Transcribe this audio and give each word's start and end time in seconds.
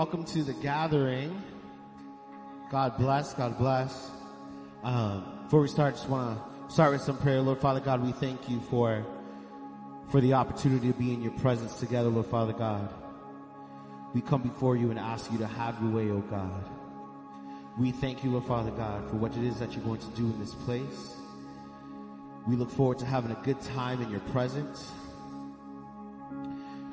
Welcome 0.00 0.24
to 0.24 0.42
the 0.42 0.54
gathering. 0.54 1.42
God 2.70 2.96
bless. 2.96 3.34
God 3.34 3.58
bless. 3.58 4.10
Um, 4.82 5.42
before 5.42 5.60
we 5.60 5.68
start, 5.68 5.94
just 5.94 6.08
want 6.08 6.38
to 6.38 6.72
start 6.72 6.92
with 6.92 7.02
some 7.02 7.18
prayer. 7.18 7.42
Lord 7.42 7.58
Father 7.58 7.80
God, 7.80 8.02
we 8.02 8.12
thank 8.12 8.48
you 8.48 8.62
for 8.70 9.04
for 10.10 10.22
the 10.22 10.32
opportunity 10.32 10.90
to 10.90 10.98
be 10.98 11.12
in 11.12 11.20
your 11.20 11.32
presence 11.32 11.74
together, 11.74 12.08
Lord 12.08 12.24
Father 12.24 12.54
God. 12.54 12.88
We 14.14 14.22
come 14.22 14.40
before 14.40 14.74
you 14.74 14.88
and 14.88 14.98
ask 14.98 15.30
you 15.30 15.36
to 15.36 15.46
have 15.46 15.78
your 15.82 15.90
way, 15.90 16.10
O 16.10 16.14
oh 16.14 16.20
God. 16.30 16.64
We 17.78 17.92
thank 17.92 18.24
you, 18.24 18.30
Lord 18.30 18.46
Father 18.46 18.70
God, 18.70 19.06
for 19.10 19.16
what 19.16 19.36
it 19.36 19.44
is 19.44 19.58
that 19.58 19.72
you're 19.74 19.84
going 19.84 20.00
to 20.00 20.10
do 20.16 20.24
in 20.24 20.40
this 20.40 20.54
place. 20.54 21.14
We 22.48 22.56
look 22.56 22.70
forward 22.70 23.00
to 23.00 23.04
having 23.04 23.32
a 23.32 23.40
good 23.44 23.60
time 23.60 24.00
in 24.00 24.10
your 24.10 24.20
presence. 24.32 24.92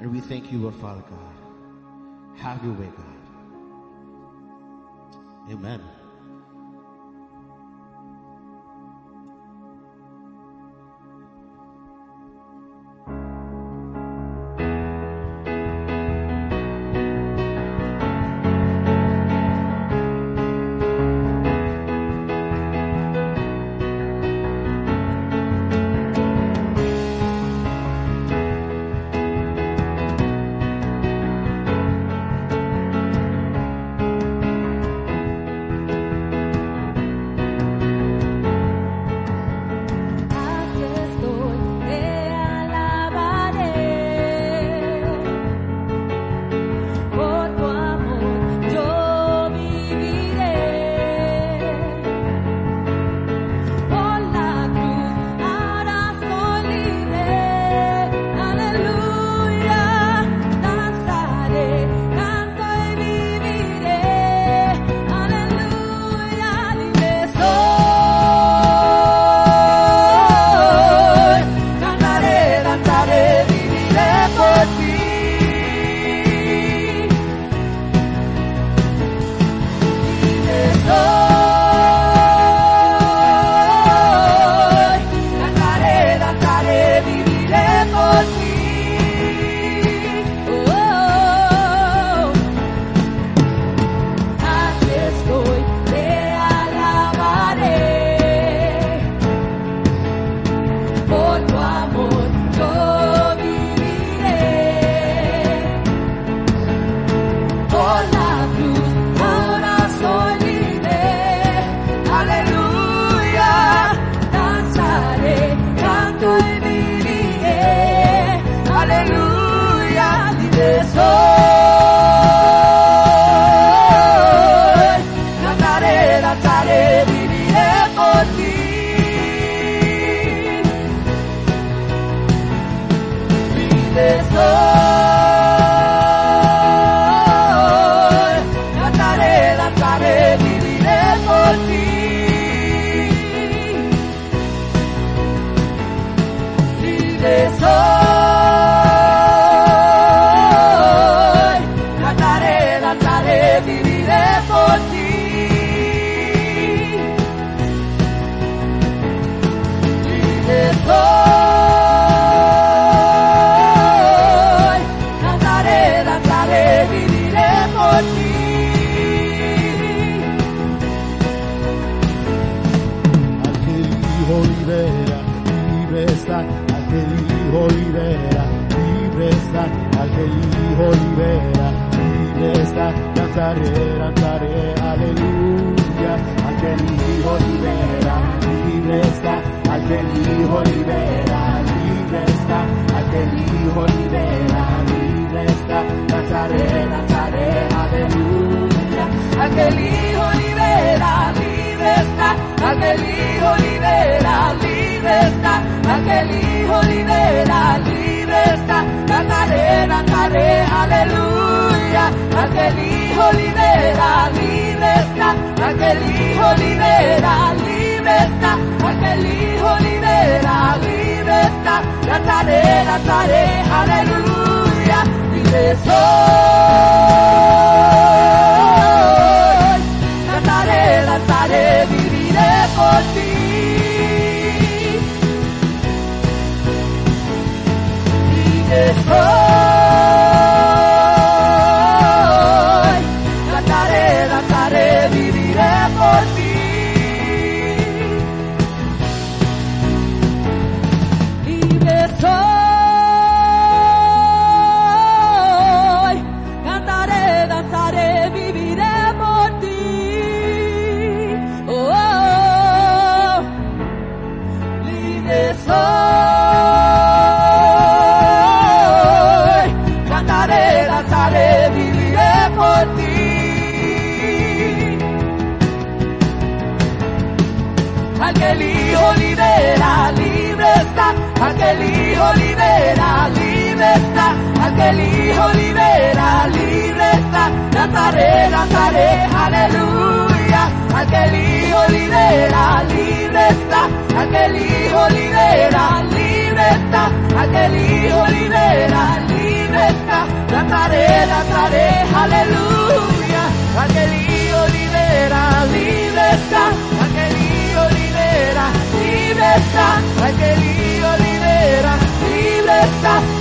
And 0.01 0.11
we 0.11 0.19
thank 0.19 0.51
you, 0.51 0.57
Lord 0.57 0.75
Father 0.75 1.03
God. 1.09 1.26
Have 2.37 2.63
your 2.63 2.73
way, 2.73 2.89
God. 2.95 3.05
Amen. 5.51 5.81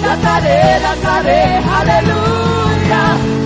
Cantaré, 0.06 0.58
cantaré, 0.82 1.42
aleluya. 1.78 3.45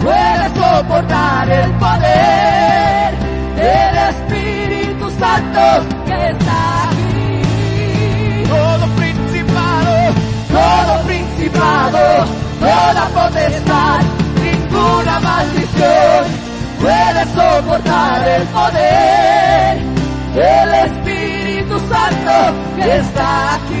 puede 0.00 0.48
soportar 0.54 1.50
el 1.50 1.70
poder 1.72 3.18
del 3.56 3.96
Espíritu 4.08 5.10
Santo 5.18 5.60
que 6.06 6.30
está 6.30 6.88
aquí. 6.88 8.44
todo 8.48 8.86
principado, 8.96 10.14
todo 10.48 11.02
principado, 11.06 11.98
toda 12.60 13.08
potestad, 13.14 14.00
ninguna 14.42 15.20
maldición 15.20 16.24
puede 16.80 17.24
soportar 17.34 18.28
el 18.28 18.42
poder 18.44 19.78
del 20.34 20.74
Espíritu 20.74 21.78
Santo 21.80 22.32
que 22.76 22.96
está 22.96 23.54
aquí. 23.54 23.77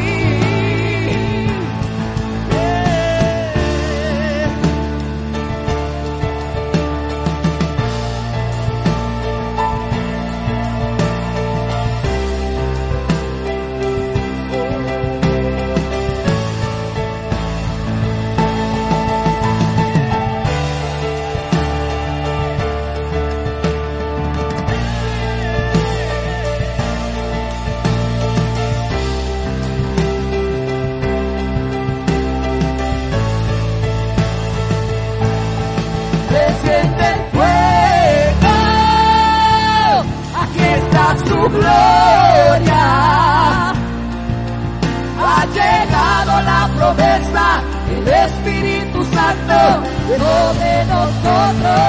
Santo 49.68 49.88
sobre 50.18 50.84
nosotros. 50.86 51.80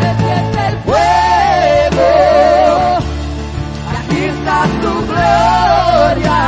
Se 0.00 0.10
siente 0.24 0.60
el 0.68 0.76
fuego. 0.86 2.08
Aquí 3.98 4.20
está 4.24 4.58
su 4.82 4.92
gloria. 5.06 6.38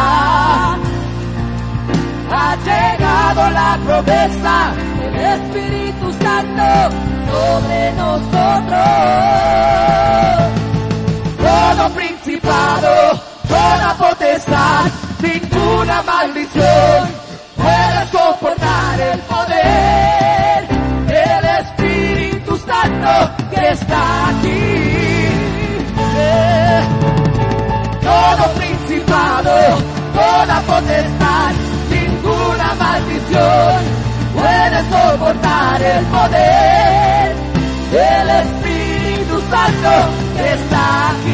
Ha 2.33 2.57
llegado 2.65 3.41
la 3.50 3.71
promesa 3.85 4.57
del 4.99 5.15
Espíritu 5.17 6.07
Santo 6.23 6.67
sobre 7.31 7.81
nosotros. 7.93 8.81
todo 11.39 11.85
principado, 11.95 12.93
toda 13.49 13.95
potestad, 13.99 14.85
ninguna 15.23 16.03
maldición 16.03 17.20
potestad, 30.71 31.53
ninguna 31.91 32.75
maldición 32.79 33.79
puede 34.35 34.79
soportar 34.93 35.83
el 35.83 36.05
poder 36.07 37.35
del 37.91 38.29
Espíritu 38.45 39.37
Santo 39.50 39.93
está 40.55 41.11
aquí. 41.11 41.30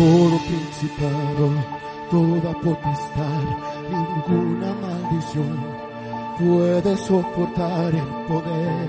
Todo 0.00 0.38
principado, 0.48 1.46
toda 2.10 2.52
potestad, 2.62 3.44
ninguna 3.92 4.72
maldición 4.80 5.58
puede 6.38 6.96
soportar 6.96 7.94
el 7.94 8.10
poder. 8.26 8.88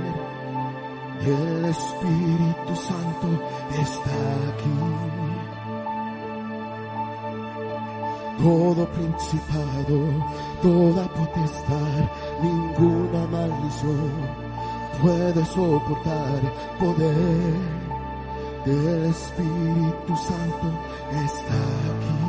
El 1.22 1.65
Espíritu 1.65 2.74
Santo 2.88 3.27
está 3.74 4.20
aquí. 4.51 4.80
Todo 8.41 8.88
principado, 8.91 9.98
toda 10.62 11.03
potestad, 11.10 12.10
ninguna 12.41 13.27
maldición 13.27 14.12
puede 15.01 15.46
soportar 15.46 16.39
poder 16.80 17.81
del 18.65 19.06
Espíritu 19.06 20.15
Santo 20.15 20.68
está 21.25 21.62
aquí. 21.91 22.22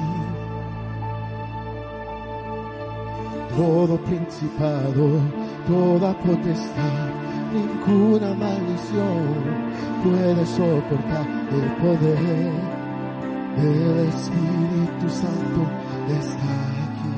Todo 3.56 3.98
principado, 3.98 5.20
toda 5.68 6.14
potestad, 6.20 7.10
ninguna 7.52 8.34
maldición 8.34 9.72
puede 10.02 10.46
soportar 10.46 11.26
el 11.52 11.70
poder 11.82 12.52
del 13.56 14.08
Espíritu 14.08 15.08
Santo 15.10 15.60
está 16.08 16.52
aquí. 16.86 17.14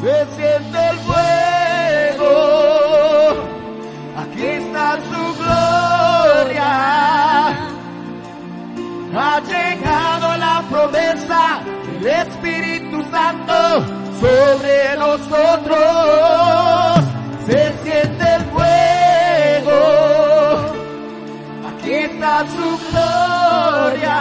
Se 0.00 0.14
siente 0.36 0.78
el 0.90 0.98
sobre 14.20 14.96
nosotros. 14.96 15.78
Se 17.46 17.72
siente 17.82 18.24
el 18.34 18.44
fuego, 18.52 19.80
aquí 21.70 21.92
está 21.92 22.44
su 22.56 22.68
gloria. 22.90 24.18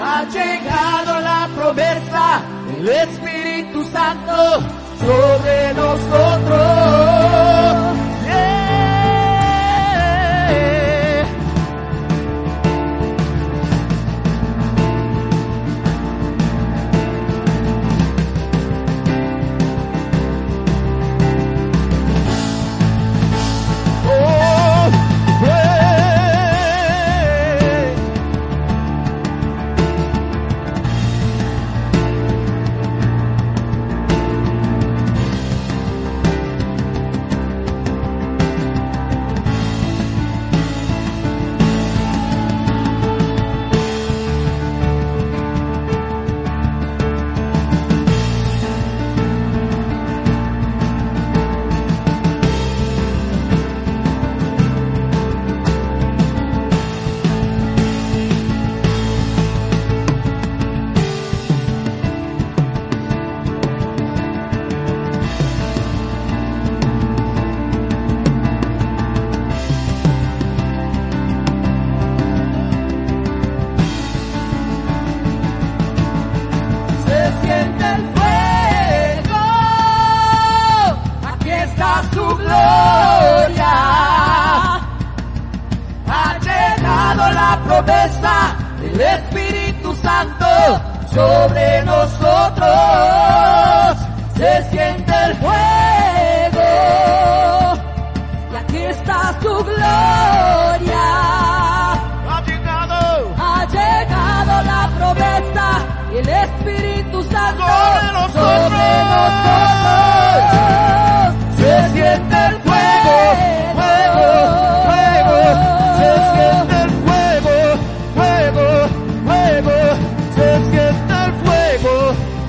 Ha 0.00 0.24
llegado 0.30 1.20
la 1.20 1.48
promesa 1.54 2.42
del 2.68 2.88
Espíritu 2.88 3.84
Santo 3.92 4.60
sobre 5.00 5.74
nosotros. 5.74 7.08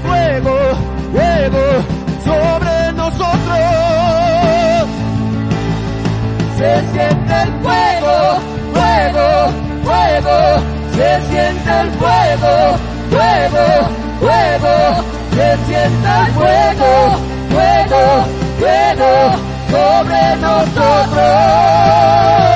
Fuego, 0.10 0.56
fuego. 1.13 1.63
Sobre 2.24 2.76
nosotros. 2.93 3.60
Se 6.58 6.72
siente 6.91 7.34
el 7.43 7.52
fuego, 7.63 8.15
fuego, 8.74 9.28
fuego. 9.84 10.38
Se 10.95 11.10
siente 11.30 11.72
el 11.82 11.89
fuego, 11.91 12.54
fuego, 13.10 13.65
fuego. 14.19 14.74
Se 15.36 15.48
siente 15.67 16.10
el 16.19 16.28
fuego, 16.34 16.91
fuego, 17.50 18.02
fuego. 18.60 19.12
Sobre 19.69 20.22
nosotros. 20.41 22.49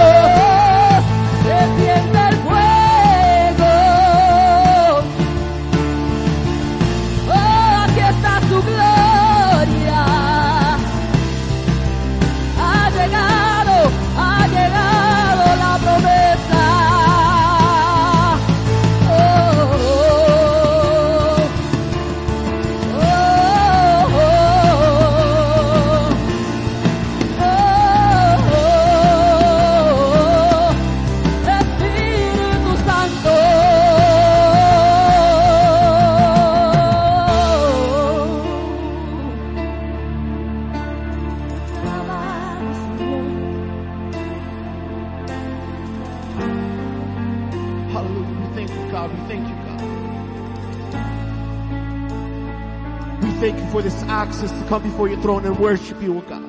For 53.74 53.82
this 53.82 54.04
access 54.04 54.52
to 54.52 54.64
come 54.68 54.84
before 54.84 55.10
your 55.10 55.20
throne 55.24 55.44
and 55.46 55.58
worship 55.58 56.00
you, 56.00 56.16
oh 56.16 56.22
God. 56.22 56.44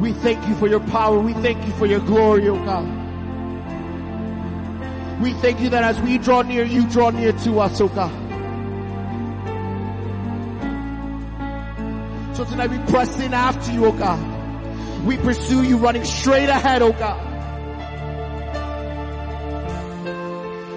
We 0.00 0.12
thank 0.12 0.46
you 0.46 0.54
for 0.54 0.68
your 0.68 0.78
power. 0.78 1.18
We 1.18 1.32
thank 1.32 1.66
you 1.66 1.72
for 1.72 1.86
your 1.86 1.98
glory, 1.98 2.48
oh 2.48 2.64
God. 2.64 2.86
We 5.20 5.32
thank 5.32 5.58
you 5.60 5.68
that 5.70 5.82
as 5.82 6.00
we 6.00 6.18
draw 6.18 6.42
near, 6.42 6.64
you 6.64 6.88
draw 6.88 7.10
near 7.10 7.32
to 7.32 7.58
us, 7.58 7.80
oh 7.80 7.88
God. 7.88 8.12
So 12.36 12.44
tonight 12.44 12.70
we 12.70 12.78
press 12.92 13.18
in 13.18 13.34
after 13.34 13.72
you, 13.72 13.86
oh 13.86 13.92
God. 13.92 15.04
We 15.04 15.16
pursue 15.16 15.64
you 15.64 15.76
running 15.78 16.04
straight 16.04 16.48
ahead, 16.48 16.82
oh 16.82 16.92
God. 16.92 17.33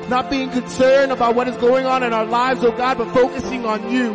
Not 0.10 0.30
being 0.30 0.50
concerned 0.50 1.12
about 1.12 1.36
what 1.36 1.48
is 1.48 1.58
going 1.58 1.86
on 1.86 2.02
in 2.02 2.14
our 2.14 2.26
lives, 2.26 2.64
oh 2.64 2.72
God, 2.72 2.98
but 2.98 3.14
focusing 3.14 3.66
on 3.66 3.92
you. 3.92 4.14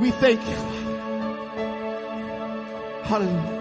We 0.00 0.10
thank 0.10 0.40
you. 0.40 0.56
Hallelujah. 3.04 3.57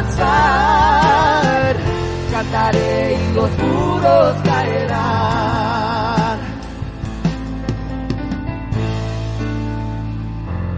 alzar, 0.00 1.76
cantaré 2.30 3.14
y 3.14 3.34
los 3.34 3.50
muros 3.58 4.36
caerán. 4.42 6.38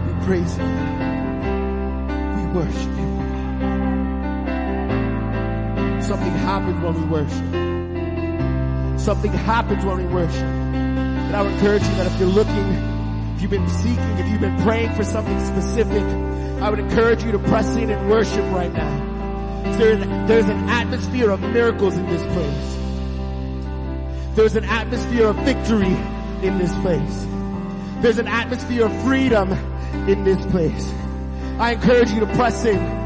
We 0.05 0.13
praise 0.25 0.57
you, 0.57 0.65
we 2.35 2.43
worship 2.53 2.93
you. 2.97 3.11
Something 6.01 6.33
happens 6.33 6.83
when 6.83 6.93
we 6.95 7.05
worship. 7.07 7.47
Something 8.99 9.33
happens 9.33 9.85
when 9.85 9.97
we 9.97 10.05
worship. 10.05 10.43
And 10.43 11.35
I 11.35 11.41
would 11.41 11.53
encourage 11.53 11.83
you 11.83 11.95
that 11.95 12.07
if 12.07 12.19
you're 12.19 12.29
looking 12.29 12.93
if 13.35 13.41
you've 13.41 13.51
been 13.51 13.67
seeking, 13.67 14.17
if 14.19 14.29
you've 14.29 14.41
been 14.41 14.61
praying 14.61 14.93
for 14.93 15.03
something 15.03 15.39
specific, 15.43 16.03
I 16.61 16.69
would 16.69 16.79
encourage 16.79 17.23
you 17.23 17.31
to 17.33 17.39
press 17.39 17.75
in 17.75 17.89
and 17.89 18.09
worship 18.09 18.45
right 18.53 18.71
now. 18.71 19.12
There's 19.63 20.01
an, 20.01 20.27
there's 20.27 20.45
an 20.45 20.69
atmosphere 20.69 21.31
of 21.31 21.41
miracles 21.41 21.95
in 21.95 22.05
this 22.07 22.21
place. 22.33 22.77
There's 24.35 24.55
an 24.55 24.65
atmosphere 24.65 25.27
of 25.27 25.35
victory 25.37 25.95
in 26.45 26.57
this 26.57 26.73
place. 26.79 27.25
There's 28.01 28.19
an 28.19 28.27
atmosphere 28.27 28.85
of 28.85 29.03
freedom 29.03 29.51
in 30.07 30.23
this 30.23 30.43
place. 30.47 30.93
I 31.59 31.73
encourage 31.73 32.11
you 32.11 32.19
to 32.21 32.35
press 32.35 32.65
in. 32.65 33.02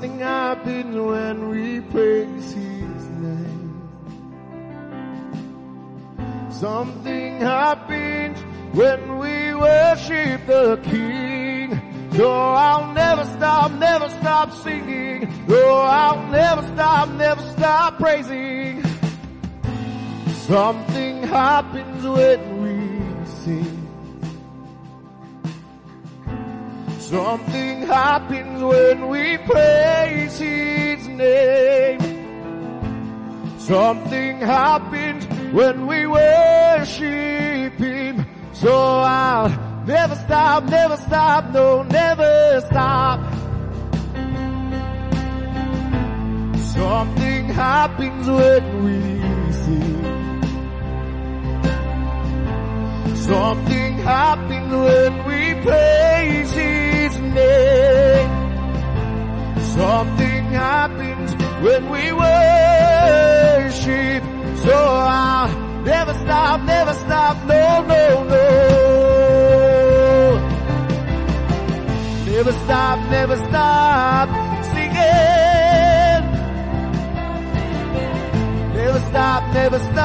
something 0.00 0.29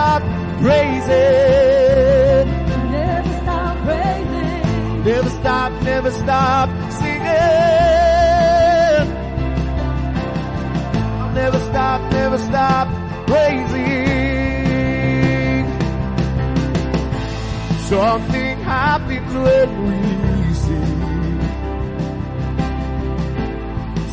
stop 0.05 0.21
praising. 0.61 2.47
Never 2.91 3.33
stop 3.41 3.75
praising. 3.85 5.03
Never 5.03 5.29
stop, 5.29 5.71
never 5.81 6.11
stop 6.11 6.69
singing. 6.91 7.25
I'll 11.19 11.33
never 11.33 11.59
stop, 11.59 12.01
never 12.11 12.37
stop 12.37 12.87
praising. 13.27 13.95
Something 17.89 18.57
happens 18.63 19.33
when 19.45 19.69
we 19.87 19.99
sing. 20.63 20.99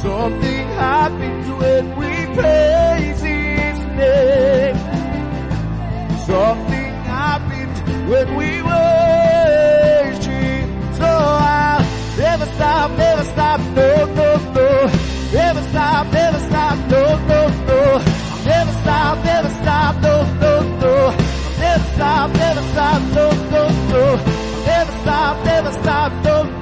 Something 0.07 0.67
happens 0.87 1.47
when 1.61 1.85
we 2.01 2.11
praise 2.37 3.21
His 3.21 3.79
name. 3.99 4.62
Something 6.33 6.95
happened 7.05 7.77
when 8.09 8.37
we 8.37 8.63
were 8.63 10.15
street. 10.19 10.65
So 10.97 11.05
I'll 11.05 11.85
never 12.17 12.47
stop, 12.57 12.91
never 12.97 13.25
stop, 13.25 13.61
no, 13.77 14.07
no, 14.19 14.31
no. 14.57 14.69
Never 15.31 15.63
stop, 15.69 16.11
never 16.11 16.39
stop, 16.49 16.79
no, 16.89 17.03
no, 17.29 17.49
no. 17.69 17.83
Never 18.47 18.73
stop, 18.81 19.25
never 19.27 19.51
stop, 19.61 19.95
no, 20.01 20.25
no, 20.41 20.55
no. 20.81 20.95
Never 21.59 21.85
stop, 21.97 22.31
never 22.33 22.63
stop, 22.73 23.03
no, 23.17 23.31
no, 23.53 23.69
no. 23.93 24.05
Never 24.65 24.93
stop, 25.03 25.45
never 25.45 25.73
stop, 25.83 26.13
no, 26.25 26.45
no. 26.45 26.62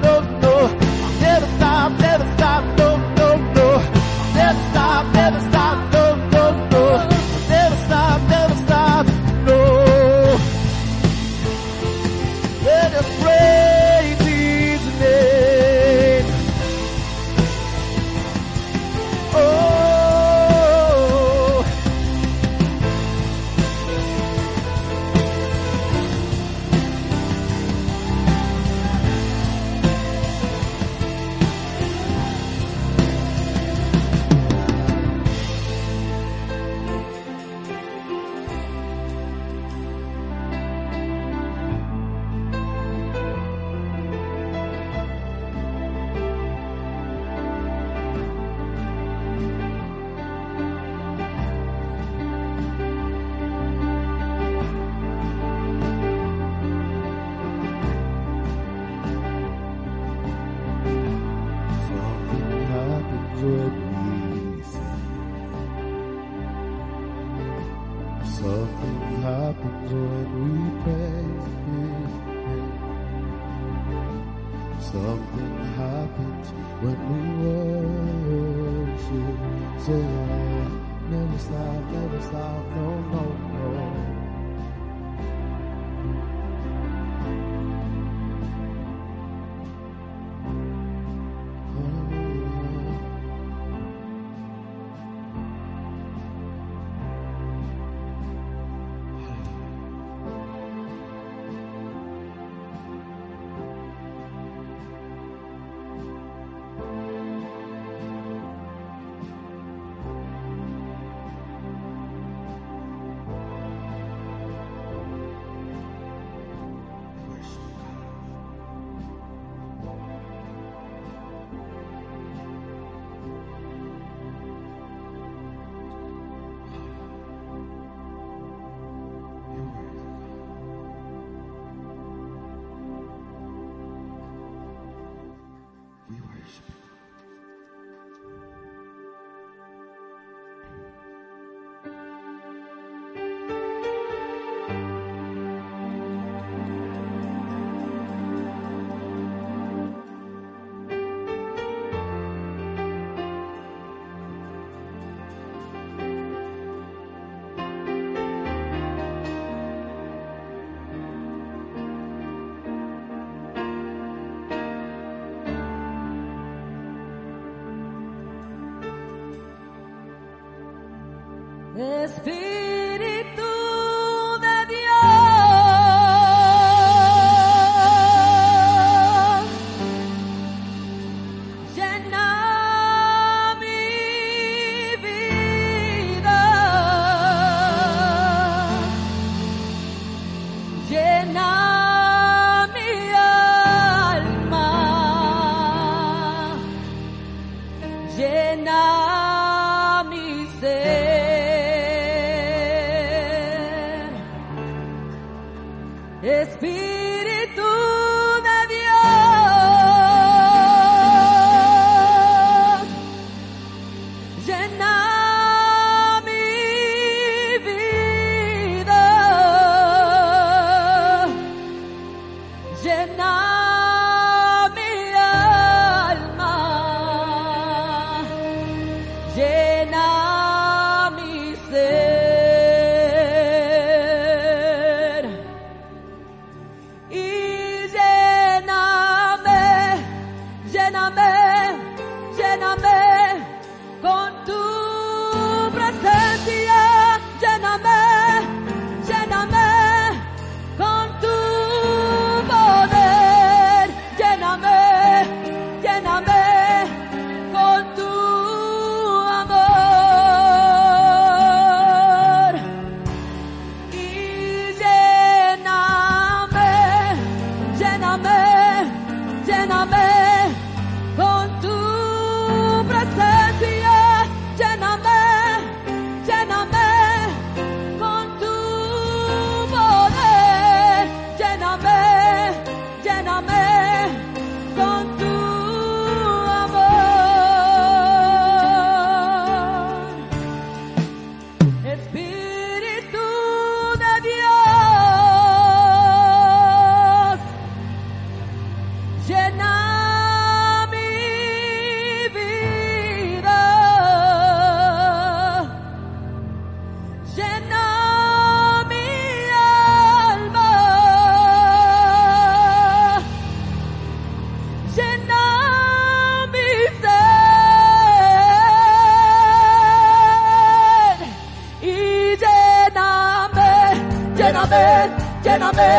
lléname, 324.71 325.11
lléname 325.43 325.91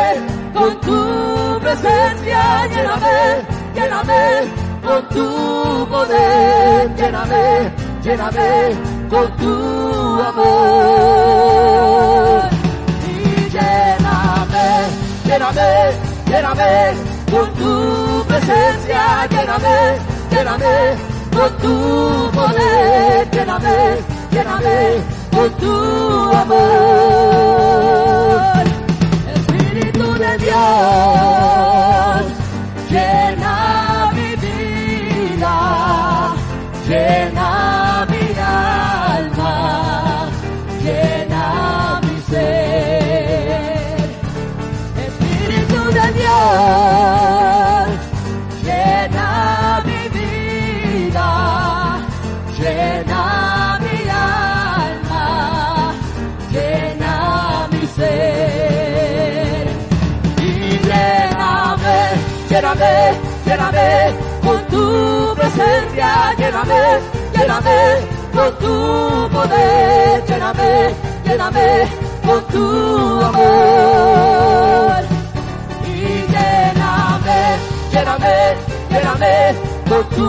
con 0.55 0.81
tu 0.81 1.61
presencia, 1.61 2.67
lléname, 2.69 3.19
lléname 3.75 4.23
con 4.83 5.09
tu 5.09 5.87
poder, 5.89 6.91
lléname, 6.97 7.73
lléname 8.03 8.51
con 9.11 9.37
tu 9.37 9.53
amor. 10.29 11.63
Y 13.07 13.51
lléname, 13.51 14.67
lléname, 15.27 15.71
lléname 16.27 16.73
con 17.31 17.47
tu 17.55 17.73
presencia, 18.27 19.03
lléname, 19.31 19.79
lléname 20.31 20.75
con 21.37 21.51
tu 21.63 21.75
poder, 22.33 23.29
lléname, 23.33 23.77
lléname 24.31 24.79
con 25.31 25.51
tu 25.61 25.73
amor. 26.37 28.03
Dios. 30.39 32.42
Lléname, 62.75 63.21
lléname 63.47 64.15
con 64.43 64.59
tu 64.69 65.35
presencia, 65.35 66.35
lléname, 66.39 67.01
lléname 67.37 67.79
con 68.33 68.51
tu 68.59 69.29
poder, 69.31 70.25
lléname, 70.27 70.95
lléname 71.25 71.89
con 72.27 72.43
tu 72.47 72.65
amor. 73.25 75.03
Y 75.85 75.87
lléname, 76.33 77.41
lléname, 77.93 78.37
lléname 78.91 79.55
con 79.89 80.05
tu 80.17 80.29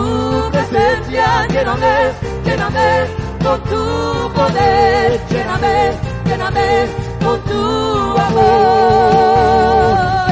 presencia, 0.50 1.26
lléname, 1.48 1.94
lléname 2.44 2.88
con 3.42 3.58
tu 3.62 3.80
poder, 4.34 5.20
lléname, 5.30 5.74
lléname 6.26 6.68
con 7.24 7.40
tu 7.42 7.60
amor. 8.18 10.23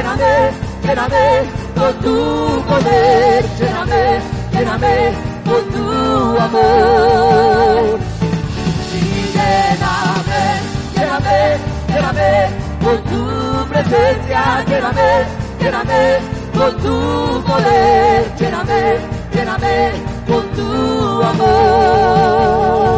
Lléname, 0.00 0.50
lléname 0.82 1.26
con 1.76 1.92
tu 2.04 2.62
poder, 2.68 3.44
lléname, 3.58 4.20
lléname 4.52 4.94
con 5.44 5.62
tu 5.74 5.84
amor. 6.46 7.98
Y 8.94 9.02
lléname, 9.36 10.42
lléname, 10.96 11.38
lléname 11.88 12.30
con 12.84 12.98
tu 13.10 13.20
presencia, 13.70 14.64
lléname, 14.68 15.10
lléname 15.60 16.02
con 16.56 16.72
tu 16.82 17.42
poder, 17.42 18.32
lléname, 18.38 18.82
lléname 19.34 19.92
con 20.26 20.42
tu 20.56 21.22
amor. 21.22 22.89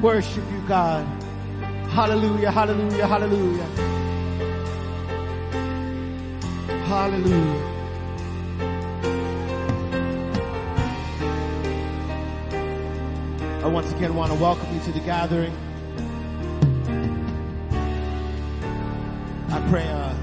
Worship 0.00 0.44
you, 0.50 0.60
God. 0.68 1.04
Hallelujah, 1.90 2.50
hallelujah, 2.50 3.06
hallelujah. 3.06 3.64
Hallelujah. 6.86 7.74
I 13.62 13.66
once 13.66 13.92
again 13.92 14.14
want 14.14 14.30
to 14.30 14.38
welcome 14.38 14.72
you 14.72 14.80
to 14.84 14.92
the 14.92 15.00
gathering. 15.00 15.52
I 19.50 19.68
pray 19.68 19.88
uh, 19.88 20.14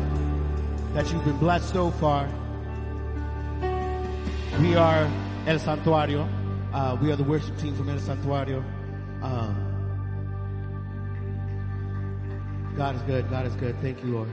that 0.93 1.11
you've 1.11 1.25
been 1.25 1.37
blessed 1.37 1.73
so 1.73 1.91
far. 1.91 2.29
We 4.59 4.75
are 4.75 5.03
El 5.45 5.59
Santuario. 5.59 6.27
Uh, 6.73 6.97
we 7.01 7.11
are 7.11 7.15
the 7.15 7.23
worship 7.23 7.57
team 7.57 7.75
from 7.75 7.89
El 7.89 7.97
Santuario. 7.97 8.63
God 12.77 12.97
is 12.97 13.01
good. 13.03 13.29
God 13.29 13.45
is 13.45 13.55
good. 13.55 13.79
Thank 13.79 14.03
you, 14.03 14.15
Lord. 14.15 14.29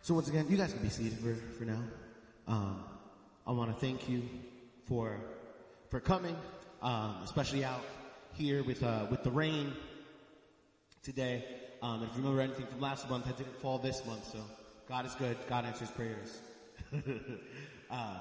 So 0.00 0.14
once 0.14 0.28
again, 0.28 0.46
you 0.48 0.56
guys 0.56 0.72
can 0.72 0.80
be 0.80 0.88
seated 0.88 1.18
for, 1.18 1.34
for 1.34 1.64
now. 1.64 1.82
Um, 2.46 2.82
I 3.46 3.52
want 3.52 3.70
to 3.70 3.78
thank 3.78 4.08
you 4.08 4.22
for 4.86 5.20
for 5.90 6.00
coming, 6.00 6.34
um, 6.80 7.16
especially 7.24 7.62
out 7.62 7.84
here 8.32 8.64
with 8.64 8.82
uh, 8.82 9.04
with 9.10 9.22
the 9.22 9.30
rain 9.30 9.74
today. 11.02 11.44
Um, 11.82 12.04
if 12.04 12.16
you 12.16 12.22
remember 12.22 12.40
anything 12.40 12.66
from 12.66 12.80
last 12.80 13.10
month, 13.10 13.28
it 13.28 13.36
didn't 13.36 13.60
fall 13.60 13.76
this 13.76 14.02
month, 14.06 14.32
so 14.32 14.38
God 14.88 15.04
is 15.04 15.14
good. 15.16 15.36
God 15.46 15.66
answers 15.66 15.90
prayers. 15.90 16.40
uh, 17.90 18.16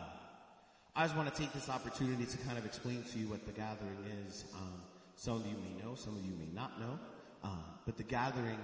I 0.94 1.04
just 1.06 1.16
want 1.16 1.34
to 1.34 1.42
take 1.42 1.54
this 1.54 1.70
opportunity 1.70 2.26
to 2.26 2.38
kind 2.40 2.58
of 2.58 2.66
explain 2.66 3.06
to 3.14 3.18
you 3.18 3.30
what 3.30 3.46
the 3.46 3.54
gathering 3.54 4.04
is. 4.28 4.44
Um, 4.54 4.77
some 5.18 5.38
of 5.38 5.48
you 5.48 5.56
may 5.58 5.84
know, 5.84 5.96
some 5.96 6.16
of 6.16 6.24
you 6.24 6.32
may 6.32 6.48
not 6.54 6.80
know, 6.80 7.00
um, 7.44 7.64
but 7.86 7.98
the 7.98 8.04
gathering 8.04 8.60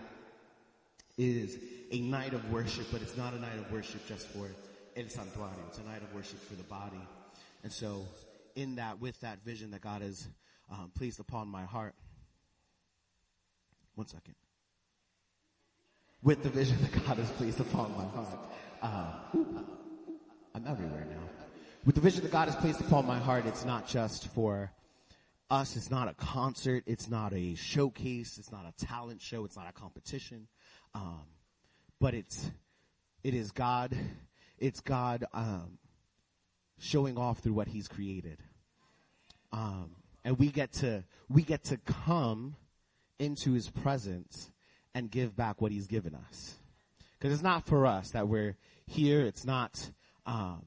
is 1.17 1.57
a 1.91 1.99
night 1.99 2.33
of 2.33 2.51
worship, 2.51 2.85
but 2.91 3.01
it's 3.01 3.17
not 3.17 3.33
a 3.33 3.39
night 3.39 3.57
of 3.57 3.71
worship 3.71 4.07
just 4.07 4.27
for 4.27 4.47
El 4.95 5.05
Santuario. 5.05 5.67
It's 5.67 5.79
a 5.79 5.83
night 5.83 6.03
of 6.03 6.13
worship 6.13 6.39
for 6.47 6.53
the 6.53 6.63
body. 6.63 7.01
And 7.63 7.71
so, 7.71 8.05
in 8.55 8.75
that, 8.75 9.01
with 9.01 9.19
that 9.21 9.43
vision 9.43 9.71
that 9.71 9.81
God 9.81 10.03
has 10.03 10.27
um, 10.71 10.91
placed 10.95 11.19
upon 11.19 11.47
my 11.47 11.63
heart, 11.63 11.95
one 13.95 14.07
second. 14.07 14.35
With 16.21 16.43
the 16.43 16.49
vision 16.49 16.77
that 16.81 17.05
God 17.05 17.17
has 17.17 17.29
placed 17.31 17.59
upon 17.59 17.95
my 17.97 18.05
heart, 18.05 18.39
uh, 18.81 19.13
I'm 20.55 20.67
everywhere 20.67 21.07
now. 21.09 21.29
With 21.83 21.95
the 21.95 22.01
vision 22.01 22.21
that 22.21 22.31
God 22.31 22.47
has 22.47 22.55
placed 22.55 22.79
upon 22.79 23.07
my 23.07 23.17
heart, 23.17 23.45
it's 23.45 23.65
not 23.65 23.87
just 23.87 24.27
for 24.29 24.71
us. 25.53 25.75
It's 25.75 25.91
not 25.91 26.07
a 26.07 26.13
concert. 26.15 26.83
It's 26.87 27.09
not 27.09 27.31
a 27.31 27.53
showcase. 27.55 28.37
It's 28.39 28.51
not 28.51 28.65
a 28.67 28.85
talent 28.85 29.21
show. 29.21 29.45
It's 29.45 29.55
not 29.55 29.69
a 29.69 29.71
competition. 29.71 30.47
Um, 30.95 31.21
but 31.99 32.13
it's, 32.15 32.51
it 33.23 33.33
is 33.33 33.51
God, 33.51 33.95
it's 34.57 34.81
God, 34.81 35.25
um, 35.33 35.77
showing 36.79 37.17
off 37.17 37.39
through 37.39 37.53
what 37.53 37.67
he's 37.67 37.87
created. 37.87 38.39
Um, 39.51 39.91
and 40.25 40.39
we 40.39 40.49
get 40.49 40.73
to, 40.73 41.03
we 41.29 41.43
get 41.43 41.63
to 41.65 41.77
come 41.77 42.55
into 43.19 43.53
his 43.53 43.69
presence 43.69 44.51
and 44.95 45.09
give 45.09 45.35
back 45.35 45.61
what 45.61 45.71
he's 45.71 45.87
given 45.87 46.15
us. 46.15 46.55
Cause 47.21 47.31
it's 47.31 47.43
not 47.43 47.65
for 47.65 47.85
us 47.85 48.11
that 48.11 48.27
we're 48.27 48.57
here. 48.85 49.21
It's 49.21 49.45
not, 49.45 49.91
um, 50.25 50.63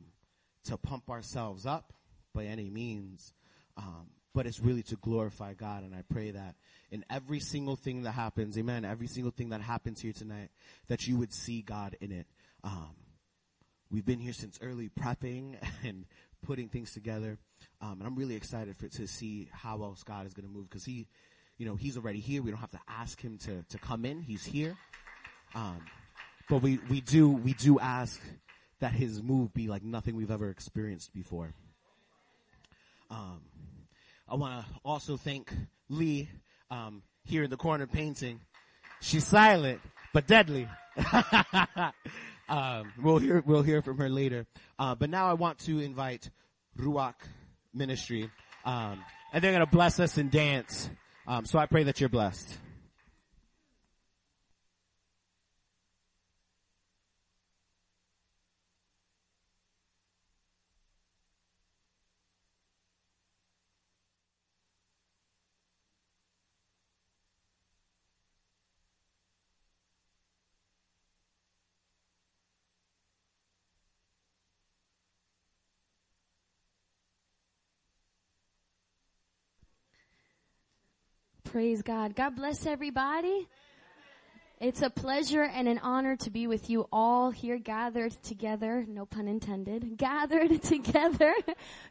to 0.65 0.77
pump 0.77 1.11
ourselves 1.11 1.67
up 1.67 1.93
by 2.33 2.45
any 2.45 2.71
means. 2.71 3.35
Um, 3.77 4.07
but 4.37 4.47
it's 4.47 4.61
really 4.61 4.83
to 4.83 4.97
glorify 4.97 5.55
God. 5.55 5.83
And 5.83 5.95
I 5.95 6.03
pray 6.13 6.31
that 6.31 6.57
in 6.91 7.07
every 7.09 7.41
single 7.41 7.75
thing 7.75 8.03
that 8.03 8.13
happens, 8.13 8.59
amen, 8.59 8.85
every 8.85 9.07
single 9.07 9.33
thing 9.33 9.49
that 9.49 9.63
happens 9.63 9.99
here 10.03 10.13
tonight, 10.13 10.51
that 10.89 11.09
you 11.09 11.17
would 11.17 11.33
see 11.33 11.63
God 11.63 11.97
in 12.03 12.13
it. 12.13 12.27
Um, 12.63 12.91
we've 13.91 14.05
been 14.05 14.19
here 14.19 14.35
since 14.35 14.59
early 14.61 14.91
prepping 14.91 15.57
and 15.83 16.05
putting 16.45 16.69
things 16.69 16.93
together. 16.93 17.39
Um, 17.81 17.93
and 17.93 18.03
I'm 18.03 18.15
really 18.15 18.35
excited 18.35 18.77
for, 18.77 18.89
to 18.89 19.07
see 19.07 19.49
how 19.53 19.83
else 19.83 20.03
God 20.03 20.27
is 20.27 20.35
going 20.35 20.47
to 20.47 20.53
move 20.53 20.69
because 20.69 20.85
he, 20.85 21.09
you 21.57 21.65
know, 21.65 21.77
he's 21.77 21.97
already 21.97 22.21
here. 22.21 22.43
We 22.43 22.51
don't 22.51 22.61
have 22.61 22.73
to 22.73 22.81
ask 22.87 23.19
him 23.19 23.39
to, 23.39 23.65
to 23.71 23.79
come 23.79 24.05
in. 24.05 24.21
He's 24.21 24.45
here. 24.45 24.77
Um, 25.55 25.81
but 26.51 26.61
we, 26.61 26.79
we 26.91 27.01
do, 27.01 27.31
we 27.31 27.55
do 27.55 27.81
ask 27.81 28.21
that 28.81 28.93
his 28.93 29.23
move 29.23 29.55
be 29.55 29.69
like 29.69 29.83
nothing 29.83 30.15
we've 30.15 30.31
ever 30.31 30.51
experienced 30.51 31.15
before. 31.15 31.55
Um, 33.11 33.41
I 34.29 34.35
want 34.35 34.67
to 34.67 34.75
also 34.85 35.17
thank 35.17 35.53
Lee. 35.89 36.29
Um, 36.71 37.03
here 37.27 37.43
in 37.43 37.51
the 37.51 37.57
corner 37.57 37.87
painting. 37.87 38.41
She's 39.01 39.27
silent, 39.27 39.81
but 40.13 40.27
deadly. 40.27 40.69
um, 42.49 42.93
we'll 43.03 43.19
hear, 43.19 43.43
we'll 43.45 43.63
hear 43.63 43.83
from 43.83 43.99
her 43.99 44.09
later. 44.09 44.47
Uh, 44.79 44.95
but 44.95 45.11
now 45.11 45.29
I 45.29 45.35
want 45.35 45.59
to 45.61 45.81
invite 45.81 46.31
Ruach 46.79 47.15
Ministry, 47.75 48.31
um, 48.65 49.05
and 49.33 49.43
they're 49.43 49.53
gonna 49.53 49.67
bless 49.67 50.01
us 50.01 50.17
and 50.17 50.31
dance. 50.31 50.89
Um, 51.27 51.45
so 51.45 51.59
I 51.59 51.67
pray 51.67 51.85
that 51.85 52.01
you're 52.01 52.09
blessed. 52.09 52.59
Praise 81.57 81.81
God. 81.81 82.15
God 82.15 82.37
bless 82.37 82.67
everybody. 82.67 83.49
It's 84.61 84.83
a 84.83 84.91
pleasure 84.91 85.41
and 85.43 85.67
an 85.67 85.79
honor 85.79 86.15
to 86.17 86.29
be 86.29 86.47
with 86.47 86.69
you 86.69 86.87
all 86.93 87.31
here 87.31 87.57
gathered 87.57 88.13
together, 88.23 88.85
no 88.87 89.07
pun 89.07 89.27
intended, 89.27 89.97
gathered 89.97 90.63
together 90.63 91.33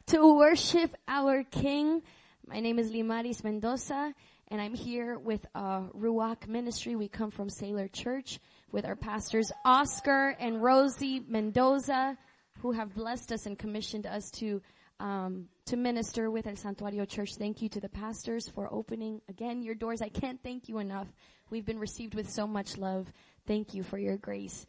to 0.05 0.35
worship 0.35 0.95
our 1.07 1.43
King. 1.45 2.03
My 2.47 2.59
name 2.59 2.77
is 2.77 2.91
Limaris 2.91 3.43
Mendoza 3.43 4.13
and 4.49 4.61
I'm 4.61 4.75
here 4.75 5.17
with 5.17 5.43
uh, 5.55 5.87
Ruach 5.99 6.47
Ministry. 6.47 6.95
We 6.95 7.07
come 7.07 7.31
from 7.31 7.49
Salem 7.49 7.89
Church 7.91 8.39
with 8.71 8.85
our 8.85 8.95
pastors 8.95 9.51
Oscar 9.65 10.35
and 10.39 10.61
Rosie 10.61 11.23
Mendoza 11.27 12.19
who 12.59 12.73
have 12.73 12.93
blessed 12.93 13.31
us 13.31 13.47
and 13.47 13.57
commissioned 13.57 14.05
us 14.05 14.29
to 14.35 14.61
um, 14.99 15.47
to 15.65 15.77
minister 15.77 16.29
with 16.31 16.47
El 16.47 16.53
Santuario 16.53 17.07
Church. 17.07 17.35
Thank 17.35 17.61
you 17.61 17.69
to 17.69 17.79
the 17.79 17.89
pastors 17.89 18.47
for 18.49 18.71
opening 18.71 19.21
again 19.29 19.61
your 19.61 19.75
doors. 19.75 20.01
I 20.01 20.09
can't 20.09 20.41
thank 20.43 20.69
you 20.69 20.79
enough. 20.79 21.07
We've 21.49 21.65
been 21.65 21.79
received 21.79 22.15
with 22.15 22.29
so 22.29 22.47
much 22.47 22.77
love. 22.77 23.11
Thank 23.47 23.73
you 23.73 23.83
for 23.83 23.97
your 23.97 24.17
grace. 24.17 24.65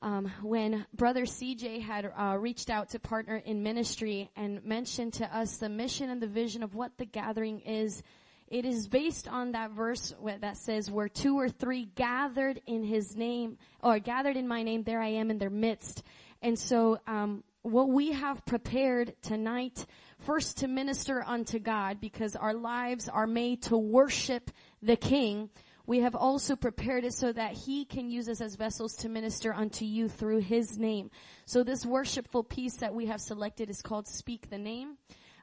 Um, 0.00 0.30
when 0.42 0.86
Brother 0.94 1.24
CJ 1.24 1.82
had 1.82 2.10
uh, 2.16 2.36
reached 2.38 2.70
out 2.70 2.90
to 2.90 3.00
partner 3.00 3.36
in 3.36 3.64
ministry 3.64 4.30
and 4.36 4.64
mentioned 4.64 5.14
to 5.14 5.36
us 5.36 5.56
the 5.56 5.68
mission 5.68 6.08
and 6.08 6.22
the 6.22 6.28
vision 6.28 6.62
of 6.62 6.76
what 6.76 6.96
the 6.98 7.04
gathering 7.04 7.60
is, 7.60 8.02
it 8.46 8.64
is 8.64 8.86
based 8.86 9.28
on 9.28 9.52
that 9.52 9.72
verse 9.72 10.14
that 10.40 10.56
says, 10.56 10.90
"Where 10.90 11.08
two 11.08 11.38
or 11.38 11.48
three 11.48 11.84
gathered 11.84 12.62
in 12.66 12.84
His 12.84 13.16
name, 13.16 13.58
or 13.82 13.98
gathered 13.98 14.36
in 14.36 14.46
My 14.46 14.62
name, 14.62 14.84
there 14.84 15.02
I 15.02 15.08
am 15.08 15.30
in 15.30 15.38
their 15.38 15.50
midst." 15.50 16.02
And 16.40 16.58
so, 16.58 16.98
um, 17.06 17.42
what 17.62 17.88
we 17.88 18.12
have 18.12 18.44
prepared 18.46 19.14
tonight, 19.22 19.86
first 20.18 20.58
to 20.58 20.68
minister 20.68 21.22
unto 21.26 21.58
God 21.58 22.00
because 22.00 22.36
our 22.36 22.54
lives 22.54 23.08
are 23.08 23.26
made 23.26 23.62
to 23.64 23.76
worship 23.76 24.50
the 24.82 24.96
King. 24.96 25.50
We 25.86 26.00
have 26.00 26.14
also 26.14 26.54
prepared 26.54 27.04
it 27.04 27.14
so 27.14 27.32
that 27.32 27.52
He 27.52 27.84
can 27.84 28.10
use 28.10 28.28
us 28.28 28.40
as 28.40 28.56
vessels 28.56 28.94
to 28.96 29.08
minister 29.08 29.54
unto 29.54 29.84
you 29.84 30.08
through 30.08 30.40
His 30.40 30.78
name. 30.78 31.10
So 31.46 31.64
this 31.64 31.84
worshipful 31.84 32.44
piece 32.44 32.76
that 32.76 32.94
we 32.94 33.06
have 33.06 33.20
selected 33.20 33.70
is 33.70 33.82
called 33.82 34.06
Speak 34.06 34.50
the 34.50 34.58
Name. 34.58 34.98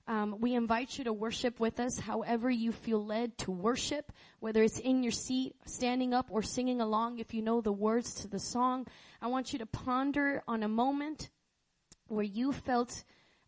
Um, 0.08 0.38
we 0.40 0.54
invite 0.54 1.00
you 1.00 1.06
to 1.06 1.14
worship 1.14 1.60
with 1.60 1.80
us 1.80 1.98
however 1.98 2.48
you 2.48 2.72
feel 2.72 3.04
led 3.04 3.40
to 3.40 3.52
worship, 3.52 4.12
whether 4.40 4.62
it's 4.62 4.78
in 4.78 5.02
your 5.02 5.12
seat, 5.12 5.56
standing 5.66 6.14
up, 6.14 6.28
or 6.30 6.44
singing 6.44 6.80
along 6.80 7.18
if 7.18 7.34
you 7.34 7.42
know 7.42 7.60
the 7.60 7.74
words 7.74 8.14
to 8.22 8.28
the 8.28 8.40
song. 8.40 8.86
I 9.20 9.28
want 9.28 9.52
you 9.52 9.60
to 9.60 9.66
ponder 9.66 10.44
on 10.48 10.62
a 10.62 10.68
moment 10.68 11.30
where 12.08 12.24
you 12.24 12.52
felt 12.52 13.04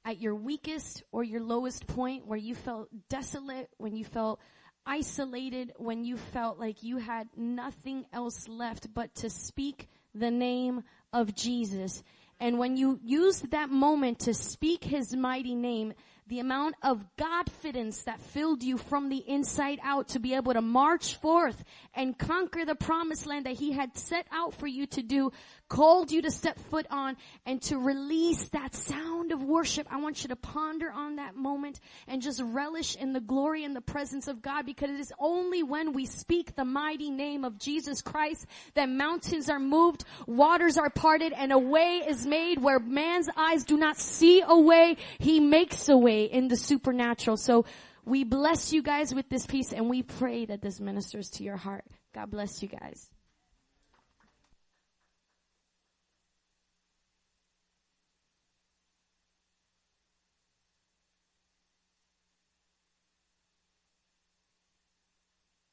at 0.06 0.22
your 0.22 0.36
weakest 0.36 1.04
or 1.12 1.24
your 1.24 1.42
lowest 1.42 1.88
point, 1.88 2.26
where 2.26 2.38
you 2.38 2.56
felt 2.56 2.90
desolate, 3.10 3.70
when 3.78 3.96
you 3.96 4.06
felt 4.06 4.40
isolated, 4.86 5.74
when 5.78 6.06
you 6.06 6.18
felt 6.18 6.58
like 6.58 6.82
you 6.82 6.98
had 6.98 7.28
nothing 7.36 8.06
else 8.14 8.48
left 8.48 8.94
but 8.94 9.14
to 9.16 9.30
speak 9.30 9.88
the 10.16 10.32
name 10.32 10.84
of 11.12 11.36
Jesus. 11.36 12.04
And 12.40 12.60
when 12.60 12.78
you 12.78 13.00
used 13.04 13.52
that 13.52 13.70
moment 13.70 14.20
to 14.20 14.34
speak 14.34 14.84
his 14.84 15.16
mighty 15.16 15.56
name, 15.56 15.94
the 16.28 16.40
amount 16.40 16.76
of 16.84 17.06
Godfidence 17.18 18.04
that 18.04 18.22
filled 18.22 18.62
you 18.62 18.78
from 18.78 19.10
the 19.10 19.24
inside 19.28 19.80
out 19.82 20.10
to 20.10 20.20
be 20.20 20.34
able 20.34 20.54
to 20.54 20.62
march 20.62 21.16
forth 21.16 21.64
and 21.94 22.18
conquer 22.18 22.66
the 22.66 22.76
promised 22.76 23.26
land 23.26 23.46
that 23.46 23.56
he 23.56 23.72
had 23.72 23.98
set 23.98 24.28
out 24.32 24.54
for 24.54 24.68
you 24.68 24.86
to 24.88 25.02
do, 25.02 25.32
called 25.70 26.12
you 26.12 26.22
to 26.22 26.32
step 26.32 26.58
foot 26.70 26.86
on 26.90 27.18
and 27.46 27.62
to 27.64 27.78
release 27.78 28.50
that 28.50 28.76
sound 28.76 29.32
of 29.32 29.44
worship. 29.44 29.88
I 29.92 29.98
want 29.98 30.24
you 30.24 30.30
to 30.30 30.36
ponder 30.36 30.92
on 30.92 31.18
that 31.18 31.36
moment 31.36 31.80
and 32.08 32.22
just 32.22 32.42
relish 32.42 32.96
in 32.96 33.14
the 33.14 33.20
glory 33.20 33.64
and 33.64 33.76
the 33.76 33.82
presence 33.82 34.28
of 34.28 34.42
God 34.42 34.66
because 34.66 34.90
it 34.90 35.00
is 35.00 35.14
only 35.20 35.64
when 35.64 35.94
we 35.94 36.06
speak 36.06 36.56
the 36.56 36.66
mighty 36.66 37.10
name 37.10 37.44
of 37.44 37.58
Jesus 37.58 38.02
Christ 38.02 38.46
that 38.76 38.90
mountains 38.90 39.50
are 39.50 39.60
moved, 39.60 40.06
waters 40.26 40.78
are 40.78 40.90
parted, 40.90 41.34
and 41.34 41.52
a 41.52 41.60
way 41.60 42.04
is 42.08 42.26
made 42.26 42.60
where 42.62 42.80
man's 42.80 43.30
eyes 43.36 43.64
do 43.64 43.78
not 43.78 43.98
see 43.98 44.44
a 44.46 44.58
way. 44.58 44.98
He 45.20 45.40
makes 45.40 45.90
a 45.90 45.98
way 45.98 46.26
in 46.26 46.48
the 46.48 46.58
supernatural. 46.58 47.38
So 47.38 47.66
we 48.06 48.24
bless 48.24 48.72
you 48.72 48.82
guys 48.82 49.14
with 49.14 49.30
this 49.30 49.46
piece 49.46 49.74
and 49.74 49.90
we 49.90 50.02
pray 50.02 50.46
that 50.46 50.62
this 50.62 50.80
ministers 50.80 51.30
to 51.32 51.44
your 51.44 51.58
heart. 51.58 51.84
God 52.14 52.32
bless 52.32 52.64
you 52.64 52.70
guys. 52.70 53.10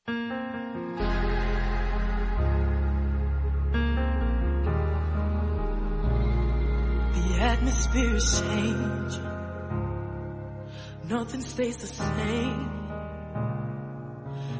The 0.06 0.16
atmosphere 7.40 8.16
is 8.16 8.40
changing. 8.40 9.24
Nothing 11.08 11.40
stays 11.40 11.78
the 11.78 11.86
same. 11.86 12.70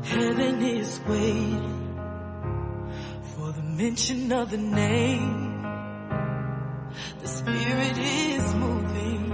Heaven 0.03 0.63
is 0.63 1.01
waiting 1.07 1.99
for 3.37 3.53
the 3.53 3.63
mention 3.63 4.33
of 4.33 4.51
the 4.51 4.57
name. 4.57 5.63
The 7.21 7.29
spirit 7.29 7.99
is 7.99 8.55
moving, 8.55 9.29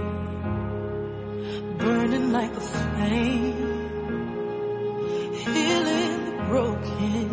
burning 1.77 2.31
like 2.33 2.51
a 2.51 2.59
flame, 2.59 3.60
broken 6.51 7.29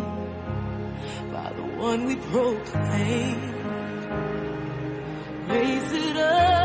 by 1.33 1.51
the 1.57 1.63
one 1.87 2.05
we 2.05 2.15
proclaim. 2.15 3.37
Raise 5.49 5.91
it 5.91 6.15
up, 6.15 6.58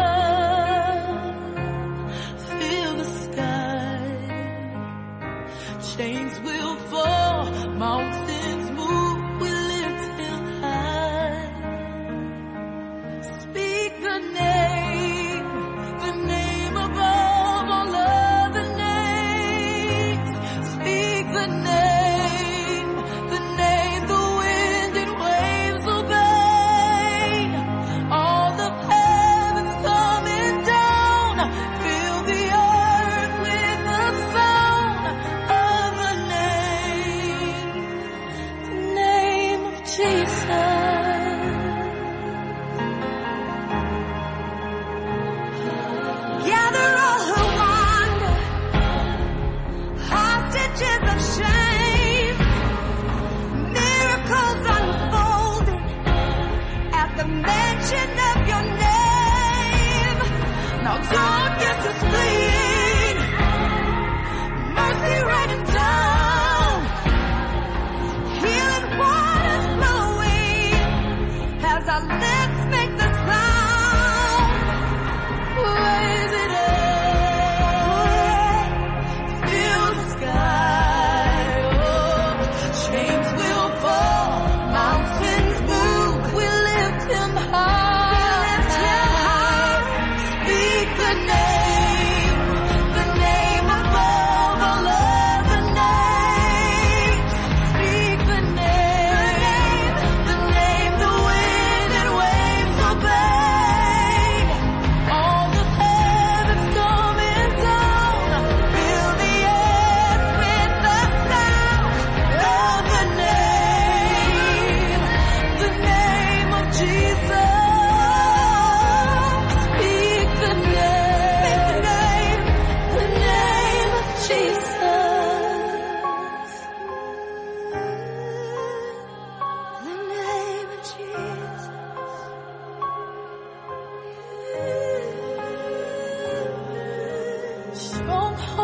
Strongholds 137.75 138.59
are 138.59 138.64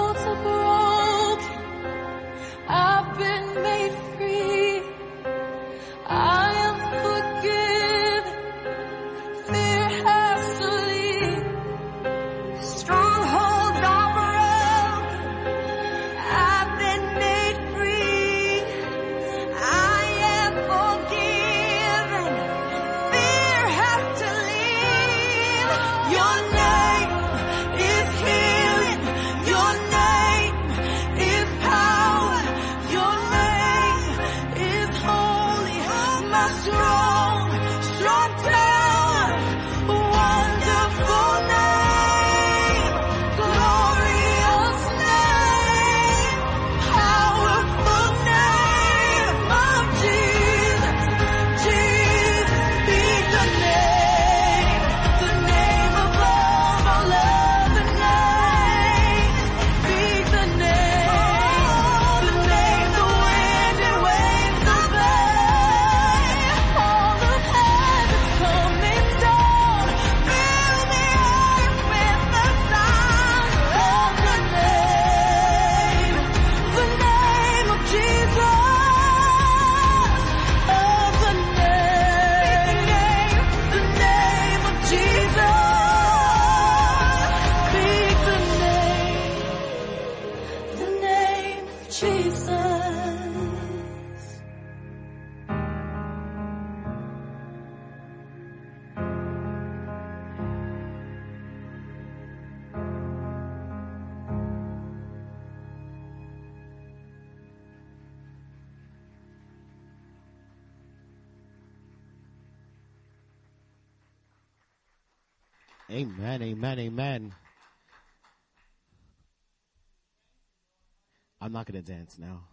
I'm 121.51 121.55
not 121.55 121.67
going 121.67 121.83
to 121.83 121.93
dance 121.93 122.17
now. 122.17 122.45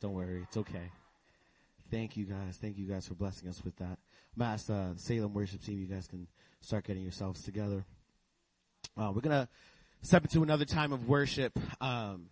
Don't 0.00 0.12
worry. 0.12 0.44
It's 0.44 0.56
okay. 0.56 0.92
Thank 1.90 2.16
you 2.16 2.24
guys. 2.24 2.56
Thank 2.56 2.78
you 2.78 2.86
guys 2.86 3.08
for 3.08 3.14
blessing 3.14 3.48
us 3.48 3.60
with 3.64 3.74
that. 3.78 3.98
I'm 3.98 4.38
going 4.38 4.48
to 4.48 4.52
ask 4.52 4.66
the 4.66 4.92
Salem 4.94 5.34
worship 5.34 5.64
team, 5.64 5.80
you 5.80 5.88
guys 5.88 6.06
can 6.06 6.28
start 6.60 6.84
getting 6.84 7.02
yourselves 7.02 7.42
together. 7.42 7.84
Uh, 8.96 9.10
we're 9.12 9.22
going 9.22 9.44
to 9.44 9.48
step 10.02 10.22
into 10.22 10.44
another 10.44 10.64
time 10.64 10.92
of 10.92 11.08
worship. 11.08 11.58
Um, 11.80 12.26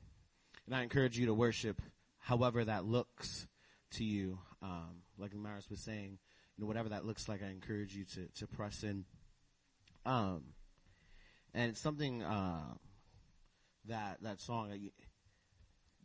and 0.66 0.76
I 0.76 0.84
encourage 0.84 1.18
you 1.18 1.26
to 1.26 1.34
worship 1.34 1.82
however 2.20 2.64
that 2.66 2.84
looks 2.84 3.48
to 3.94 4.04
you. 4.04 4.38
Um, 4.62 5.02
like 5.18 5.34
Maris 5.34 5.68
was 5.68 5.80
saying, 5.80 6.20
you 6.56 6.62
know, 6.62 6.68
whatever 6.68 6.90
that 6.90 7.04
looks 7.04 7.28
like, 7.28 7.42
I 7.42 7.48
encourage 7.48 7.96
you 7.96 8.04
to, 8.14 8.28
to 8.36 8.46
press 8.46 8.84
in. 8.84 9.06
Um, 10.06 10.44
and 11.52 11.70
it's 11.72 11.80
something, 11.80 12.22
uh, 12.22 12.74
that, 13.88 14.18
that 14.22 14.40
song, 14.40 14.70
uh, 14.70 14.76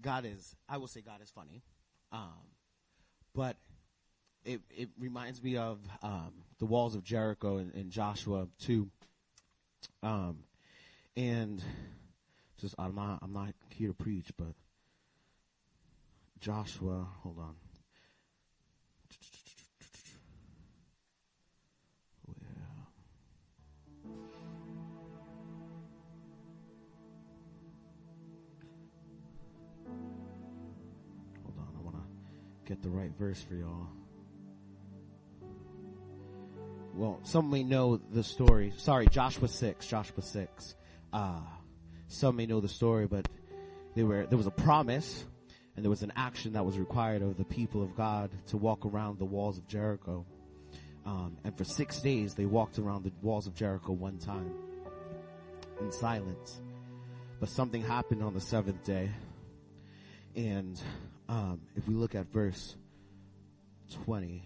God 0.02 0.26
is, 0.26 0.56
I 0.68 0.78
will 0.78 0.88
say 0.88 1.02
God 1.02 1.22
is 1.22 1.30
funny. 1.30 1.62
Um, 2.12 2.54
but 3.34 3.58
it, 4.46 4.62
it 4.70 4.90
reminds 5.00 5.44
me 5.44 5.58
of, 5.58 5.80
um, 6.02 6.34
the 6.60 6.66
walls 6.66 6.96
of 6.96 7.04
Jericho 7.04 7.58
in, 7.58 7.72
in 7.72 7.90
Joshua 7.90 8.48
too. 8.60 8.90
Um, 10.02 10.40
and 11.16 11.62
just, 12.60 12.76
I'm 12.80 12.96
not, 12.96 13.20
I'm 13.22 13.34
not 13.34 13.54
here 13.70 13.90
to 13.90 13.94
preach, 13.94 14.32
but 14.38 14.54
Joshua, 16.40 17.08
hold 17.24 17.40
on. 17.40 17.56
Get 32.68 32.84
the 32.84 32.90
right 32.90 33.12
verse 33.18 33.42
for 33.42 33.56
y'all. 33.56 33.88
Well, 36.94 37.20
some 37.24 37.50
may 37.50 37.64
know 37.64 37.98
the 37.98 38.24
story. 38.24 38.74
Sorry, 38.78 39.08
Joshua 39.08 39.48
6, 39.48 39.88
Joshua 39.88 40.22
6. 40.22 40.76
Uh, 41.14 41.40
some 42.08 42.36
may 42.36 42.46
know 42.46 42.60
the 42.60 42.68
story, 42.68 43.08
but 43.08 43.30
they 43.96 44.04
were, 44.04 44.26
there 44.26 44.38
was 44.38 44.48
a 44.48 44.52
promise 44.52 45.24
and 45.76 45.86
there 45.86 45.90
was 45.90 46.02
an 46.02 46.12
action 46.16 46.54
that 46.54 46.66
was 46.66 46.78
required 46.78 47.22
of 47.22 47.38
the 47.38 47.46
people 47.46 47.82
of 47.84 47.96
God 47.96 48.32
to 48.48 48.58
walk 48.58 48.86
around 48.86 49.20
the 49.20 49.26
walls 49.26 49.58
of 49.58 49.68
Jericho. 49.68 50.26
Um, 51.06 51.38
and 51.46 51.58
for 51.58 51.64
six 51.64 52.02
days, 52.02 52.34
they 52.34 52.46
walked 52.46 52.80
around 52.80 53.06
the 53.06 53.14
walls 53.22 53.48
of 53.48 53.56
Jericho 53.56 53.94
one 53.94 54.18
time 54.18 54.52
in 55.80 55.92
silence. 55.92 56.60
But 57.40 57.48
something 57.48 57.82
happened 57.82 58.24
on 58.24 58.34
the 58.34 58.42
seventh 58.42 58.84
day. 58.84 59.12
And 60.36 60.82
um, 61.30 61.62
if 61.76 61.88
we 61.88 61.94
look 61.94 62.16
at 62.16 62.28
verse 62.28 62.76
20, 64.06 64.44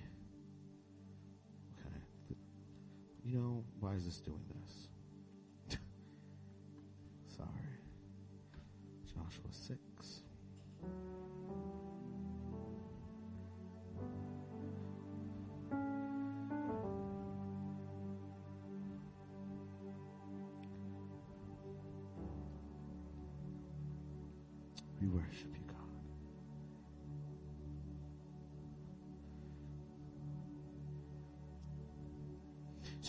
okay, 1.77 2.35
you 3.23 3.37
know, 3.37 3.63
why 3.79 3.93
is 3.93 4.05
this 4.05 4.19
doing 4.21 4.43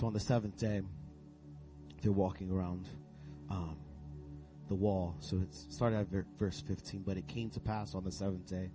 So 0.03 0.09
on 0.09 0.15
the 0.15 0.19
seventh 0.19 0.59
day, 0.59 0.83
they're 2.03 2.11
walking 2.11 2.51
around 2.51 2.89
um, 3.49 3.77
the 4.67 4.75
wall. 4.75 5.15
So 5.21 5.37
it 5.37 5.55
started 5.55 6.01
at 6.01 6.09
ver- 6.09 6.27
verse 6.41 6.61
15. 6.61 7.05
But 7.07 7.19
it 7.19 7.29
came 7.29 7.51
to 7.51 7.61
pass 7.61 7.95
on 7.95 8.03
the 8.03 8.11
seventh 8.11 8.49
day 8.51 8.73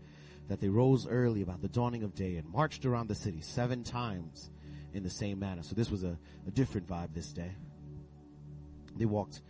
that 0.47 0.61
they 0.61 0.69
rose 0.69 1.05
early 1.05 1.41
about 1.41 1.61
the 1.61 1.67
dawning 1.67 2.03
of 2.03 2.15
day 2.15 2.37
and 2.37 2.49
marched 2.49 2.85
around 2.85 3.09
the 3.09 3.15
city 3.15 3.41
seven 3.41 3.83
times 3.83 4.51
in 4.93 5.03
the 5.03 5.09
same 5.09 5.37
manner. 5.37 5.63
So 5.63 5.75
this 5.75 5.91
was 5.91 6.05
a, 6.05 6.17
a 6.47 6.51
different 6.51 6.87
vibe 6.87 7.13
this 7.13 7.33
day. 7.33 7.51
They 8.95 9.03
walked 9.03 9.41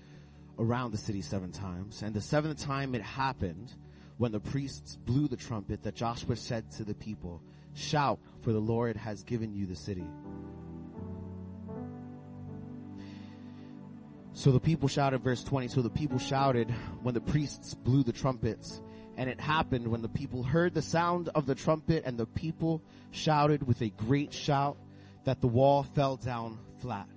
around 0.58 0.94
the 0.94 0.98
city 0.98 1.22
seven 1.22 1.52
times. 1.52 2.02
And 2.02 2.16
the 2.16 2.22
seventh 2.22 2.60
time 2.60 2.96
it 2.96 3.04
happened 3.04 3.72
when 4.18 4.32
the 4.32 4.40
priests 4.40 4.96
blew 4.96 5.28
the 5.28 5.38
trumpet 5.38 5.84
that 5.84 5.94
Joshua 5.94 6.38
said 6.38 6.72
to 6.72 6.84
the 6.84 6.96
people, 6.96 7.44
Shout, 7.76 8.18
for 8.42 8.52
the 8.52 8.60
Lord 8.60 8.98
has 8.98 9.22
given 9.22 9.54
you 9.54 9.68
the 9.68 9.76
city. 9.76 10.08
So 14.38 14.52
the 14.52 14.60
people 14.60 14.88
shouted, 14.88 15.24
verse 15.24 15.44
20, 15.44 15.68
so 15.68 15.82
the 15.82 15.90
people 15.90 16.20
shouted 16.20 16.70
when 17.02 17.16
the 17.16 17.20
priests 17.20 17.74
blew 17.74 18.04
the 18.04 18.14
trumpets. 18.14 18.84
And 19.18 19.32
it 19.32 19.40
happened 19.40 19.88
when 19.88 20.04
the 20.04 20.10
people 20.10 20.44
heard 20.44 20.76
the 20.76 20.82
sound 20.84 21.30
of 21.34 21.48
the 21.48 21.56
trumpet 21.56 22.04
and 22.06 22.20
the 22.20 22.28
people 22.28 22.84
shouted 23.10 23.66
with 23.66 23.82
a 23.82 23.90
great 23.90 24.32
shout 24.32 24.78
that 25.24 25.42
the 25.42 25.48
wall 25.48 25.82
fell 25.82 26.18
down 26.18 26.60
flat. 26.82 27.08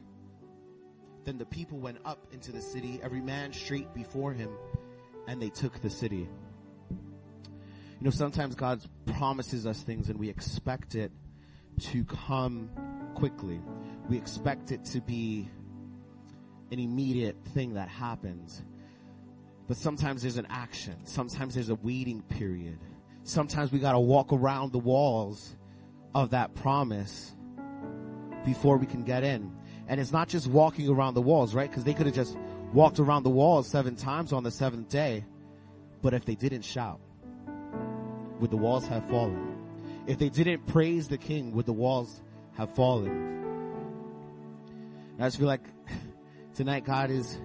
Then 1.24 1.36
the 1.36 1.44
people 1.44 1.78
went 1.78 1.98
up 2.06 2.26
into 2.32 2.52
the 2.52 2.62
city, 2.62 2.98
every 3.02 3.20
man 3.20 3.52
straight 3.52 3.92
before 3.92 4.32
him, 4.32 4.48
and 5.28 5.42
they 5.42 5.50
took 5.50 5.78
the 5.82 5.90
city. 5.90 6.26
You 6.88 6.96
know, 8.00 8.10
sometimes 8.10 8.54
God 8.54 8.82
promises 9.04 9.66
us 9.66 9.82
things 9.82 10.08
and 10.08 10.18
we 10.18 10.30
expect 10.30 10.94
it 10.94 11.12
to 11.80 12.02
come 12.02 12.70
quickly. 13.14 13.60
We 14.08 14.16
expect 14.16 14.72
it 14.72 14.86
to 14.86 15.02
be 15.02 15.50
an 16.70 16.78
immediate 16.78 17.36
thing 17.54 17.74
that 17.74 17.88
happens. 17.88 18.62
But 19.68 19.76
sometimes 19.76 20.22
there's 20.22 20.36
an 20.36 20.46
action. 20.50 20.96
Sometimes 21.04 21.54
there's 21.54 21.68
a 21.68 21.76
waiting 21.76 22.22
period. 22.22 22.78
Sometimes 23.22 23.70
we 23.70 23.78
gotta 23.78 24.00
walk 24.00 24.32
around 24.32 24.72
the 24.72 24.78
walls 24.78 25.56
of 26.14 26.30
that 26.30 26.54
promise 26.54 27.32
before 28.44 28.76
we 28.76 28.86
can 28.86 29.04
get 29.04 29.22
in. 29.22 29.52
And 29.86 30.00
it's 30.00 30.12
not 30.12 30.28
just 30.28 30.46
walking 30.46 30.88
around 30.88 31.14
the 31.14 31.22
walls, 31.22 31.54
right? 31.54 31.70
Cause 31.70 31.84
they 31.84 31.94
could 31.94 32.06
have 32.06 32.14
just 32.14 32.36
walked 32.72 32.98
around 32.98 33.22
the 33.22 33.30
walls 33.30 33.68
seven 33.68 33.96
times 33.96 34.32
on 34.32 34.42
the 34.42 34.50
seventh 34.50 34.88
day. 34.88 35.24
But 36.02 36.14
if 36.14 36.24
they 36.24 36.34
didn't 36.34 36.62
shout, 36.62 37.00
would 38.40 38.50
the 38.50 38.56
walls 38.56 38.86
have 38.88 39.08
fallen? 39.08 39.58
If 40.06 40.18
they 40.18 40.30
didn't 40.30 40.66
praise 40.66 41.08
the 41.08 41.18
king, 41.18 41.52
would 41.52 41.66
the 41.66 41.72
walls 41.72 42.22
have 42.56 42.74
fallen? 42.74 43.30
I 45.18 45.24
just 45.24 45.38
feel 45.38 45.46
like 45.46 45.62
tonight 46.54 46.84
God 46.84 47.10
is, 47.10 47.38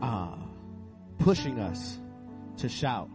uh, 0.00 0.36
pushing 1.18 1.58
us 1.58 1.98
to 2.58 2.68
shout. 2.68 3.10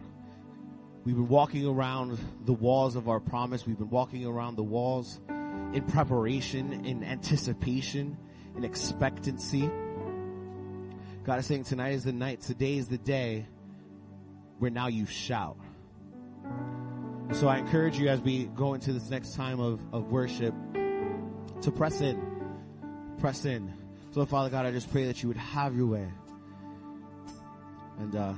We've 1.04 1.16
been 1.16 1.28
walking 1.28 1.66
around 1.66 2.18
the 2.44 2.52
walls 2.52 2.94
of 2.94 3.08
our 3.08 3.18
promise. 3.18 3.66
We've 3.66 3.78
been 3.78 3.90
walking 3.90 4.24
around 4.24 4.56
the 4.56 4.62
walls 4.62 5.20
in 5.28 5.84
preparation, 5.88 6.84
in 6.84 7.02
anticipation, 7.02 8.16
in 8.56 8.64
expectancy. 8.64 9.68
God 11.24 11.38
is 11.38 11.46
saying 11.46 11.64
tonight 11.64 11.94
is 11.94 12.04
the 12.04 12.12
night, 12.12 12.42
today 12.42 12.76
is 12.76 12.88
the 12.88 12.98
day 12.98 13.46
where 14.58 14.70
now 14.70 14.88
you 14.88 15.06
shout. 15.06 15.56
So 17.32 17.48
I 17.48 17.58
encourage 17.58 17.98
you 17.98 18.08
as 18.08 18.20
we 18.20 18.44
go 18.44 18.74
into 18.74 18.92
this 18.92 19.08
next 19.08 19.34
time 19.34 19.58
of, 19.58 19.80
of 19.92 20.12
worship 20.12 20.54
to 21.62 21.72
press 21.72 22.00
in. 22.00 22.20
Press 23.18 23.44
in. 23.44 23.81
So 24.12 24.26
Father 24.26 24.50
God, 24.50 24.66
I 24.66 24.70
just 24.70 24.90
pray 24.90 25.06
that 25.06 25.22
you 25.22 25.28
would 25.28 25.38
have 25.38 25.74
your 25.76 25.86
way. 25.86 26.08
And 27.98 28.14
uh 28.14 28.34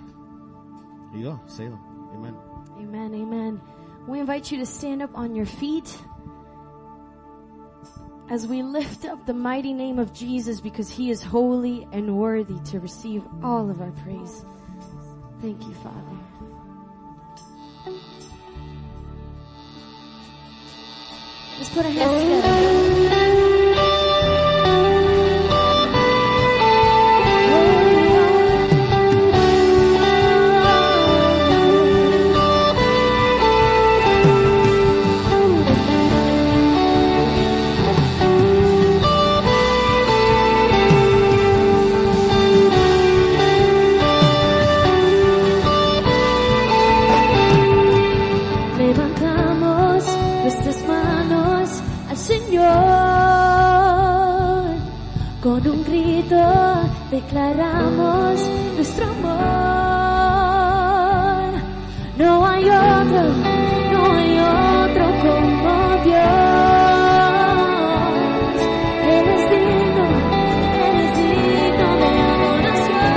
here 1.12 1.20
you 1.20 1.24
go, 1.24 1.40
Salem. 1.46 1.78
Amen. 2.14 2.36
Amen, 2.78 3.14
amen. 3.14 3.60
We 4.08 4.20
invite 4.20 4.50
you 4.50 4.58
to 4.58 4.66
stand 4.66 5.02
up 5.02 5.16
on 5.16 5.34
your 5.34 5.46
feet 5.46 5.96
as 8.30 8.46
we 8.46 8.62
lift 8.62 9.04
up 9.04 9.26
the 9.26 9.34
mighty 9.34 9.72
name 9.72 9.98
of 9.98 10.12
Jesus 10.12 10.60
because 10.60 10.90
he 10.90 11.10
is 11.10 11.22
holy 11.22 11.86
and 11.92 12.16
worthy 12.16 12.58
to 12.70 12.80
receive 12.80 13.22
all 13.42 13.70
of 13.70 13.80
our 13.80 13.90
praise. 13.90 14.44
Thank 15.40 15.62
you, 15.62 15.74
Father. 15.74 16.18
Let's 21.58 21.70
put 21.70 21.84
our 21.86 21.92
hands 21.92 22.22
together. 22.22 22.83
Declaramos 57.14 58.40
nuestro 58.74 59.04
amor. 59.06 60.34
No 62.18 62.46
hay 62.46 62.64
otro, 62.64 63.22
no 63.92 64.00
hay 64.16 64.32
otro 64.38 65.04
como 65.22 65.72
Dios. 66.08 66.24
Él 69.14 69.26
es 69.36 69.42
digno, 69.52 70.06
Él 70.86 70.96
es 71.04 71.10
digno 71.20 71.88
de 72.00 72.08
adoración. 72.32 73.16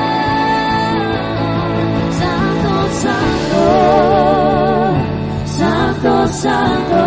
Santo, 2.22 2.72
santo. 3.04 3.64
Santo, 5.58 6.12
Santo, 6.44 7.02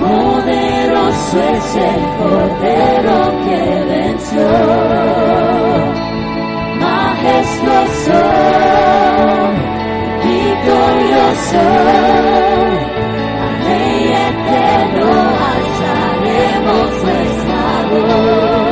poderoso 0.00 1.38
es 1.54 1.68
el 1.76 2.02
Cordero 2.18 3.16
que 3.44 3.58
majestuoso, 6.80 8.22
victorioso, 10.24 11.64
al 13.44 13.54
Rey 13.66 14.04
eterno 14.30 15.08
alzaremos 15.54 16.90
nuestra 17.04 17.62
voz. 17.90 18.67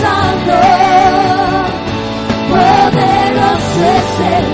Santo, 0.00 0.58
poderoso 2.48 3.80
es 3.96 4.10
el 4.36 4.46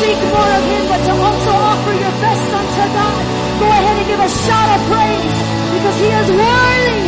seek 0.00 0.18
more 0.32 0.50
of 0.58 0.64
Him, 0.66 0.84
but 0.90 1.00
to 1.06 1.12
also 1.14 1.52
offer 1.54 1.94
your 1.94 2.14
best 2.22 2.46
unto 2.50 2.84
God. 2.94 3.22
Go 3.60 3.66
ahead 3.70 3.96
and 4.00 4.06
give 4.10 4.20
a 4.20 4.30
shout 4.44 4.68
of 4.74 4.80
praise, 4.90 5.36
because 5.74 5.96
He 6.02 6.10
is 6.10 6.28
worthy, 6.34 7.04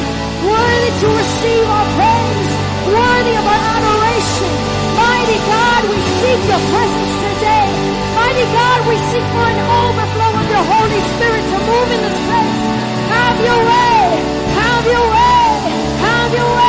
worthy 0.47 0.91
to 1.03 1.09
receive 1.11 1.67
our 1.67 1.89
praise, 1.99 2.51
worthy 2.87 3.35
of 3.35 3.45
our 3.47 3.63
adoration. 3.77 4.53
Mighty 4.97 5.39
God, 5.51 5.81
we 5.91 5.99
seek 6.23 6.41
your 6.47 6.63
presence 6.71 7.15
today. 7.27 7.69
Mighty 8.17 8.47
God, 8.55 8.79
we 8.89 8.97
seek 9.11 9.27
for 9.35 9.45
an 9.45 9.61
overflow 9.61 10.31
of 10.41 10.47
your 10.49 10.65
Holy 10.65 11.01
Spirit 11.15 11.45
to 11.53 11.59
move 11.69 11.89
in 11.91 12.01
this 12.07 12.19
place. 12.27 12.63
Have 13.13 13.37
your 13.49 13.61
way, 13.71 14.01
have 14.57 14.85
your 14.87 15.07
way, 15.11 15.45
have 16.01 16.31
your 16.33 16.51
way. 16.57 16.66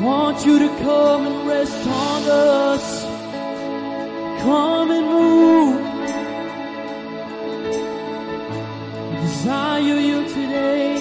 Want 0.00 0.46
you 0.46 0.58
to 0.58 0.68
come 0.78 1.26
and 1.26 1.48
rest 1.48 1.86
on 1.86 2.22
us. 2.24 3.02
Come 4.42 4.90
and 4.90 5.06
move. 5.06 5.80
Desire 9.20 9.80
you 9.80 10.28
today. 10.28 10.96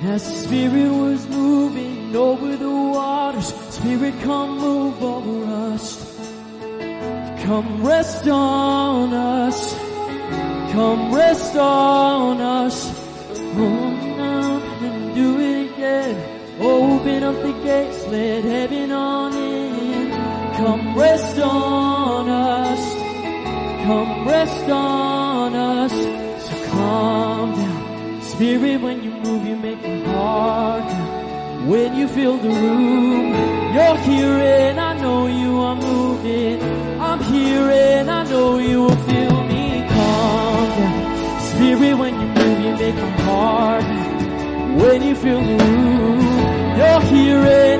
And 0.00 0.08
as 0.10 0.24
the 0.24 0.48
Spirit 0.48 0.90
was 0.90 1.26
moving 1.28 2.16
over 2.16 2.56
the 2.56 2.70
waters, 2.70 3.54
Spirit, 3.70 4.14
come 4.22 4.58
move 4.58 5.02
over 5.02 5.44
us. 5.72 6.02
Come 7.44 7.86
rest 7.86 8.26
on 8.26 9.12
us. 9.14 9.74
Come 10.72 11.14
rest 11.14 11.54
on 11.56 12.40
us. 12.40 12.76
Come 13.54 13.85
up 17.26 17.42
the 17.42 17.52
gates, 17.64 18.06
let 18.06 18.44
heaven 18.44 18.92
on 18.92 19.32
in. 19.34 20.10
Come 20.58 20.96
rest 20.96 21.38
on 21.40 22.28
us. 22.28 22.84
Come 23.84 24.28
rest 24.28 24.70
on 24.70 25.54
us. 25.54 25.94
So 26.46 26.54
calm 26.70 27.52
down. 27.52 28.22
Spirit, 28.22 28.80
when 28.80 29.02
you 29.02 29.10
move, 29.10 29.44
you 29.44 29.56
make 29.56 29.82
my 29.82 29.98
heart. 30.12 30.90
When 31.66 31.96
you 31.96 32.06
fill 32.06 32.36
the 32.38 32.48
room, 32.48 33.34
you're 33.74 33.98
here 34.08 34.38
and 34.60 34.78
I 34.78 34.92
know 35.02 35.26
you 35.26 35.58
are 35.58 35.74
moving. 35.74 36.62
I'm 37.00 37.20
here 37.24 37.68
and 37.88 38.08
I 38.08 38.22
know 38.30 38.58
you 38.58 38.82
will 38.82 39.02
feel 39.10 39.38
me 39.50 39.84
calm 39.88 40.68
down. 40.78 41.40
Spirit, 41.50 41.94
when 41.98 42.14
you 42.20 42.28
move, 42.38 42.58
you 42.66 42.72
make 42.84 42.94
my 42.94 43.10
heart. 43.28 43.84
When 44.80 45.02
you 45.02 45.14
fill 45.16 45.40
the 45.40 45.56
room, 45.64 46.55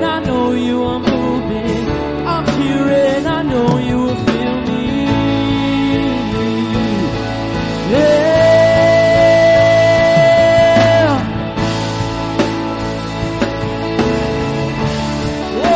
I 0.03 0.19
know 0.19 0.51
you 0.51 0.83
are 0.83 0.99
moving. 0.99 1.89
I'm 2.27 2.45
and 2.91 3.27
I 3.27 3.41
know 3.41 3.77
you 3.79 3.97
will 3.97 4.15
feel 4.15 4.61
me. 4.67 5.05
Yeah. 7.93 8.27
Oh. 15.63 15.67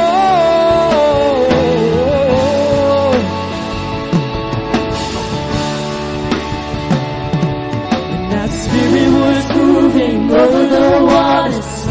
That 8.30 8.50
spirit 8.52 9.10
was 9.20 9.46
moving 9.58 10.32
over 10.32 10.68
the. 10.68 10.82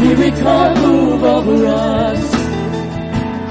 Spirit, 0.01 0.33
move 0.81 1.10
over 1.23 1.65
us. 1.67 2.31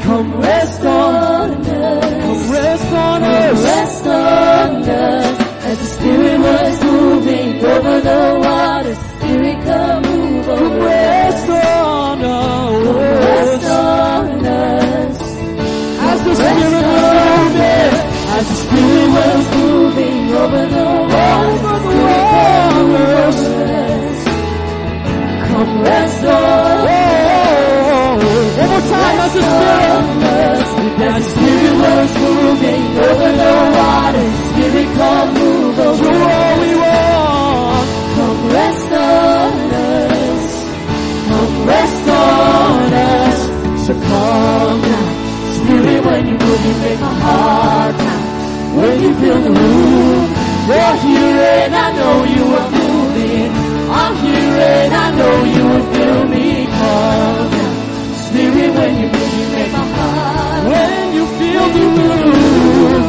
Come 0.02 0.40
rest 0.40 0.84
on 0.84 1.50
us. 1.52 2.04
Come 2.24 2.50
rest 2.52 2.92
on 2.92 3.22
us. 3.22 3.50
Come 3.50 3.62
Rest 3.64 4.06
on 4.06 4.82
us. 4.82 5.40
As 5.64 5.78
the 5.78 5.84
spirit 5.84 6.38
was 6.40 6.82
moving 6.84 7.64
over 7.64 8.00
the 8.00 8.40
waters. 8.44 8.98
Spirit, 8.98 9.64
come 9.64 10.02
move 10.02 10.48
over 10.48 10.80
us. 10.80 10.84
Rest 10.84 11.50
on 11.50 12.24
us. 12.24 12.84
Come 12.84 12.96
Rest 12.96 13.64
on 13.70 14.46
us. 14.46 15.20
As 16.10 16.18
the 16.24 16.34
spirit 16.34 16.72
was 16.72 17.20
moving. 17.30 17.92
As 18.36 18.44
the 18.50 18.54
spirit 18.64 19.08
was 19.18 19.44
moving 19.56 20.32
over 20.42 20.66
the 20.74 20.86
waters. 21.12 21.60
Over 21.62 21.78
the 21.86 21.94
waters. 22.94 23.38
Come 25.48 25.82
rest 25.82 26.24
on 26.24 26.88
us. 26.88 27.19
One 28.58 28.68
more 28.70 28.84
time 28.94 29.18
as 29.24 29.32
the 29.36 29.42
spirit. 29.50 30.02
As 31.00 31.24
the 31.24 31.30
spirit 31.30 31.74
was 31.84 32.10
moving 32.24 32.82
over 33.08 33.30
the 33.40 33.52
waters. 33.76 34.34
Spirit 34.50 34.88
come 34.98 35.28
move 35.34 35.78
over 35.78 36.12
all 36.34 36.54
we 36.62 36.72
want. 36.84 37.86
Come 38.16 38.40
rest 38.58 38.92
on 38.92 39.52
us. 39.88 40.44
Come 41.28 41.54
rest 41.72 42.08
on 42.08 42.92
us. 42.92 43.38
So 43.86 43.92
come 44.08 44.80
now. 44.92 45.06
Spirit, 45.58 46.00
when 46.06 46.22
you 46.28 46.36
move, 46.44 46.60
you 46.66 46.74
make 46.84 47.00
my 47.00 47.14
heart 47.24 47.94
pound. 47.96 48.76
When 48.76 48.94
you 49.02 49.10
fill 49.20 49.40
the 49.46 49.50
room, 49.50 50.20
you're 50.68 50.96
here 51.04 51.48
and 51.64 51.74
I 51.74 51.88
know 51.98 52.16
you 52.34 52.44
are 52.60 52.70
moving. 52.70 53.50
I'm 54.00 54.14
here 54.24 54.60
and 54.80 54.94
I 54.94 55.06
know 55.18 55.36
you 55.54 55.62
will 55.70 55.86
feel 55.94 56.22
me 56.28 56.39
when 58.80 58.96
you 59.00 59.08
move, 59.08 59.52
make 59.52 59.72
my 59.72 59.84
heart. 59.94 60.62
When 60.72 61.04
you 61.16 61.24
feel 61.38 61.66
the 61.76 61.84
room, 61.96 63.02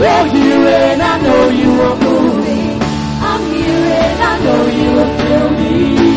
you're 0.00 0.26
here 0.34 0.66
and 0.88 1.02
I 1.02 1.14
know 1.24 1.42
you 1.60 1.70
are 1.86 1.96
moving. 2.06 2.78
I'm 3.30 3.42
here 3.52 3.92
and 4.06 4.20
I 4.30 4.34
know 4.44 4.62
you 4.78 4.88
will 4.96 5.12
feel 5.18 5.48
me. 5.60 6.07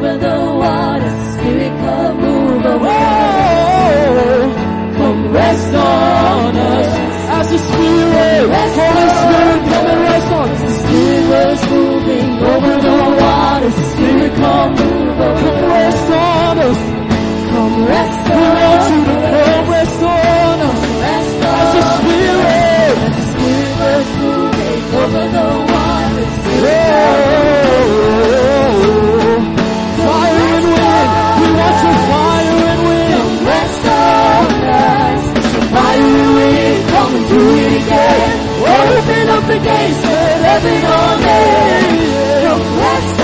Over 0.00 0.16
the 0.16 0.36
water. 0.56 1.12
Spirit, 1.32 1.72
come 1.84 2.16
move 2.20 2.64
over 2.64 2.86
us. 2.86 4.56
Come 4.96 5.32
rest 5.32 5.74
on 5.74 6.56
us. 6.56 6.88
As 7.36 7.46
the 7.50 7.58
Spirit, 7.58 8.48
Holy 8.80 9.08
Spirit, 9.20 9.60
come 9.70 9.86
and 9.92 10.00
rest 10.08 10.32
on 10.32 10.48
us. 10.48 10.60
The 10.60 10.70
Spirit 10.80 11.24
was 11.30 11.60
moving 11.70 12.28
over 12.52 12.74
the 12.86 12.96
water. 13.20 13.70
Spirit, 13.92 14.32
come 14.40 14.70
move 14.74 15.20
over 15.20 15.50
Come 15.52 15.64
rest 15.68 16.10
on 16.10 16.58
us. 16.68 16.80
Come 17.50 17.76
rest 17.84 18.30
on 18.30 18.40
us. 18.40 18.40
We 18.40 18.44
want 18.64 18.82
you 18.90 19.00
to 19.04 19.14
come 19.20 19.66
rest 19.70 20.02
on 20.02 20.60
us. 20.68 20.80
Rest 21.04 21.44
on 21.44 21.54
As 21.60 21.68
the 21.76 21.82
Spirit, 22.00 22.96
as 23.04 23.12
the 23.18 23.24
Spirit 23.32 23.74
was 23.84 24.08
moving 24.20 24.80
over 25.02 25.24
the 25.36 25.46
water. 25.68 26.26
Fire 26.60 27.59
heaven 40.50 40.84
on. 40.84 41.20
Come 42.46 42.64
rest 42.74 43.20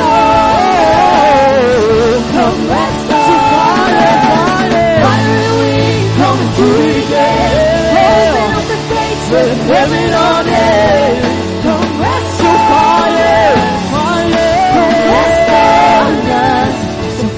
it 6.59 6.97
again. 7.05 7.67
Open 8.07 8.55
up 8.57 8.65
the 8.73 8.79
gates. 8.93 9.27
Heaven 9.71 10.13
on. 10.27 10.45
Come 11.67 11.91
rest. 12.01 12.41
Come 14.75 14.93
rest 15.15 15.51
on 15.63 16.13
us. 16.45 16.77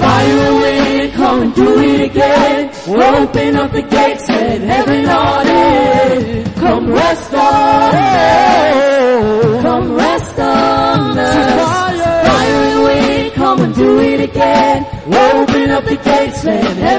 Fire 0.01 0.53
wind, 0.61 1.13
come 1.13 1.41
and 1.41 1.53
do 1.55 1.69
it 1.79 2.01
again. 2.09 2.61
Open 2.87 3.55
up 3.55 3.71
the 3.71 3.81
gates, 3.81 4.27
let 4.29 4.61
heaven 4.61 5.09
on 5.09 5.47
earth. 5.47 6.55
Come 6.55 6.91
rest 6.91 7.33
on 7.33 7.95
us. 7.95 8.58
Open 15.91 16.83
up 16.83 16.98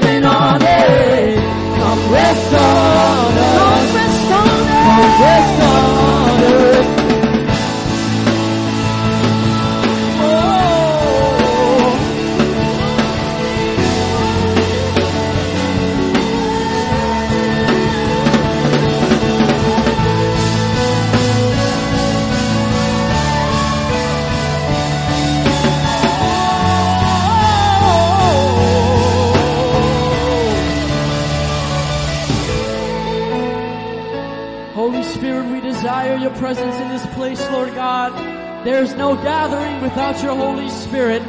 There's 38.81 38.97
no 38.97 39.14
gathering 39.14 39.83
without 39.83 40.22
your 40.22 40.35
Holy 40.35 40.70
Spirit. 40.70 41.22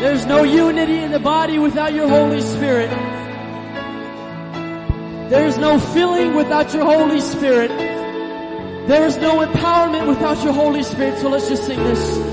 There's 0.00 0.24
no 0.24 0.44
unity 0.44 0.96
in 0.96 1.10
the 1.10 1.18
body 1.18 1.58
without 1.58 1.92
your 1.92 2.08
Holy 2.08 2.40
Spirit. 2.40 2.88
There's 5.28 5.58
no 5.58 5.78
filling 5.78 6.34
without 6.34 6.72
your 6.72 6.86
Holy 6.86 7.20
Spirit. 7.20 7.68
There 8.88 9.04
is 9.04 9.18
no 9.18 9.46
empowerment 9.46 10.08
without 10.08 10.42
your 10.42 10.54
Holy 10.54 10.82
Spirit. 10.82 11.18
So 11.18 11.28
let's 11.28 11.50
just 11.50 11.66
sing 11.66 11.84
this. 11.84 12.31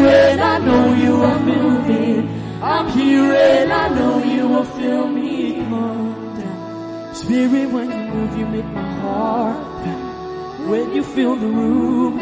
here 0.00 0.30
and 0.32 0.40
I 0.40 0.58
know 0.58 0.94
you 0.94 1.14
are 1.22 1.40
moving. 1.40 2.28
I'm 2.62 2.86
here 2.90 3.32
and 3.32 3.72
I 3.72 3.88
know 3.88 4.22
you 4.22 4.48
will 4.48 4.64
fill 4.64 5.08
me. 5.08 5.54
Come 5.54 6.36
down. 6.38 7.14
Spirit, 7.14 7.70
when 7.70 7.90
you 7.90 8.02
move, 8.14 8.38
you 8.38 8.46
make 8.46 8.66
my 8.66 8.90
heart 9.00 9.84
pound. 9.84 10.68
When 10.70 10.92
you 10.94 11.02
fill 11.02 11.36
the 11.36 11.46
room, 11.46 12.18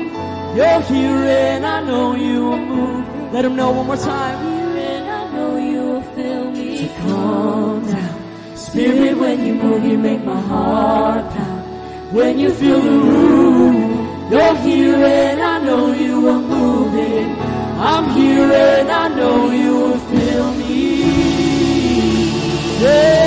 you're 0.56 0.80
here 0.82 1.24
and 1.42 1.66
I 1.66 1.80
know 1.84 2.14
you 2.14 2.44
will 2.48 2.64
move. 2.74 3.32
Let 3.32 3.42
them 3.42 3.56
know 3.56 3.70
one 3.72 3.86
more 3.86 3.96
time. 3.96 4.36
Here 4.44 4.84
and 4.94 5.10
I 5.10 5.32
know 5.34 5.56
you 5.56 5.82
will 5.90 6.06
fill 6.16 6.50
me. 6.50 6.78
To 6.78 6.88
calm 7.00 7.86
down. 7.86 8.56
Spirit, 8.56 9.18
when 9.18 9.46
you 9.46 9.55
move, 9.55 9.84
you 9.84 9.98
make 9.98 10.24
my 10.24 10.40
heart 10.40 11.30
pound. 11.34 12.14
When 12.14 12.38
you 12.38 12.50
fill 12.50 12.80
the 12.80 12.90
room, 12.90 13.76
you're 14.30 14.56
here 14.56 14.96
and 14.96 15.40
I 15.40 15.59
know 15.64 15.92
you 15.92 16.28
are 16.28 16.40
moving. 16.40 17.57
I'm 17.80 18.10
here 18.10 18.52
and 18.52 18.90
I 18.90 19.09
know 19.09 19.50
you 19.50 19.76
will 19.76 19.98
feel 19.98 20.52
me. 20.52 20.68
Yeah. 22.82 23.18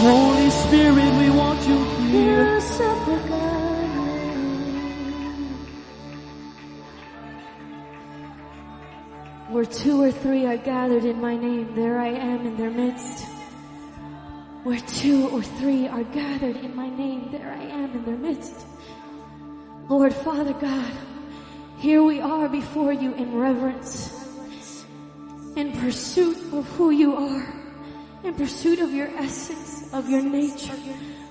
Holy 0.00 0.50
Spirit, 0.50 1.14
we 1.18 1.28
want 1.30 1.68
you 1.68 1.84
here. 2.08 2.58
Where 9.50 9.64
two 9.64 10.02
or 10.02 10.12
three 10.12 10.46
are 10.46 10.58
gathered 10.58 11.04
in 11.04 11.20
my 11.20 11.34
name, 11.36 11.74
there 11.74 11.98
I 11.98 12.08
am 12.08 12.46
in 12.46 12.56
their 12.56 12.70
midst. 12.70 13.26
Where 14.62 14.78
two 14.78 15.28
or 15.30 15.42
three 15.42 15.88
are 15.88 16.04
gathered 16.04 16.56
in 16.56 16.76
my 16.76 16.88
name, 16.88 17.30
there 17.32 17.50
I 17.50 17.64
am 17.64 17.92
in 17.92 18.04
their 18.04 18.16
midst. 18.18 18.67
Lord 19.88 20.12
Father 20.12 20.52
God, 20.52 20.92
here 21.78 22.02
we 22.02 22.20
are 22.20 22.46
before 22.46 22.92
you 22.92 23.14
in 23.14 23.34
reverence, 23.34 24.14
in 25.56 25.72
pursuit 25.72 26.36
of 26.52 26.68
who 26.76 26.90
you 26.90 27.16
are, 27.16 27.54
in 28.22 28.34
pursuit 28.34 28.80
of 28.80 28.92
your 28.92 29.08
essence, 29.16 29.90
of 29.94 30.10
your 30.10 30.20
nature, 30.20 30.76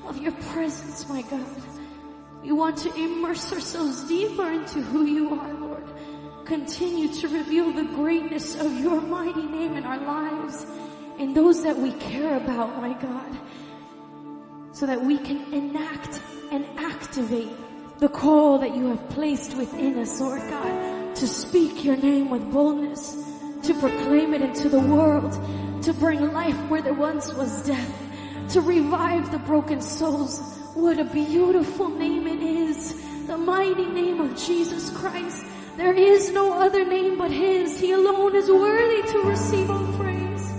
of 0.07 0.17
your 0.17 0.31
presence, 0.31 1.07
my 1.07 1.21
God. 1.21 1.45
We 2.41 2.51
want 2.51 2.77
to 2.77 2.95
immerse 2.95 3.53
ourselves 3.53 4.07
deeper 4.07 4.51
into 4.51 4.81
who 4.81 5.05
you 5.05 5.39
are, 5.39 5.53
Lord. 5.53 5.85
Continue 6.45 7.13
to 7.13 7.27
reveal 7.27 7.71
the 7.71 7.84
greatness 7.84 8.59
of 8.59 8.79
your 8.79 8.99
mighty 9.01 9.45
name 9.45 9.77
in 9.77 9.84
our 9.84 9.99
lives 9.99 10.65
and 11.19 11.38
those 11.38 11.61
that 11.61 11.77
we 11.77 11.91
care 11.91 12.38
about, 12.38 12.81
my 12.81 12.93
God, 12.99 13.38
so 14.71 14.88
that 14.88 14.99
we 14.99 15.19
can 15.19 15.53
enact 15.53 16.19
and 16.51 16.65
activate 16.79 17.51
the 17.99 18.09
call 18.09 18.59
that 18.59 18.75
you 18.75 18.87
have 18.87 19.09
placed 19.09 19.57
within 19.57 19.97
us, 19.97 20.19
Lord 20.21 20.41
God, 20.49 21.15
to 21.15 21.27
speak 21.27 21.83
your 21.83 21.97
name 21.97 22.29
with 22.29 22.51
boldness, 22.51 23.15
to 23.63 23.73
proclaim 23.73 24.33
it 24.35 24.41
into 24.41 24.69
the 24.69 24.79
world, 24.79 25.33
to 25.83 25.93
bring 25.93 26.31
life 26.31 26.57
where 26.69 26.81
there 26.81 26.93
once 26.93 27.33
was 27.33 27.65
death, 27.65 28.49
to 28.49 28.61
revive 28.61 29.31
the 29.31 29.39
broken 29.39 29.81
souls. 29.81 30.39
What 30.75 30.99
a 30.99 31.05
beautiful 31.05 31.89
name 31.89 32.27
it 32.27 32.43
is. 32.43 32.93
The 33.25 33.37
mighty 33.37 33.85
name 33.85 34.21
of 34.21 34.37
Jesus 34.37 34.91
Christ. 34.91 35.43
There 35.75 35.93
is 35.93 36.31
no 36.31 36.59
other 36.59 36.85
name 36.85 37.17
but 37.17 37.31
His. 37.31 37.79
He 37.79 37.91
alone 37.93 38.35
is 38.35 38.49
worthy 38.49 39.11
to 39.11 39.19
receive 39.23 39.69
all 39.69 39.85
praise. 39.93 40.51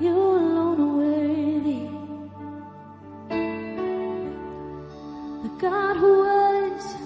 You 0.00 0.16
alone 0.16 0.80
are 0.80 0.96
worthy. 0.96 1.91
God 5.62 5.96
who 5.96 6.18
was, 6.18 6.96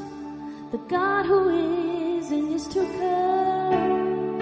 the 0.72 0.78
God 0.88 1.26
who 1.26 1.50
is 1.50 2.30
and 2.30 2.54
is 2.54 2.66
to 2.68 2.80
come. 2.98 4.38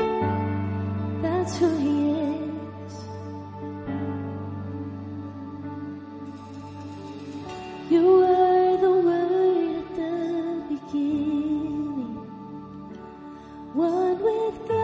That's 1.21 1.59
who 1.59 1.77
He 1.79 2.11
is. 2.13 2.95
You 7.91 8.07
were 8.07 8.77
the 8.87 8.93
Word 9.09 9.79
at 9.83 9.89
the 9.97 10.63
beginning, 10.69 12.15
one 13.73 14.19
with 14.23 14.69
God 14.69 14.84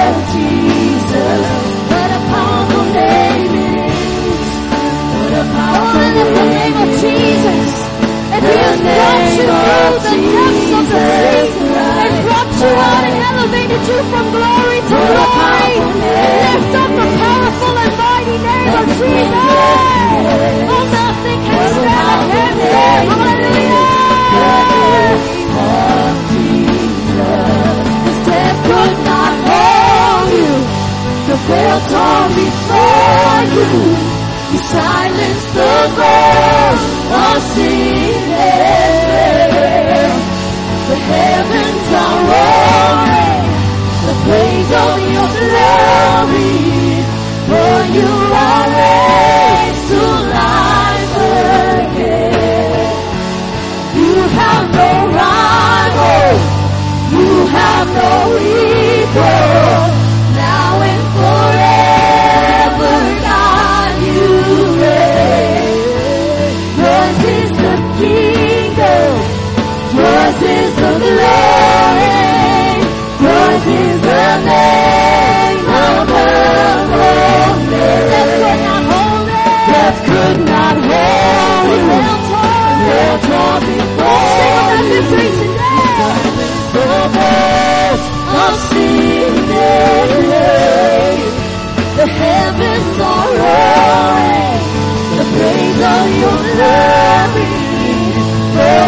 Oh, 5.43 5.97
lift 6.13 6.33
the 6.37 6.45
name 6.53 6.77
of 6.77 6.89
Jesus. 7.01 7.69
If 8.31 8.41
He 8.45 8.55
has 8.61 8.77
brought 8.77 10.05
the 10.05 10.13
depths 10.21 10.69
of 10.77 10.85
the 10.91 11.01
sea 11.01 11.49
and 11.81 12.13
brought 12.21 12.51
you 12.61 12.69
out 12.69 13.03
and 13.09 13.15
elevated 13.25 13.81
you 13.89 13.97
from 14.11 14.25
glory 14.37 14.79
to 14.85 14.95
glory, 15.01 15.73
lift 15.97 16.73
up 16.77 16.91
the 16.93 17.07
powerful 17.21 17.73
and 17.81 17.93
mighty 17.97 18.37
name 18.37 18.73
of 18.81 18.85
Jesus. 19.01 19.49
Oh, 20.69 20.83
nothing 20.93 21.39
can 21.41 21.57
stand 21.73 22.21
against. 22.21 22.61
Hallelujah. 23.09 24.91
His 28.05 28.19
death 28.29 28.57
could 28.69 28.93
not 29.09 29.33
you. 30.31 30.53
The 31.27 31.35
veil 31.49 31.79
torn 31.89 32.29
before 32.37 33.41
you. 33.57 34.20
You 34.51 34.57
silenced 34.57 35.53
the 35.53 35.75
voice 35.95 36.87
of 37.23 37.41
sin 37.53 38.31
and. 38.31 39.01
The 40.89 40.97
heavens 40.97 41.87
are 42.03 42.19
roaring. 42.31 43.47
The 44.07 44.15
praise 44.25 44.71
of 44.83 44.95
your 45.15 45.29
glory. 45.39 46.59
For 47.47 47.75
you 47.95 48.11
are 48.43 48.61
to 49.91 50.01
life 50.39 51.15
again. 51.85 52.91
You 53.95 54.15
have 54.39 54.65
no 54.73 54.91
rival. 55.19 56.27
You 57.17 57.31
have 57.47 57.87
no 58.01 58.11
equal. 58.37 60.00
You 65.11 65.60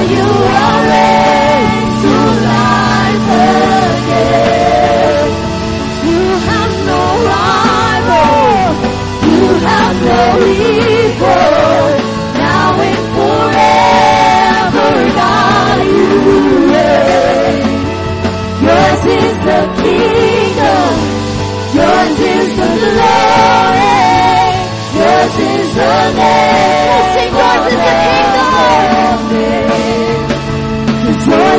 you 0.10 0.22
are 0.22 0.88
raised 0.88 1.23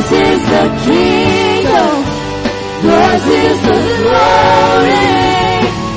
Yours 0.05 0.21
is 0.29 0.43
the 0.53 0.65
kingdom. 0.85 1.97
Yours 2.85 3.27
is 3.41 3.59
the 3.65 3.79
glory. 4.01 5.09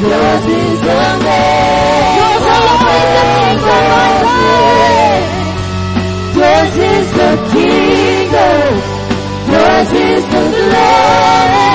Yours 0.08 0.46
is 0.48 0.80
the 0.88 1.02
name. 1.28 2.16
Yours 2.18 2.46
alone 2.56 2.88
is 2.96 3.08
the 3.18 3.24
kingdom, 3.36 3.84
my 3.92 4.10
God. 4.24 5.22
Yours 6.40 6.76
is 6.92 7.08
the 7.20 7.32
kingdom. 7.52 8.72
Yours 9.52 9.92
is 9.92 10.24
the 10.34 10.44
glory. 10.56 11.68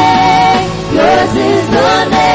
Yours 0.96 1.34
is 1.36 1.64
the 1.76 1.90
name. 2.12 2.32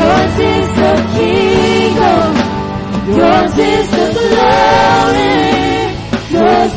Yours 0.00 0.38
is 0.38 0.68
the 0.76 0.83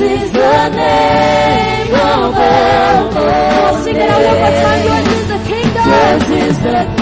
is 0.08 0.32
the 0.32 0.70
name 0.70 1.94
above 1.94 3.18
all 3.18 3.84
Sing 3.84 3.96
it 3.96 4.10
out 4.10 4.22
one 4.26 4.40
more 4.40 4.56
time. 4.64 4.84
Yours 4.88 5.08
is 5.18 5.28
the 5.34 5.40
kingdom. 5.50 5.86
Yours 5.88 6.30
is 6.48 6.60
the 6.60 6.97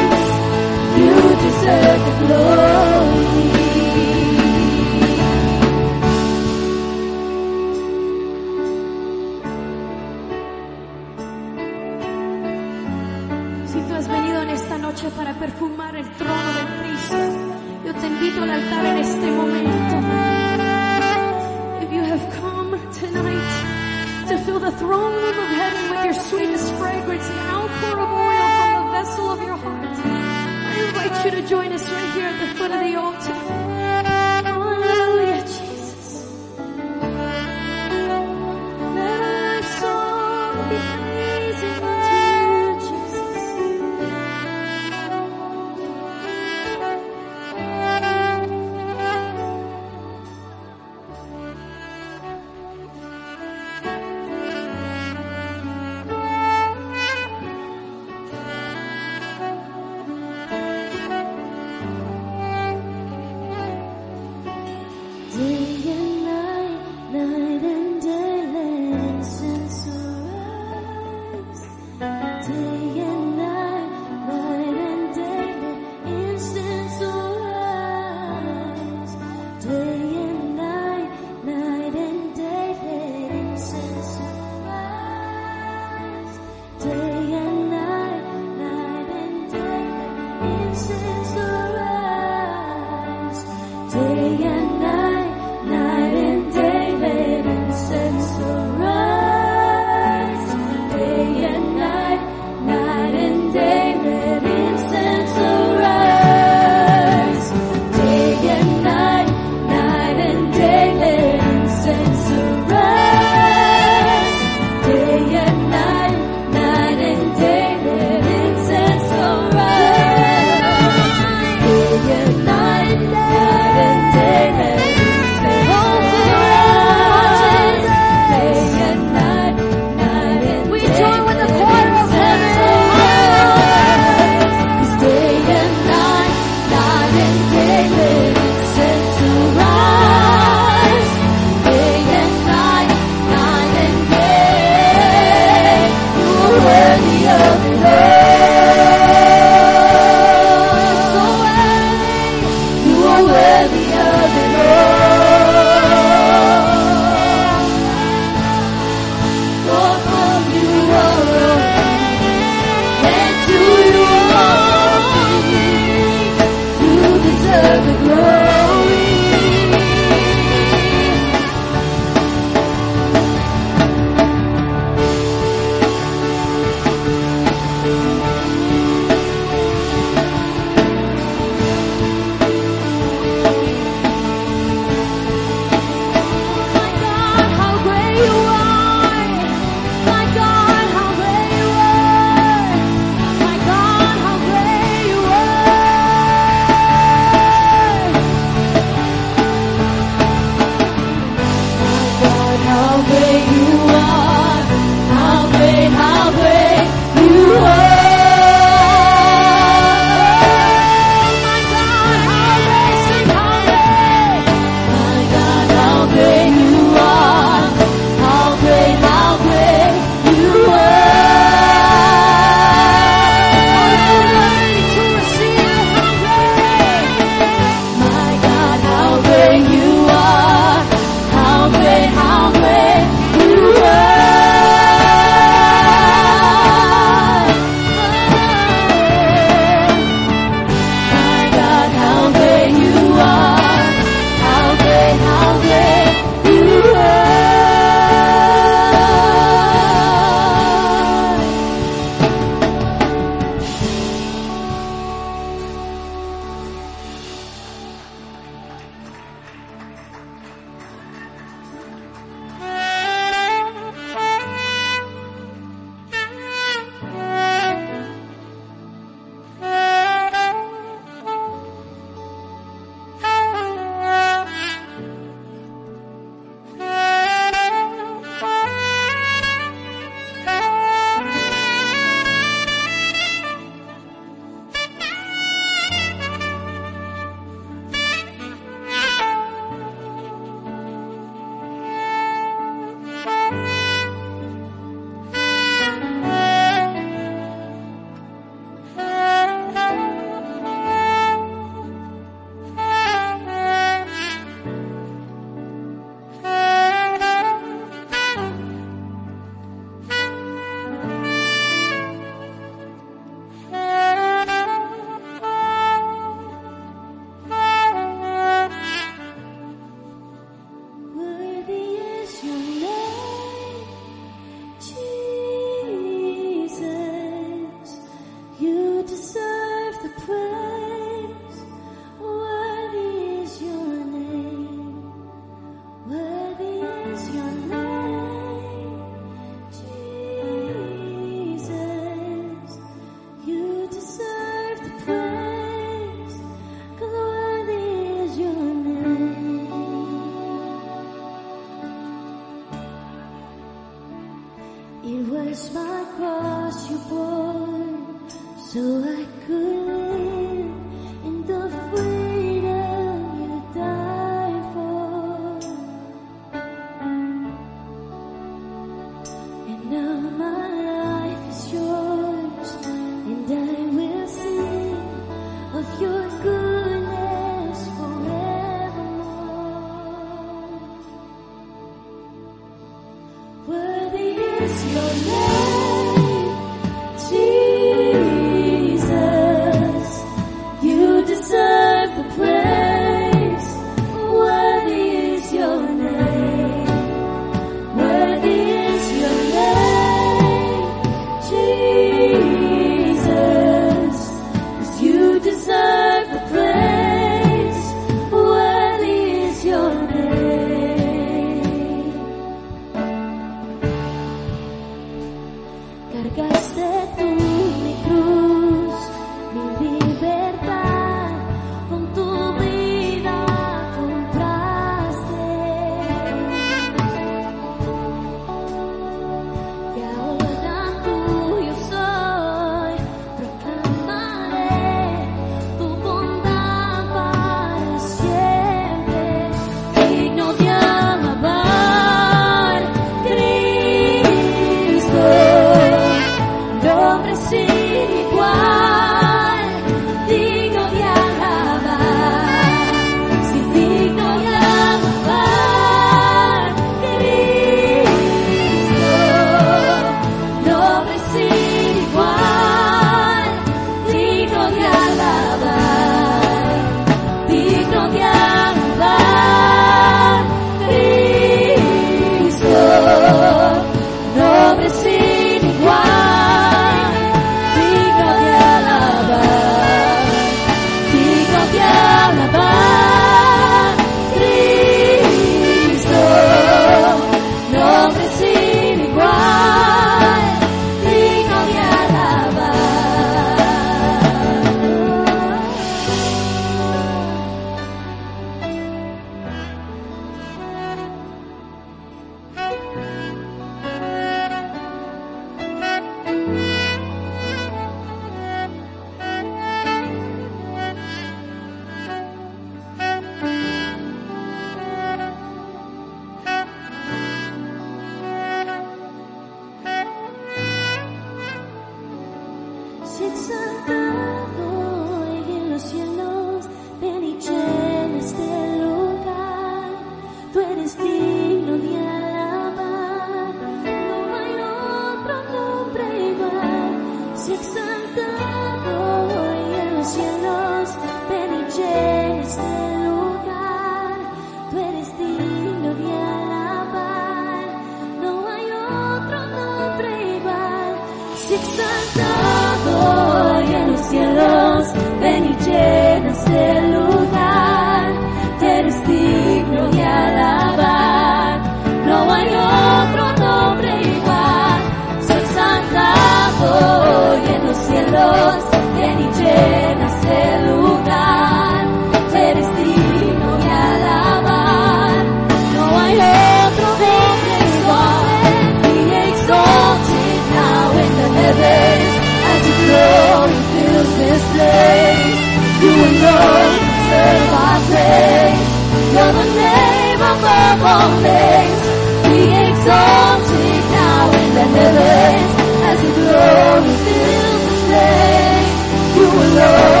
glory 596.41 596.93
fills 597.05 597.63
this 597.69 597.81
place. 597.87 598.71
You 599.15 599.27
alone 599.45 600.00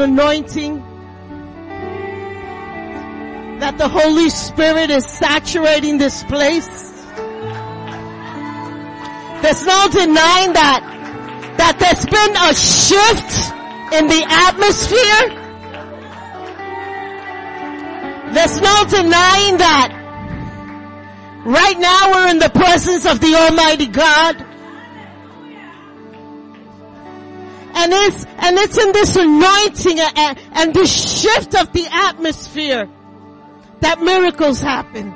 anointing 0.00 0.82
that 3.60 3.78
the 3.78 3.88
Holy 3.88 4.28
Spirit 4.28 4.90
is 4.90 5.06
saturating 5.06 5.98
this 5.98 6.22
place. 6.24 6.66
There's 9.42 9.64
no 9.64 9.88
denying 9.90 10.52
that, 10.54 10.82
that 11.58 11.78
there's 11.78 12.04
been 12.04 12.36
a 12.36 12.54
shift 12.54 13.52
in 13.94 14.08
the 14.08 14.24
atmosphere. 14.28 15.42
There's 18.34 18.60
no 18.60 18.84
denying 18.90 19.56
that. 19.58 19.92
Right 21.44 21.78
now 21.78 22.10
we're 22.12 22.28
in 22.28 22.38
the 22.38 22.50
presence 22.50 23.06
of 23.06 23.20
the 23.20 23.34
Almighty 23.34 23.86
God. 23.86 24.44
And 27.78 27.92
it's, 27.92 28.24
and 28.24 28.56
it's 28.56 28.78
in 28.78 28.92
this 28.92 29.16
anointing 29.16 30.00
and, 30.00 30.38
and 30.54 30.72
this 30.74 31.20
shift 31.20 31.54
of 31.54 31.72
the 31.74 31.86
atmosphere 31.86 32.88
that 33.80 34.00
miracles 34.00 34.60
happen. 34.62 35.14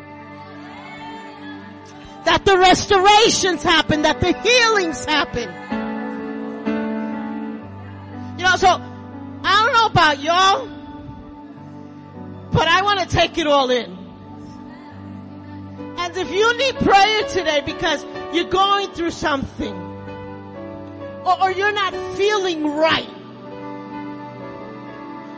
That 2.27 2.45
the 2.45 2.59
restorations 2.59 3.62
happen, 3.62 4.03
that 4.03 4.20
the 4.20 4.35
healings 4.35 5.07
happen. 5.07 5.49
You 8.39 8.45
know, 8.45 8.57
so, 8.57 8.69
I 8.69 9.65
don't 9.65 9.73
know 9.73 9.87
about 9.87 10.20
y'all, 10.20 10.66
but 12.53 12.69
I 12.69 12.82
want 12.82 13.01
to 13.01 13.07
take 13.07 13.39
it 13.39 13.47
all 13.47 13.70
in. 13.70 13.97
And 15.97 16.15
if 16.15 16.31
you 16.31 16.59
need 16.59 16.77
prayer 16.77 17.23
today 17.28 17.62
because 17.65 18.05
you're 18.35 18.51
going 18.51 18.91
through 18.91 19.12
something, 19.12 19.90
or, 21.24 21.42
or 21.42 21.51
you're 21.52 21.72
not 21.72 21.92
feeling 22.16 22.66
right, 22.76 23.09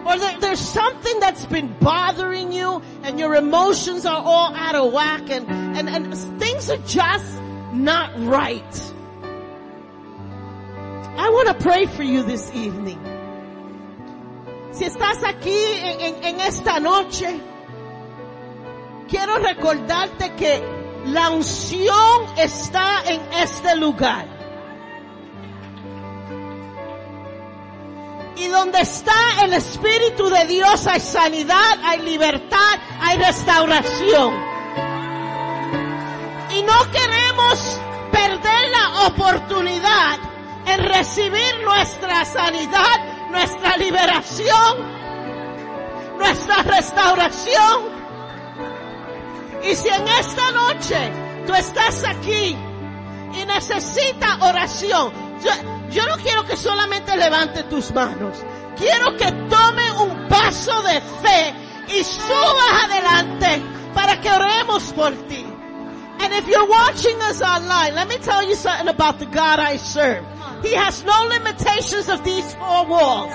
or 0.07 0.19
there, 0.19 0.39
there's 0.41 0.61
something 0.61 1.21
that's 1.21 1.47
been 1.47 1.75
bothering 1.79 2.53
you 2.53 2.83
and 3.05 3.19
your 3.19 3.35
emotions 3.37 4.05
are 4.07 4.21
all 4.23 4.55
out 4.55 4.75
of 4.75 4.93
whack 4.93 5.31
and, 5.31 5.49
and, 5.49 5.89
and 5.89 6.15
things 6.41 6.69
are 6.71 6.79
just 6.87 7.41
not 7.73 8.11
right. 8.19 8.93
I 11.15 11.29
want 11.31 11.49
to 11.49 11.55
pray 11.63 11.87
for 11.87 12.03
you 12.03 12.23
this 12.23 12.51
evening. 12.55 12.99
Si 14.73 14.85
estás 14.87 15.23
aquí 15.23 15.55
en, 15.55 16.01
en- 16.01 16.25
en 16.25 16.41
esta 16.41 16.81
noche, 16.81 17.39
quiero 19.09 19.37
recordarte 19.39 20.35
que 20.37 20.63
la 21.07 21.31
unción 21.31 22.27
está 22.39 23.03
en 23.07 23.21
este 23.35 23.77
lugar. 23.77 24.27
Y 28.37 28.47
donde 28.49 28.81
está 28.81 29.45
el 29.45 29.53
Espíritu 29.53 30.29
de 30.29 30.47
Dios 30.47 30.87
hay 30.87 31.01
sanidad, 31.01 31.79
hay 31.85 32.01
libertad, 32.01 32.79
hay 33.01 33.19
restauración. 33.19 34.35
Y 36.51 36.63
no 36.63 36.91
queremos 36.91 37.79
perder 38.11 38.71
la 38.71 39.07
oportunidad 39.07 40.19
en 40.67 40.85
recibir 40.85 41.61
nuestra 41.65 42.25
sanidad, 42.25 43.29
nuestra 43.31 43.77
liberación, 43.77 45.03
nuestra 46.19 46.63
restauración. 46.63 47.93
Y 49.63 49.75
si 49.75 49.89
en 49.89 50.09
esta 50.09 50.51
noche 50.53 51.13
tú 51.47 51.55
estás 51.55 52.05
aquí 52.05 52.57
y 53.35 53.47
necesitas 53.47 54.41
oración, 54.41 55.13
yo 55.93 56.07
no 56.07 56.17
quiero 56.17 56.45
que 56.45 56.57
solamente 56.57 57.17
levante 57.17 57.63
tus 57.65 57.93
manos. 57.93 58.39
Quiero 58.77 59.17
que 59.17 59.31
tome 59.49 59.93
un 60.01 60.29
paso 60.29 60.83
de 60.83 61.01
fe 61.23 61.55
y 61.89 62.03
subas 62.03 62.85
adelante 62.85 63.63
para 63.95 64.21
que 64.21 64.31
oremos 64.31 64.93
por 64.95 65.13
ti. 65.29 65.45
And 66.21 66.33
if 66.35 66.49
you're 66.49 66.69
watching 66.69 67.21
us 67.23 67.43
online, 67.43 67.95
let 67.95 68.09
me 68.09 68.17
tell 68.19 68.43
you 68.43 68.55
something 68.55 68.89
about 68.89 69.19
the 69.19 69.27
God 69.27 69.59
I 69.59 69.77
serve. 69.77 70.25
He 70.63 70.73
has 70.75 71.05
no 71.05 71.27
limitations 71.29 72.09
of 72.09 72.23
these 72.25 72.55
four 72.55 72.87
walls. 72.87 73.35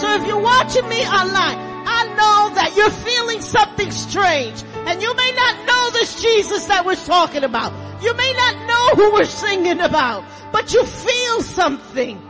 So 0.00 0.14
if 0.14 0.26
you're 0.26 0.40
watching 0.40 0.88
me 0.88 1.02
online, 1.06 1.58
I 1.86 2.04
know 2.16 2.54
that 2.54 2.74
you're 2.76 2.90
feeling 2.90 3.42
something 3.42 3.90
strange. 3.90 4.64
And 4.86 5.02
you 5.02 5.14
may 5.16 5.32
not 5.32 5.66
know 5.66 5.90
this 5.90 6.22
Jesus 6.22 6.66
that 6.66 6.86
we're 6.86 6.94
talking 6.94 7.42
about. 7.42 7.72
You 8.02 8.14
may 8.14 8.32
not 8.32 8.66
know 8.66 9.04
who 9.04 9.12
we're 9.14 9.24
singing 9.24 9.80
about. 9.80 10.24
But 10.52 10.72
you 10.72 10.84
feel 10.84 11.42
something. 11.42 12.22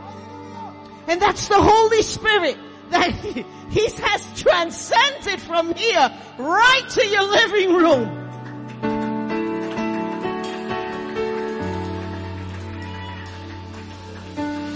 And 1.07 1.21
that's 1.21 1.47
the 1.47 1.61
Holy 1.61 2.01
Spirit 2.01 2.57
that 2.89 3.11
he, 3.11 3.45
he 3.69 3.89
has 4.01 4.41
transcended 4.41 5.39
from 5.41 5.73
here 5.75 6.11
right 6.39 6.83
to 6.89 7.05
your 7.05 7.23
living 7.23 7.75
room. 7.75 8.23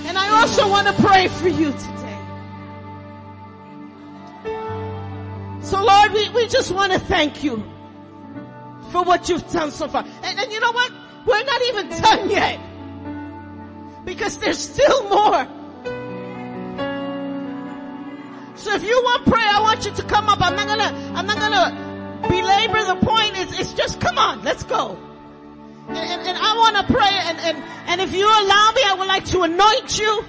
And 0.06 0.18
I 0.18 0.40
also 0.40 0.70
want 0.70 0.88
to 0.88 0.94
pray 1.02 1.30
for 1.30 1.48
you 1.48 1.72
today. 1.72 2.18
So 5.64 5.84
Lord, 5.84 6.14
we, 6.14 6.30
we 6.30 6.48
just 6.48 6.72
want 6.72 6.92
to 6.94 7.00
thank 7.00 7.44
you 7.44 7.71
for 8.92 9.04
what 9.04 9.30
you've 9.30 9.50
done 9.52 9.72
so 9.72 9.88
far. 9.88 10.04
And, 10.24 10.40
and 10.40 10.52
you 10.52 10.60
know 10.60 10.72
what? 10.72 10.92
We're 11.26 11.44
not 11.44 11.62
even 11.70 11.90
done 11.90 12.30
yet. 12.30 12.60
Because 14.06 14.38
there's 14.40 14.60
still 14.60 15.10
more. 15.10 15.48
So 18.56 18.74
if 18.76 18.84
you 18.84 19.02
want 19.04 19.26
prayer, 19.26 19.48
I 19.48 19.60
want 19.62 19.86
you 19.86 19.92
to 19.92 20.04
come 20.04 20.30
up. 20.30 20.40
I'm 20.42 20.56
not 20.56 20.68
gonna, 20.68 21.14
I'm 21.16 21.26
not 21.26 21.40
gonna 21.40 22.28
belabor 22.30 22.84
the 22.84 23.06
point. 23.06 23.38
It's, 23.38 23.60
it's 23.60 23.74
just 23.74 24.00
come 24.00 24.18
on, 24.18 24.44
let's 24.44 24.64
go. 24.64 24.98
And, 25.88 25.98
and, 25.98 26.28
and 26.28 26.38
I 26.38 26.56
want 26.58 26.76
to 26.78 26.94
pray 26.94 27.10
and, 27.10 27.38
and, 27.40 27.58
and 27.88 28.02
if 28.02 28.14
you 28.14 28.26
allow 28.26 28.72
me, 28.76 28.82
I 28.86 28.96
would 28.98 29.08
like 29.08 29.26
to 29.26 29.42
anoint 29.42 30.00
you. 30.00 30.24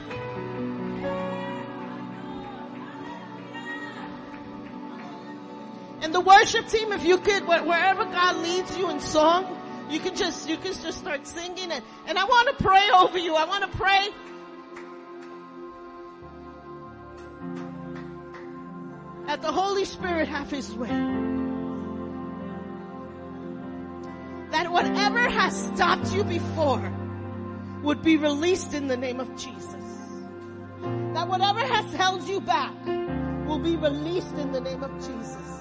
And 6.03 6.13
the 6.13 6.21
worship 6.21 6.67
team, 6.67 6.93
if 6.93 7.05
you 7.05 7.17
could, 7.17 7.47
wherever 7.47 8.05
God 8.05 8.37
leads 8.39 8.77
you 8.77 8.91
in 8.91 8.99
song, 8.99 9.57
you 9.89 10.01
can 10.01 10.17
just, 10.17 10.49
you 10.49 10.57
can 10.57 10.73
just 10.73 10.99
start 10.99 11.27
singing 11.27 11.71
and, 11.71 11.83
and 12.07 12.19
I 12.19 12.25
want 12.25 12.49
to 12.57 12.65
pray 12.65 12.89
over 12.95 13.19
you. 13.19 13.37
I 13.37 13.45
want 13.45 13.71
to 13.71 13.79
pray. 13.79 14.09
That 19.27 19.43
the 19.43 19.53
Holy 19.53 19.85
Spirit 19.85 20.27
have 20.29 20.51
His 20.51 20.75
way. 20.75 20.89
That 24.51 24.73
whatever 24.73 25.21
has 25.21 25.67
stopped 25.69 26.13
you 26.13 26.25
before 26.25 26.93
would 27.83 28.03
be 28.03 28.17
released 28.17 28.75
in 28.75 28.89
the 28.89 28.97
name 28.97 29.21
of 29.21 29.29
Jesus. 29.37 29.75
That 31.15 31.29
whatever 31.29 31.61
has 31.61 31.93
held 31.95 32.25
you 32.25 32.41
back 32.41 32.75
will 33.47 33.61
be 33.61 33.77
released 33.77 34.35
in 34.35 34.51
the 34.51 34.61
name 34.61 34.83
of 34.83 34.93
Jesus. 34.97 35.52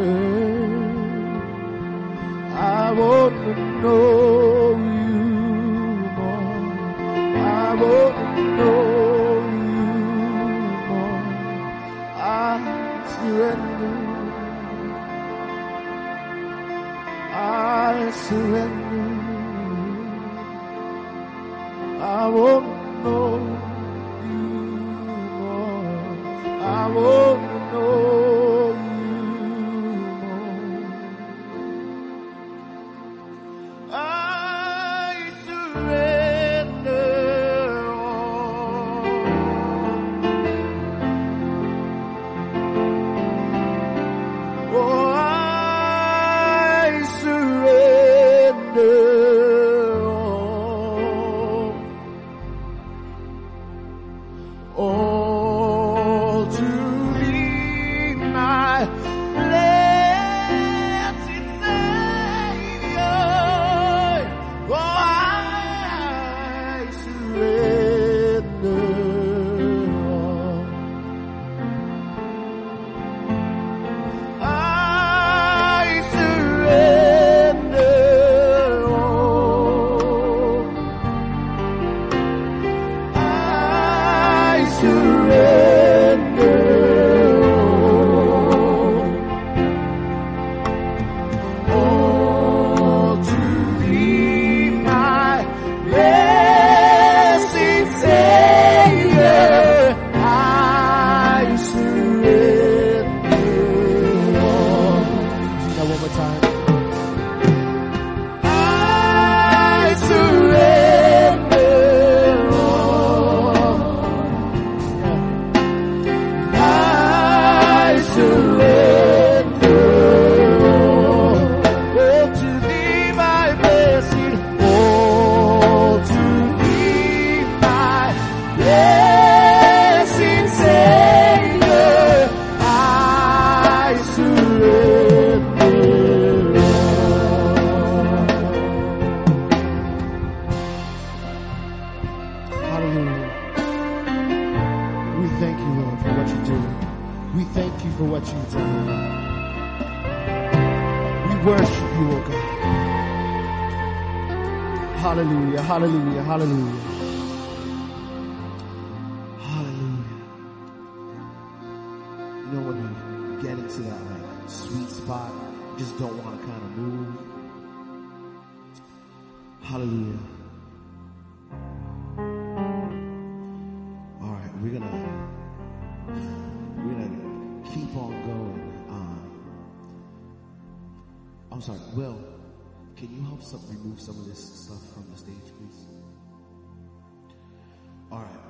I 2.53 2.91
want 2.91 3.35
to 3.45 3.53
know 3.81 4.36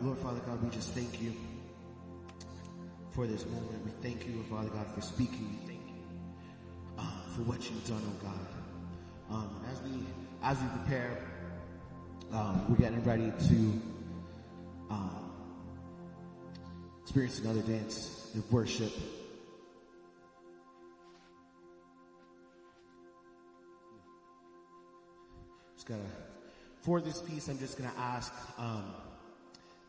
Lord 0.01 0.17
Father 0.19 0.39
God, 0.45 0.63
we 0.63 0.69
just 0.69 0.93
thank 0.93 1.21
you 1.21 1.33
for 3.11 3.25
this 3.25 3.45
moment. 3.45 3.83
We 3.83 3.91
thank 4.01 4.27
you, 4.27 4.33
Lord 4.35 4.47
Father 4.47 4.69
God, 4.69 4.93
for 4.93 5.01
speaking. 5.01 5.57
We 5.61 5.67
thank 5.67 5.87
you 5.87 5.97
for 7.37 7.43
what 7.43 7.61
you've 7.69 7.87
done, 7.87 8.01
oh 8.03 8.25
God. 8.25 8.47
Um, 9.29 9.61
as 9.71 9.81
we 9.83 10.03
as 10.41 10.57
we 10.59 10.67
prepare, 10.79 11.17
um, 12.31 12.65
we're 12.69 12.77
getting 12.77 13.03
ready 13.03 13.31
to 13.47 13.81
um, 14.89 15.31
experience 17.03 17.39
another 17.39 17.61
dance 17.61 18.31
of 18.35 18.51
worship. 18.51 18.91
Just 25.75 25.87
gotta 25.87 26.01
for 26.81 27.01
this 27.01 27.21
piece. 27.21 27.47
I'm 27.49 27.59
just 27.59 27.77
gonna 27.77 27.93
ask 27.97 28.33
um, 28.57 28.85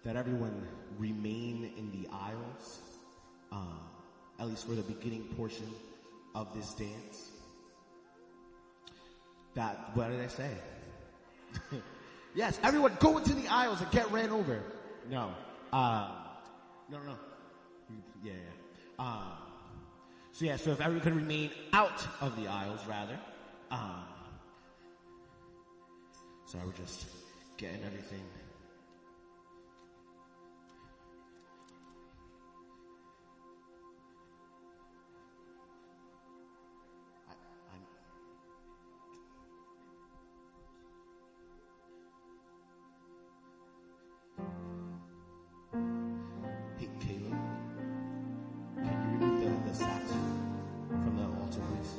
that 0.04 0.16
everyone 0.16 0.66
remain 0.98 1.70
in 1.76 1.90
the 1.90 2.08
aisles, 2.12 2.80
uh, 3.52 3.80
at 4.40 4.48
least 4.48 4.66
for 4.66 4.74
the 4.74 4.82
beginning 4.82 5.24
portion 5.36 5.68
of 6.34 6.54
this 6.54 6.74
dance. 6.74 7.30
That 9.54 9.90
what 9.94 10.10
did 10.10 10.20
I 10.20 10.28
say? 10.28 10.50
yes, 12.34 12.58
everyone 12.62 12.96
go 13.00 13.18
into 13.18 13.34
the 13.34 13.48
aisles 13.48 13.80
and 13.80 13.90
get 13.90 14.10
ran 14.12 14.30
over. 14.30 14.60
No, 15.10 15.32
uh, 15.72 16.10
no, 16.90 16.98
no, 16.98 17.14
yeah, 18.22 18.32
yeah. 18.32 19.04
Uh, 19.04 19.22
so 20.32 20.44
yeah, 20.44 20.56
so 20.56 20.70
if 20.70 20.80
everyone 20.80 21.02
could 21.02 21.16
remain 21.16 21.50
out 21.72 22.06
of 22.20 22.36
the 22.40 22.46
aisles, 22.46 22.80
rather. 22.86 23.18
So 26.48 26.56
we're 26.64 26.72
just 26.72 27.04
getting 27.58 27.84
everything. 27.84 28.22
From 49.78 51.18
altar, 51.40 51.60
please? 51.60 51.94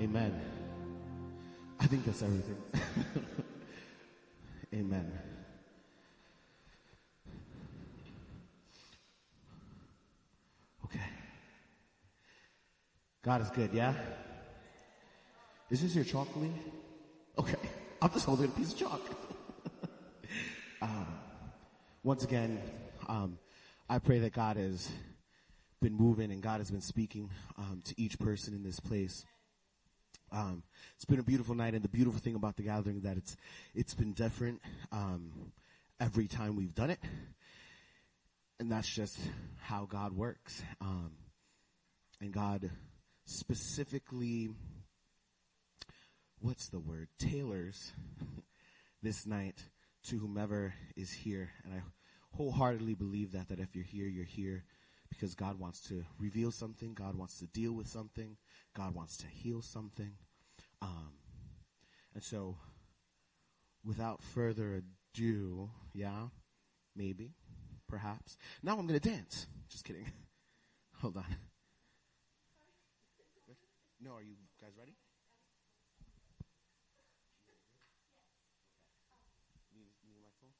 Amen. 0.00 0.40
I 1.80 1.86
think 1.86 2.04
that's 2.04 2.22
everything. 2.22 2.56
Amen. 4.74 5.12
God 13.24 13.40
is 13.40 13.50
good, 13.50 13.72
yeah? 13.72 13.94
Is 15.70 15.80
this 15.80 15.94
your 15.94 16.04
chalk, 16.04 16.26
chocolate? 16.26 16.50
Okay. 17.38 17.54
I'm 18.00 18.10
just 18.10 18.26
holding 18.26 18.46
a 18.46 18.48
piece 18.48 18.72
of 18.72 18.78
chalk. 18.78 19.00
um, 20.82 21.06
once 22.02 22.24
again, 22.24 22.60
um, 23.06 23.38
I 23.88 24.00
pray 24.00 24.18
that 24.18 24.32
God 24.32 24.56
has 24.56 24.90
been 25.80 25.94
moving 25.94 26.32
and 26.32 26.42
God 26.42 26.58
has 26.58 26.72
been 26.72 26.80
speaking 26.80 27.30
um, 27.56 27.80
to 27.84 27.94
each 27.96 28.18
person 28.18 28.54
in 28.54 28.64
this 28.64 28.80
place. 28.80 29.24
Um, 30.32 30.64
it's 30.96 31.04
been 31.04 31.20
a 31.20 31.22
beautiful 31.22 31.54
night, 31.54 31.74
and 31.74 31.84
the 31.84 31.88
beautiful 31.88 32.18
thing 32.18 32.34
about 32.34 32.56
the 32.56 32.64
gathering 32.64 32.96
is 32.96 33.02
that 33.04 33.16
it's 33.16 33.36
it's 33.72 33.94
been 33.94 34.14
different 34.14 34.60
um, 34.90 35.52
every 36.00 36.26
time 36.26 36.56
we've 36.56 36.74
done 36.74 36.90
it, 36.90 36.98
and 38.58 38.72
that's 38.72 38.88
just 38.88 39.20
how 39.60 39.84
God 39.84 40.12
works. 40.12 40.62
Um, 40.80 41.12
and 42.20 42.32
God 42.32 42.70
specifically, 43.24 44.50
what's 46.40 46.68
the 46.68 46.80
word? 46.80 47.08
Tailors 47.18 47.92
this 49.02 49.26
night 49.26 49.64
to 50.04 50.18
whomever 50.18 50.74
is 50.96 51.12
here, 51.12 51.50
and 51.64 51.74
I 51.74 51.82
wholeheartedly 52.36 52.94
believe 52.94 53.32
that 53.32 53.48
that 53.48 53.60
if 53.60 53.74
you're 53.74 53.84
here, 53.84 54.06
you're 54.06 54.24
here 54.24 54.64
because 55.08 55.34
God 55.34 55.58
wants 55.58 55.80
to 55.88 56.04
reveal 56.18 56.50
something, 56.50 56.94
God 56.94 57.16
wants 57.16 57.38
to 57.38 57.46
deal 57.46 57.72
with 57.72 57.86
something, 57.86 58.36
God 58.74 58.94
wants 58.94 59.16
to 59.18 59.26
heal 59.26 59.60
something. 59.60 60.12
Um, 60.80 61.12
and 62.14 62.22
so, 62.22 62.56
without 63.84 64.22
further 64.22 64.82
ado, 65.14 65.70
yeah, 65.92 66.28
maybe, 66.96 67.34
perhaps. 67.88 68.36
Now 68.62 68.72
I'm 68.72 68.86
going 68.86 68.98
to 68.98 69.08
dance. 69.08 69.46
Just 69.68 69.84
kidding. 69.84 70.10
Hold 71.00 71.18
on. 71.18 71.36
No, 74.04 74.16
are 74.16 74.22
you 74.22 74.34
guys 74.60 74.72
ready? 74.76 74.96
Microphone? 80.20 80.50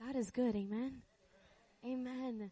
Sorry. 0.00 0.12
God 0.12 0.18
is 0.18 0.32
good. 0.32 0.56
Amen. 0.56 1.02
Amen. 1.84 2.50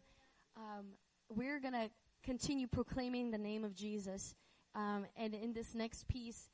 Um, 0.55 0.85
we're 1.29 1.59
going 1.59 1.73
to 1.73 1.89
continue 2.23 2.67
proclaiming 2.67 3.31
the 3.31 3.37
name 3.37 3.65
of 3.65 3.75
Jesus. 3.75 4.35
Um, 4.73 5.05
and 5.17 5.33
in 5.33 5.51
this 5.51 5.75
next 5.75 6.07
piece, 6.07 6.49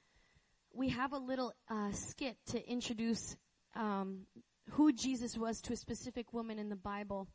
we 0.76 0.90
have 0.90 1.14
a 1.14 1.18
little 1.18 1.54
uh, 1.70 1.92
skit 1.92 2.38
to 2.48 2.70
introduce 2.70 3.38
um, 3.76 4.26
who 4.72 4.92
Jesus 4.92 5.38
was 5.38 5.62
to 5.62 5.74
a 5.74 5.76
specific 5.76 6.34
woman 6.34 6.60
in 6.60 6.70
the 6.70 6.76
Bible. 6.76 7.28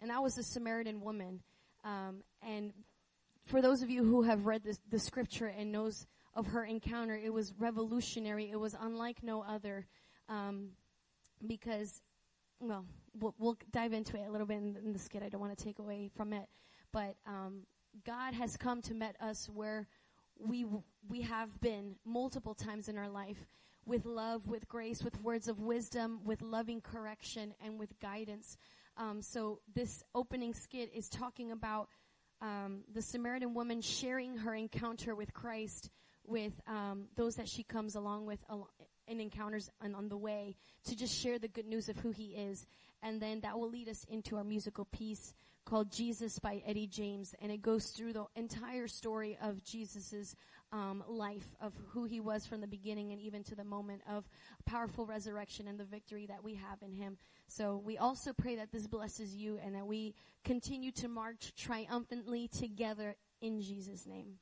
And 0.00 0.10
that 0.10 0.22
was 0.22 0.34
the 0.34 0.42
Samaritan 0.42 1.00
woman. 1.00 1.40
Um, 1.84 2.22
and 2.42 2.72
for 3.44 3.62
those 3.62 3.82
of 3.82 3.90
you 3.90 4.04
who 4.04 4.22
have 4.22 4.46
read 4.46 4.64
this, 4.64 4.78
the 4.90 4.98
scripture 4.98 5.46
and 5.46 5.70
knows 5.70 6.06
of 6.34 6.48
her 6.48 6.64
encounter, 6.64 7.16
it 7.16 7.32
was 7.32 7.54
revolutionary. 7.58 8.50
It 8.50 8.58
was 8.58 8.74
unlike 8.78 9.22
no 9.22 9.42
other. 9.42 9.86
Um, 10.28 10.70
because 11.46 12.02
well, 12.60 12.84
well, 13.14 13.34
we'll 13.38 13.56
dive 13.70 13.92
into 13.92 14.16
it 14.16 14.26
a 14.28 14.32
little 14.32 14.46
bit 14.46 14.58
in, 14.58 14.76
in 14.84 14.92
the 14.92 14.98
skit. 14.98 15.22
I 15.22 15.28
don't 15.28 15.40
want 15.40 15.56
to 15.56 15.64
take 15.64 15.78
away 15.78 16.10
from 16.16 16.32
it, 16.32 16.48
but 16.92 17.14
um, 17.26 17.62
God 18.04 18.34
has 18.34 18.56
come 18.56 18.82
to 18.82 18.94
meet 18.94 19.14
us 19.20 19.48
where 19.52 19.86
we 20.38 20.66
we 21.08 21.22
have 21.22 21.60
been 21.60 21.96
multiple 22.04 22.54
times 22.54 22.88
in 22.88 22.98
our 22.98 23.08
life 23.08 23.46
with 23.84 24.04
love, 24.04 24.46
with 24.46 24.68
grace, 24.68 25.02
with 25.02 25.20
words 25.22 25.48
of 25.48 25.60
wisdom, 25.60 26.20
with 26.24 26.42
loving 26.42 26.80
correction, 26.80 27.54
and 27.64 27.78
with 27.78 27.98
guidance. 28.00 28.56
Um, 28.96 29.22
so 29.22 29.60
this 29.74 30.02
opening 30.14 30.52
skit 30.54 30.90
is 30.94 31.08
talking 31.08 31.52
about 31.52 31.88
um, 32.40 32.82
the 32.92 33.02
Samaritan 33.02 33.54
woman 33.54 33.80
sharing 33.80 34.38
her 34.38 34.54
encounter 34.54 35.14
with 35.14 35.32
Christ 35.32 35.90
with 36.26 36.60
um, 36.66 37.06
those 37.16 37.36
that 37.36 37.48
she 37.48 37.62
comes 37.62 37.94
along 37.94 38.26
with 38.26 38.38
al- 38.50 38.70
and 39.08 39.20
encounters 39.20 39.70
on, 39.82 39.94
on 39.94 40.08
the 40.08 40.16
way 40.16 40.54
to 40.84 40.94
just 40.94 41.14
share 41.18 41.38
the 41.38 41.48
good 41.48 41.66
news 41.66 41.88
of 41.88 41.96
who 41.96 42.10
he 42.10 42.26
is. 42.26 42.66
And 43.02 43.20
then 43.20 43.40
that 43.40 43.58
will 43.58 43.70
lead 43.70 43.88
us 43.88 44.04
into 44.08 44.36
our 44.36 44.44
musical 44.44 44.84
piece 44.84 45.32
called 45.68 45.92
Jesus 45.92 46.38
by 46.38 46.62
Eddie 46.66 46.86
James. 46.86 47.34
And 47.42 47.52
it 47.52 47.60
goes 47.60 47.88
through 47.88 48.14
the 48.14 48.24
entire 48.36 48.88
story 48.88 49.36
of 49.42 49.62
Jesus's 49.62 50.34
um, 50.72 51.04
life, 51.06 51.46
of 51.60 51.74
who 51.90 52.04
he 52.04 52.20
was 52.20 52.46
from 52.46 52.60
the 52.60 52.66
beginning 52.66 53.12
and 53.12 53.20
even 53.20 53.42
to 53.44 53.54
the 53.54 53.64
moment 53.64 54.00
of 54.08 54.28
powerful 54.64 55.04
resurrection 55.04 55.68
and 55.68 55.78
the 55.78 55.84
victory 55.84 56.26
that 56.26 56.42
we 56.42 56.54
have 56.54 56.82
in 56.82 56.92
him. 56.92 57.18
So 57.48 57.82
we 57.84 57.98
also 57.98 58.32
pray 58.32 58.56
that 58.56 58.72
this 58.72 58.86
blesses 58.86 59.34
you 59.34 59.58
and 59.62 59.74
that 59.74 59.86
we 59.86 60.14
continue 60.44 60.90
to 60.92 61.08
march 61.08 61.52
triumphantly 61.56 62.48
together 62.48 63.16
in 63.42 63.60
Jesus' 63.60 64.06
name. 64.06 64.38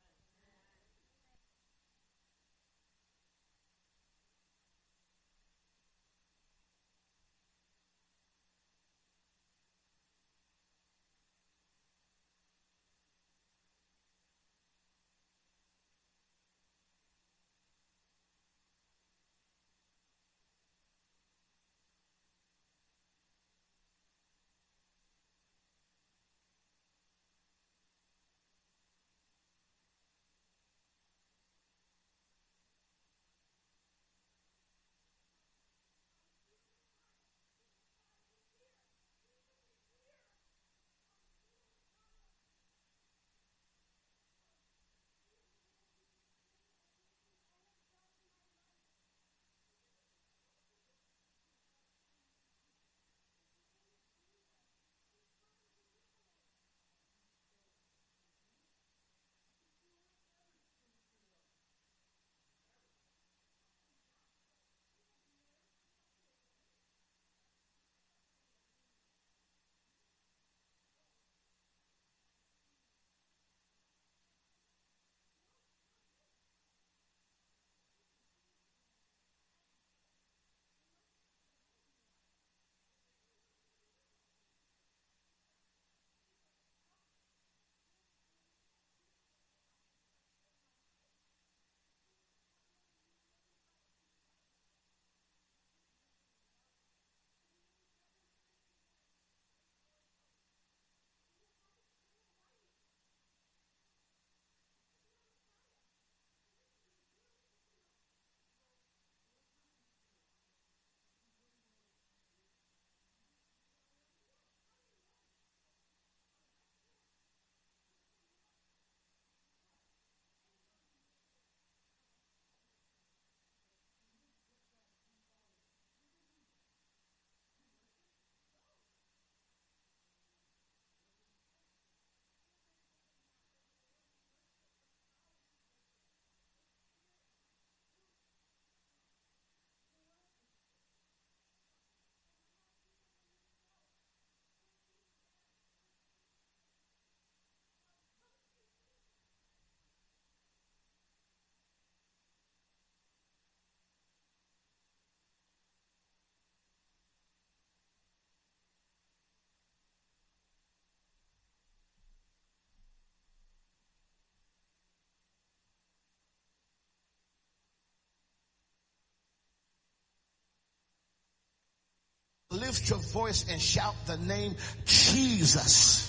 lift 172.67 172.91
your 172.91 172.99
voice 172.99 173.47
and 173.49 173.61
shout 173.61 173.95
the 174.07 174.17
name 174.19 174.55
Jesus. 174.85 176.03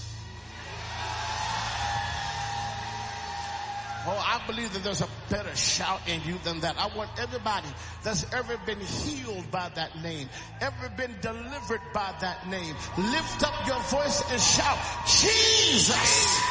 Oh, 4.10 4.18
I 4.18 4.42
believe 4.48 4.74
that 4.74 4.84
there's 4.84 5.02
a 5.02 5.08
better 5.30 5.54
shout 5.56 6.00
in 6.08 6.22
you 6.24 6.40
than 6.46 6.62
that. 6.62 6.80
I 6.80 6.88
want 6.96 7.10
everybody 7.20 7.68
that's 8.04 8.26
ever 8.34 8.58
been 8.66 8.80
healed 8.80 9.52
by 9.52 9.70
that 9.76 10.02
name, 10.02 10.30
ever 10.62 10.90
been 10.96 11.14
delivered 11.22 11.82
by 11.94 12.14
that 12.22 12.48
name, 12.50 12.74
lift 12.98 13.44
up 13.44 13.68
your 13.68 13.80
voice 13.92 14.24
and 14.32 14.42
shout, 14.42 14.78
Jesus! 15.06 16.42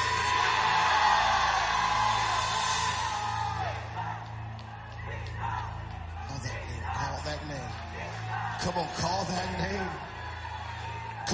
Call 6.28 6.38
that 6.42 6.52
name. 6.52 6.82
Call 6.94 7.20
that 7.24 7.48
name. 7.48 7.86
Come 8.60 8.74
on, 8.78 8.88
call 8.96 9.05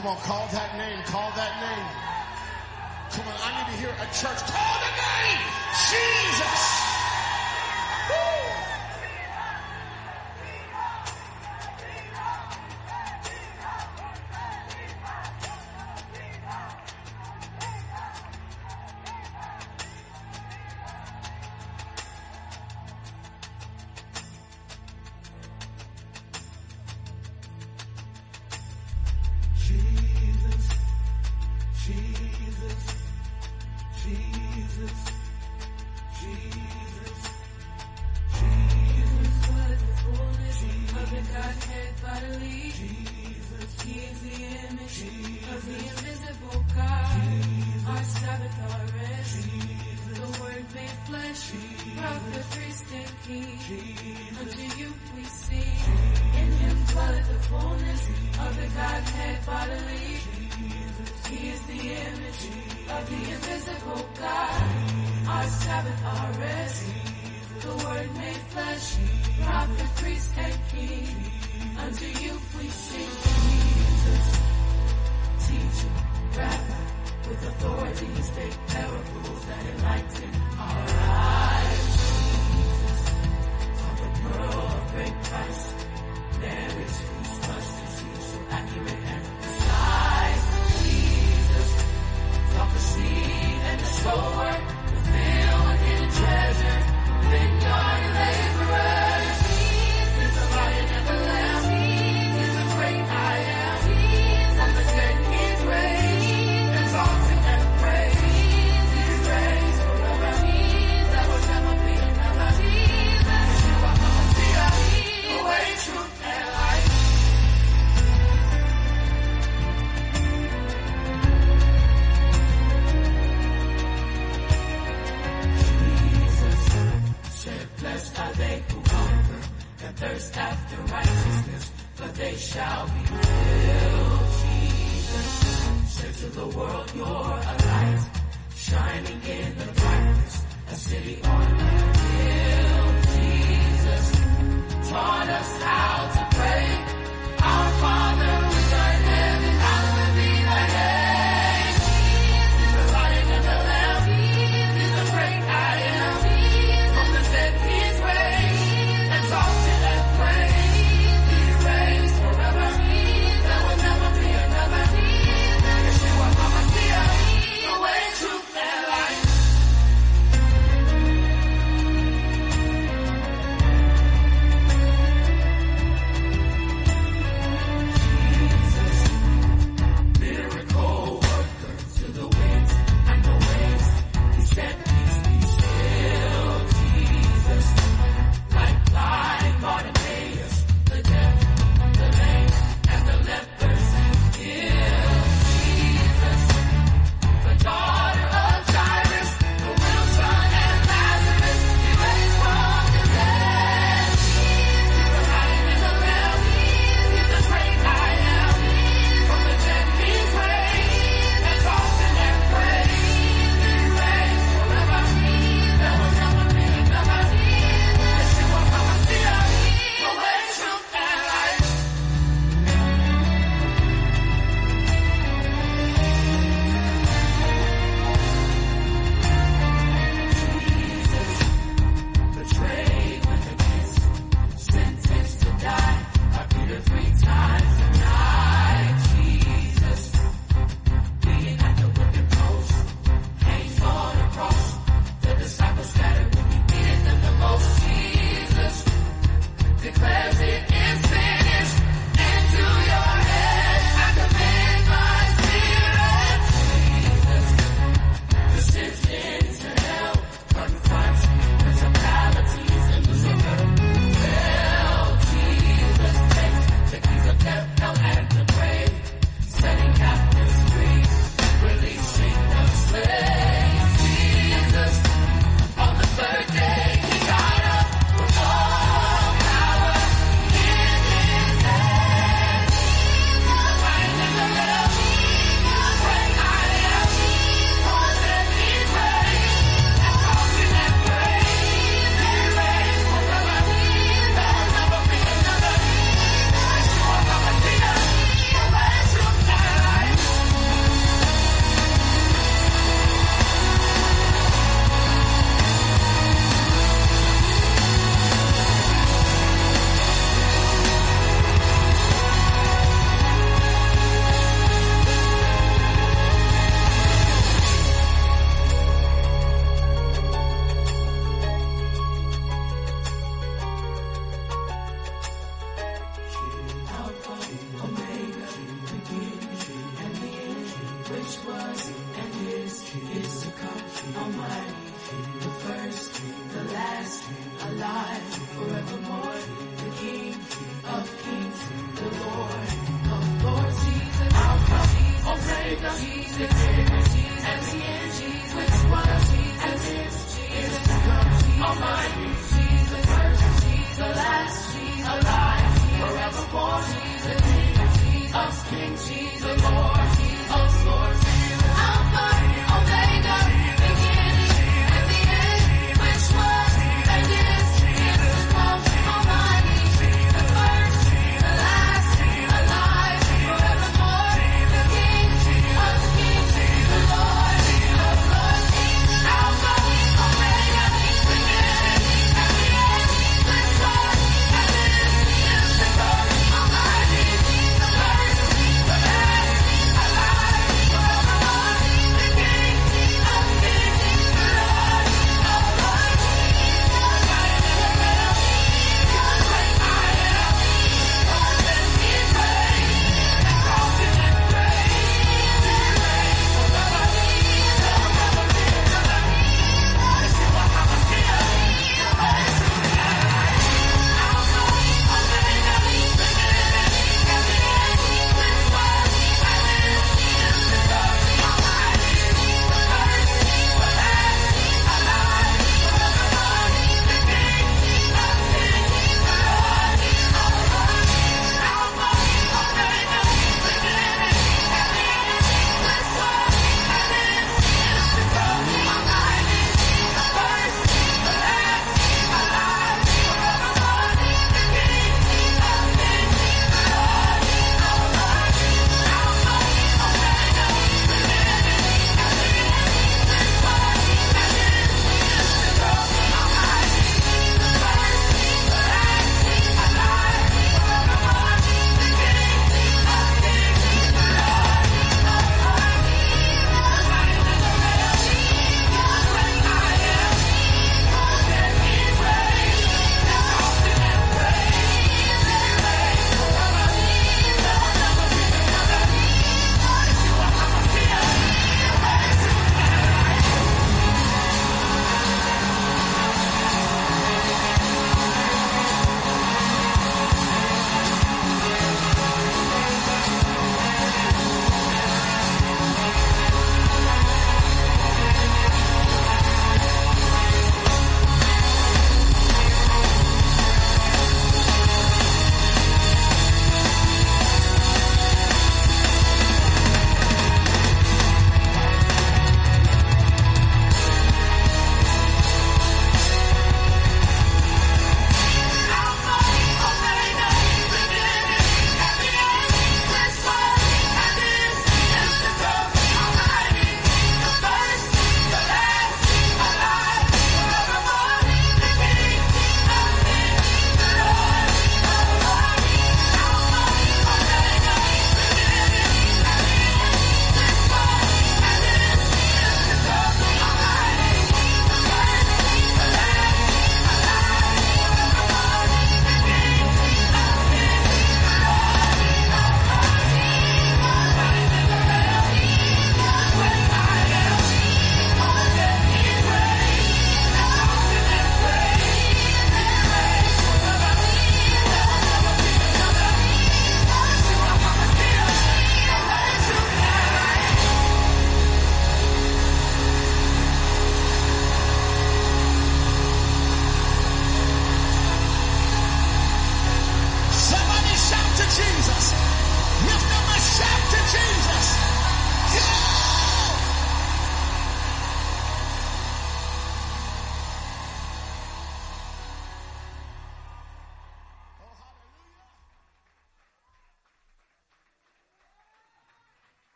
Come 0.00 0.12
on, 0.12 0.16
call 0.24 0.48
that 0.48 0.78
name. 0.78 1.04
Call 1.04 1.30
that 1.36 1.60
name. 1.60 1.86
Come 3.12 3.28
on, 3.28 3.36
I 3.44 3.52
need 3.60 3.74
to 3.74 3.80
hear 3.80 3.90
a 3.90 4.06
church. 4.16 4.40
Call 4.48 4.80
the 4.80 4.92
name! 4.96 5.44
Jesus! 5.90 6.79
Under 71.82 72.06
you 72.22 72.32
we 72.58 72.68
sing 72.68 73.10
Jesus, 73.34 74.26
teacher, 75.46 75.92
rabbi. 76.36 76.80
With 77.28 77.42
authority 77.50 78.06
you 78.06 78.22
speak 78.22 78.54
parables 78.66 79.46
that 79.46 79.66
enlighten. 79.66 80.49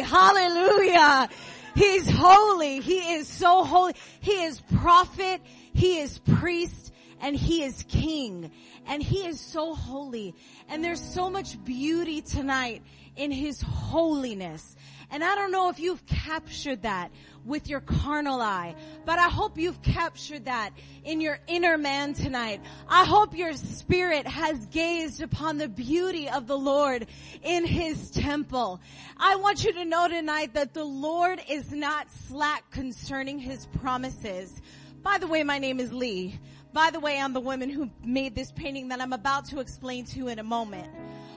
Hallelujah. 0.00 1.28
He's 1.74 2.08
holy. 2.08 2.80
He 2.80 3.14
is 3.14 3.28
so 3.28 3.64
holy. 3.64 3.94
He 4.20 4.44
is 4.44 4.60
prophet. 4.60 5.40
He 5.74 5.98
is 5.98 6.18
priest 6.18 6.92
and 7.20 7.36
he 7.36 7.62
is 7.62 7.84
king 7.88 8.50
and 8.86 9.02
he 9.02 9.26
is 9.26 9.40
so 9.40 9.74
holy 9.74 10.34
and 10.68 10.84
there's 10.84 11.00
so 11.00 11.30
much 11.30 11.62
beauty 11.64 12.20
tonight 12.20 12.82
in 13.16 13.30
his 13.30 13.60
holiness 13.62 14.76
And 15.10 15.22
I 15.22 15.34
don't 15.34 15.52
know 15.52 15.68
if 15.68 15.78
you've 15.78 16.04
captured 16.06 16.82
that 16.82 17.12
with 17.44 17.68
your 17.68 17.80
carnal 17.80 18.40
eye, 18.40 18.74
but 19.04 19.18
I 19.18 19.28
hope 19.28 19.56
you've 19.56 19.80
captured 19.82 20.46
that 20.46 20.70
in 21.04 21.20
your 21.20 21.38
inner 21.46 21.78
man 21.78 22.12
tonight. 22.12 22.60
I 22.88 23.04
hope 23.04 23.36
your 23.36 23.52
spirit 23.54 24.26
has 24.26 24.66
gazed 24.66 25.22
upon 25.22 25.58
the 25.58 25.68
beauty 25.68 26.28
of 26.28 26.48
the 26.48 26.58
Lord 26.58 27.06
in 27.42 27.64
his 27.64 28.10
temple. 28.10 28.80
I 29.16 29.36
want 29.36 29.64
you 29.64 29.72
to 29.74 29.84
know 29.84 30.08
tonight 30.08 30.54
that 30.54 30.74
the 30.74 30.84
Lord 30.84 31.40
is 31.48 31.70
not 31.70 32.10
slack 32.28 32.68
concerning 32.72 33.38
his 33.38 33.66
promises. 33.80 34.60
By 35.02 35.18
the 35.18 35.28
way, 35.28 35.44
my 35.44 35.58
name 35.58 35.78
is 35.78 35.92
Lee. 35.92 36.40
By 36.72 36.90
the 36.90 37.00
way, 37.00 37.18
I'm 37.18 37.32
the 37.32 37.40
woman 37.40 37.70
who 37.70 37.90
made 38.04 38.34
this 38.34 38.50
painting 38.50 38.88
that 38.88 39.00
I'm 39.00 39.12
about 39.12 39.46
to 39.46 39.60
explain 39.60 40.04
to 40.06 40.18
you 40.18 40.28
in 40.28 40.40
a 40.40 40.42
moment. 40.42 40.92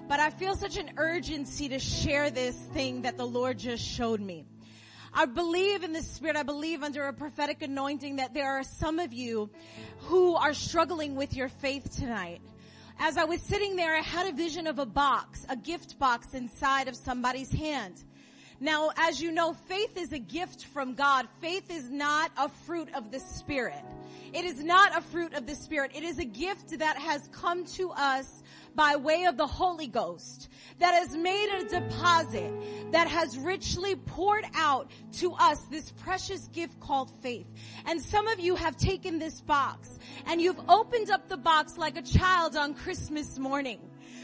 But 0.10 0.20
I 0.20 0.32
feel 0.32 0.56
such 0.56 0.76
an 0.78 0.94
urgency 0.98 1.70
to 1.70 1.78
share 1.78 2.32
this 2.32 2.56
thing 2.56 3.04
that 3.04 3.16
the 3.16 3.28
Lord 3.28 3.60
just 3.60 3.84
showed 3.86 4.20
me. 4.20 4.44
I 5.14 5.26
believe 5.26 5.84
in 5.84 5.94
the 5.94 6.02
spirit. 6.02 6.36
I 6.36 6.42
believe 6.42 6.82
under 6.82 7.04
a 7.04 7.14
prophetic 7.14 7.62
anointing 7.62 8.16
that 8.16 8.34
there 8.34 8.58
are 8.58 8.64
some 8.64 8.98
of 8.98 9.14
you 9.14 9.52
who 10.00 10.34
are 10.34 10.56
struggling 10.56 11.16
with 11.16 11.36
your 11.36 11.48
faith 11.48 11.96
tonight. 11.96 12.42
As 12.98 13.18
I 13.18 13.26
was 13.26 13.40
sitting 13.44 13.76
there, 13.76 13.96
I 13.96 14.02
had 14.02 14.26
a 14.26 14.36
vision 14.36 14.66
of 14.66 14.80
a 14.80 14.86
box, 14.86 15.46
a 15.48 15.56
gift 15.56 16.00
box 16.00 16.34
inside 16.34 16.88
of 16.88 16.96
somebody's 16.96 17.52
hand. 17.52 18.04
Now, 18.60 18.90
as 18.98 19.22
you 19.22 19.32
know, 19.32 19.54
faith 19.54 19.96
is 19.96 20.12
a 20.12 20.20
gift 20.20 20.66
from 20.66 20.96
God. 20.96 21.28
Faith 21.40 21.70
is 21.70 21.90
not 21.92 22.32
a 22.36 22.50
fruit 22.50 22.90
of 22.96 23.12
the 23.12 23.20
Spirit. 23.20 23.86
It 24.34 24.44
is 24.44 24.64
not 24.64 24.98
a 24.98 25.02
fruit 25.02 25.36
of 25.36 25.46
the 25.46 25.56
Spirit. 25.56 25.92
It 25.94 26.04
is 26.04 26.18
a 26.18 26.26
gift 26.26 26.80
that 26.80 26.98
has 26.98 27.30
come 27.32 27.64
to 27.66 27.92
us 27.92 28.44
by 28.80 28.96
way 28.96 29.26
of 29.26 29.36
the 29.36 29.46
Holy 29.46 29.88
Ghost 29.88 30.48
that 30.78 30.94
has 30.94 31.14
made 31.14 31.50
a 31.50 31.66
deposit 31.66 32.50
that 32.94 33.10
has 33.10 33.38
richly 33.38 33.98
poured 33.98 34.46
out 34.56 34.90
to 35.12 35.34
us 35.34 35.60
this 35.64 35.92
precious 35.92 36.48
gift 36.54 36.80
called 36.80 37.12
faith. 37.22 37.46
And 37.86 38.02
some 38.02 38.30
of 38.30 38.40
you 38.40 38.56
have 38.56 38.78
taken 38.78 39.20
this 39.20 39.42
box 39.42 40.00
and 40.28 40.40
you've 40.40 40.62
opened 40.70 41.10
up 41.10 41.28
the 41.28 41.36
box 41.36 41.78
like 41.78 41.98
a 41.98 42.02
child 42.02 42.56
on 42.56 42.74
Christmas 42.74 43.38
morning 43.38 43.82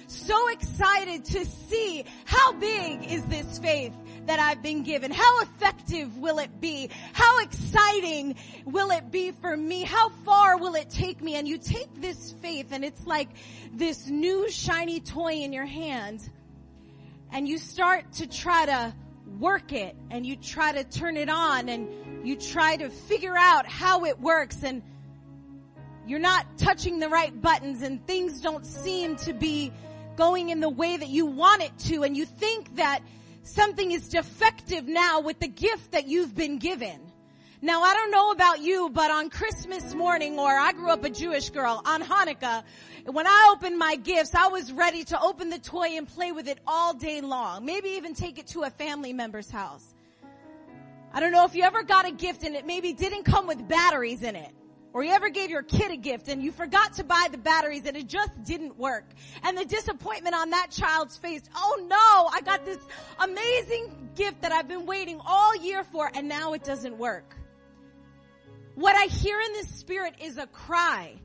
so 0.08 0.48
excited 0.50 1.26
to 1.26 1.46
see 1.46 2.06
how 2.26 2.54
big 2.54 3.12
is 3.12 3.24
this 3.26 3.60
faith 3.60 3.94
that 4.28 4.40
I've 4.40 4.62
been 4.62 4.84
given? 4.84 5.12
How 5.12 5.42
effective 5.42 6.18
will 6.18 6.40
it 6.40 6.60
be? 6.60 6.90
How 7.14 7.42
exciting 7.42 8.36
will 8.66 8.92
it 8.92 9.12
be 9.12 9.32
for 9.32 9.56
me? 9.56 9.84
How 9.84 10.10
far 10.10 10.58
will 10.58 10.76
it 10.76 10.90
take 10.90 11.22
me? 11.22 11.36
And 11.36 11.48
you 11.48 11.58
take 11.58 12.02
this 12.02 12.34
faith 12.42 12.68
and 12.72 12.84
it's 12.84 13.06
like 13.06 13.30
this 13.74 14.08
new 14.08 14.50
shiny 14.50 15.00
toy 15.00 15.34
in 15.34 15.54
your 15.54 15.66
hand 15.66 16.28
and 17.32 17.48
you 17.48 17.58
start 17.58 18.12
to 18.14 18.28
try 18.28 18.66
to 18.66 18.94
work 19.40 19.74
it 19.74 19.96
and 20.10 20.26
you 20.26 20.36
try 20.36 20.72
to 20.72 20.84
turn 20.84 21.18
it 21.18 21.30
on 21.30 21.70
and 21.70 21.88
you 22.26 22.36
try 22.36 22.78
to 22.78 22.90
figure 22.90 23.36
out 23.36 23.66
how 23.66 24.06
it 24.06 24.20
works 24.20 24.64
and 24.64 24.82
you're 26.08 26.20
not 26.20 26.46
touching 26.58 27.00
the 27.00 27.10
right 27.10 27.42
buttons 27.42 27.82
and 27.82 28.06
things 28.06 28.40
don't 28.40 28.66
seem 28.66 29.16
to 29.16 29.34
be 29.34 29.72
going 30.16 30.50
in 30.50 30.60
the 30.60 30.70
way 30.70 30.96
that 30.96 31.10
you 31.10 31.26
want 31.26 31.62
it 31.62 31.78
to 31.78 32.04
and 32.04 32.16
you 32.16 32.26
think 32.26 32.76
that 32.76 33.02
something 33.46 33.92
is 33.92 34.10
defective 34.10 34.88
now 34.88 35.22
with 35.22 35.40
the 35.40 35.48
gift 35.48 35.92
that 35.92 36.08
you've 36.08 36.36
been 36.36 36.58
given. 36.58 37.00
Now 37.62 37.84
I 37.84 37.94
don't 37.94 38.12
know 38.12 38.32
about 38.32 38.60
you, 38.60 38.90
but 38.92 39.10
on 39.10 39.30
Christmas 39.30 39.96
morning, 39.96 40.38
or 40.38 40.50
I 40.50 40.72
grew 40.74 40.90
up 40.90 41.04
a 41.04 41.10
Jewish 41.10 41.50
girl, 41.50 41.82
on 41.86 42.02
Hanukkah, 42.02 42.64
when 43.06 43.26
I 43.26 43.54
opened 43.56 43.78
my 43.78 43.96
gifts, 43.96 44.36
I 44.36 44.48
was 44.48 44.72
ready 44.72 45.04
to 45.06 45.22
open 45.22 45.50
the 45.50 45.60
toy 45.60 45.98
and 45.98 46.08
play 46.08 46.32
with 46.32 46.48
it 46.48 46.60
all 46.68 46.94
day 46.94 47.22
long. 47.22 47.66
Maybe 47.66 47.90
even 47.90 48.14
take 48.14 48.38
it 48.40 48.48
to 48.48 48.64
a 48.64 48.70
family 48.70 49.14
member's 49.14 49.50
house. 49.50 49.94
I 51.14 51.20
don't 51.20 51.32
know 51.32 51.46
if 51.46 51.56
you 51.56 51.64
ever 51.64 51.84
got 51.84 52.06
a 52.06 52.12
gift 52.12 52.44
and 52.44 52.56
it 52.56 52.66
maybe 52.66 52.94
didn't 52.94 53.24
come 53.24 53.48
with 53.48 53.68
batteries 53.68 54.22
in 54.22 54.36
it. 54.36 54.54
Or 54.96 55.04
you 55.04 55.12
ever 55.12 55.28
gave 55.28 55.50
your 55.50 55.62
kid 55.62 55.92
a 55.92 55.98
gift 55.98 56.30
and 56.30 56.42
you 56.42 56.54
forgot 56.54 56.94
to 56.94 57.04
buy 57.04 57.28
the 57.30 57.38
batteries 57.38 57.84
and 57.86 57.98
it 57.98 58.08
just 58.08 58.46
didn't 58.46 58.78
work. 58.78 59.04
And 59.44 59.58
the 59.58 59.66
disappointment 59.66 60.34
on 60.34 60.52
that 60.52 60.72
child's 60.72 61.18
face, 61.18 61.42
oh 61.54 61.86
no, 61.90 62.30
I 62.32 62.40
got 62.40 62.64
this 62.64 62.78
amazing 63.20 64.12
gift 64.16 64.44
that 64.44 64.54
I've 64.54 64.70
been 64.70 64.86
waiting 64.86 65.20
all 65.26 65.54
year 65.58 65.84
for 65.84 66.10
and 66.16 66.30
now 66.30 66.54
it 66.54 66.64
doesn't 66.64 66.98
work. 66.98 67.36
What 68.76 68.96
I 68.96 69.08
hear 69.14 69.38
in 69.42 69.52
this 69.52 69.68
spirit 69.68 70.14
is 70.22 70.38
a 70.38 70.48
cry. 70.48 71.16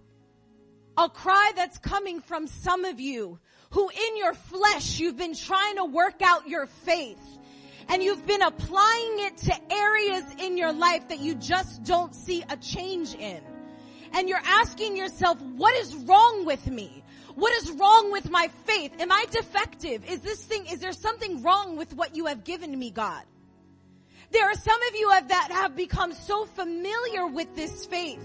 A 0.97 1.09
cry 1.09 1.53
that's 1.55 1.79
coming 1.79 2.23
from 2.23 2.49
some 2.49 2.85
of 2.85 2.99
you 2.99 3.39
who 3.71 3.89
in 3.89 4.17
your 4.17 4.35
flesh 4.35 4.99
you've 4.99 5.17
been 5.17 5.37
trying 5.37 5.77
to 5.77 5.85
work 5.85 6.23
out 6.23 6.49
your 6.49 6.67
faith 6.67 7.23
and 7.89 8.03
you've 8.03 8.27
been 8.27 8.43
applying 8.43 9.21
it 9.21 9.37
to 9.37 9.73
areas 9.73 10.25
in 10.41 10.59
your 10.59 10.73
life 10.73 11.07
that 11.07 11.21
you 11.21 11.37
just 11.37 11.85
don't 11.85 12.17
see 12.17 12.43
a 12.51 12.57
change 12.57 13.15
in 13.15 13.41
and 14.13 14.29
you're 14.29 14.39
asking 14.45 14.97
yourself, 14.97 15.41
what 15.41 15.75
is 15.77 15.95
wrong 15.95 16.45
with 16.45 16.67
me? 16.67 17.03
What 17.35 17.53
is 17.63 17.71
wrong 17.71 18.13
with 18.13 18.31
my 18.31 18.49
faith? 18.67 18.93
Am 18.99 19.13
I 19.13 19.27
defective? 19.31 20.05
Is 20.09 20.21
this 20.21 20.43
thing, 20.43 20.67
is 20.67 20.81
there 20.81 20.93
something 20.93 21.43
wrong 21.43 21.77
with 21.77 21.95
what 21.95 22.17
you 22.17 22.27
have 22.27 22.45
given 22.45 22.77
me, 22.79 22.91
God? 22.91 23.23
There 24.31 24.45
are 24.45 24.55
some 24.55 24.81
of 24.89 24.95
you 24.95 25.11
have, 25.11 25.29
that 25.29 25.49
have 25.51 25.77
become 25.77 26.13
so 26.13 26.45
familiar 26.45 27.27
with 27.27 27.55
this 27.57 27.87
faith 27.87 28.21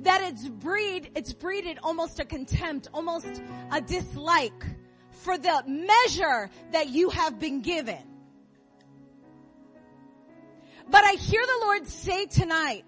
that 0.00 0.22
it's 0.22 0.48
breed, 0.48 1.10
it's 1.14 1.32
breeded 1.32 1.78
almost 1.82 2.20
a 2.20 2.24
contempt, 2.24 2.88
almost 2.94 3.42
a 3.72 3.80
dislike 3.80 4.64
for 5.10 5.36
the 5.36 5.64
measure 5.66 6.50
that 6.72 6.88
you 6.88 7.10
have 7.10 7.38
been 7.38 7.60
given. 7.60 8.02
But 10.90 11.04
I 11.04 11.12
hear 11.12 11.42
the 11.44 11.66
Lord 11.66 11.86
say 11.86 12.26
tonight, 12.26 12.84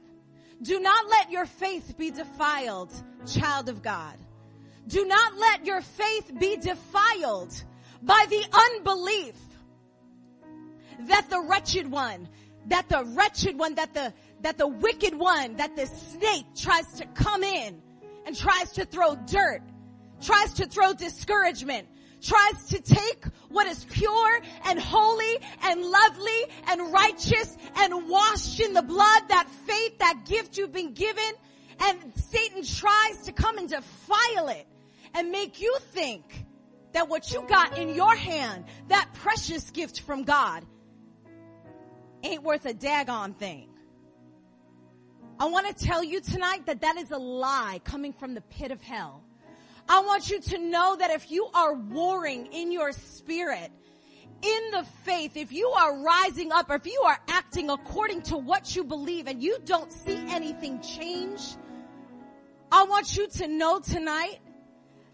do 0.63 0.79
not 0.81 1.09
let 1.09 1.31
your 1.31 1.47
faith 1.47 1.97
be 1.97 2.11
defiled, 2.11 2.93
child 3.27 3.69
of 3.69 3.83
God. 3.83 4.17
Do 4.87 5.07
not 5.07 5.37
let 5.37 5.65
your 5.65 5.81
faith 5.81 6.33
be 6.39 6.57
defiled 6.57 7.53
by 8.03 8.27
the 8.29 8.45
unbelief 8.77 9.37
that 11.09 11.31
the 11.31 11.41
wretched 11.41 11.91
one, 11.91 12.29
that 12.67 12.89
the 12.89 13.05
wretched 13.05 13.59
one, 13.59 13.75
that 13.77 13.95
the, 13.95 14.13
that 14.43 14.59
the 14.59 14.67
wicked 14.67 15.15
one, 15.15 15.57
that 15.57 15.77
the 15.77 15.87
snake 15.87 16.45
tries 16.57 16.87
to 16.95 17.07
come 17.07 17.43
in 17.43 17.81
and 18.27 18.37
tries 18.37 18.73
to 18.73 18.85
throw 18.85 19.17
dirt, 19.27 19.63
tries 20.21 20.55
to 20.55 20.67
throw 20.67 20.93
discouragement, 20.93 21.89
tries 22.21 22.65
to 22.69 22.81
take 22.81 23.25
what 23.49 23.67
is 23.67 23.85
pure 23.85 24.41
and 24.67 24.79
holy 24.79 25.39
and 25.65 25.83
lovely 25.83 26.45
and 26.69 26.93
righteous 26.93 27.57
and 27.77 28.09
washed 28.09 28.61
in 28.61 28.73
the 28.73 28.83
blood, 28.83 29.23
that 29.29 29.49
faith, 29.67 29.99
that 29.99 30.25
gift 30.27 30.57
you've 30.57 30.73
been 30.73 30.93
given, 30.93 31.33
and 31.81 31.99
Satan 32.17 32.63
tries 32.63 33.23
to 33.23 33.33
come 33.33 33.59
and 33.59 33.69
defile 33.69 34.49
it 34.49 34.67
and 35.15 35.31
make 35.31 35.61
you 35.61 35.77
think 35.93 36.47
that 36.93 37.09
what 37.09 37.33
you 37.33 37.43
got 37.49 37.79
in 37.79 37.95
your 37.95 38.15
hand, 38.15 38.65
that 38.89 39.09
precious 39.15 39.71
gift 39.71 40.01
from 40.01 40.25
God, 40.25 40.65
ain't 42.23 42.43
worth 42.43 42.67
a 42.67 42.75
daggone 42.75 43.37
thing. 43.37 43.69
I 45.39 45.47
want 45.47 45.67
to 45.67 45.85
tell 45.85 46.05
you 46.05 46.21
tonight 46.21 46.67
that 46.67 46.83
that 46.83 46.99
is 46.99 47.11
a 47.11 47.17
lie 47.17 47.81
coming 47.85 48.13
from 48.13 48.35
the 48.35 48.43
pit 48.43 48.73
of 48.73 48.83
hell. 48.83 49.25
I 49.91 50.03
want 50.03 50.31
you 50.31 50.39
to 50.39 50.59
know 50.59 50.95
that 50.95 51.11
if 51.11 51.33
you 51.33 51.49
are 51.53 51.75
warring 51.75 52.47
in 52.53 52.71
your 52.71 52.93
spirit, 52.93 53.73
in 54.41 54.71
the 54.71 54.85
faith, 55.03 55.37
if 55.37 55.53
you 55.53 55.67
are 55.67 56.01
rising 56.01 56.53
up 56.53 56.71
or 56.71 56.77
if 56.77 56.87
you 56.87 57.03
are 57.05 57.19
acting 57.27 57.71
according 57.71 58.23
to 58.23 58.37
what 58.37 58.77
you 58.77 58.85
believe 58.85 59.27
and 59.27 59.43
you 59.43 59.59
don't 59.65 59.93
see 59.93 60.17
anything 60.29 60.81
change, 60.81 61.41
I 62.71 62.85
want 62.85 63.17
you 63.17 63.27
to 63.27 63.49
know 63.49 63.81
tonight 63.81 64.39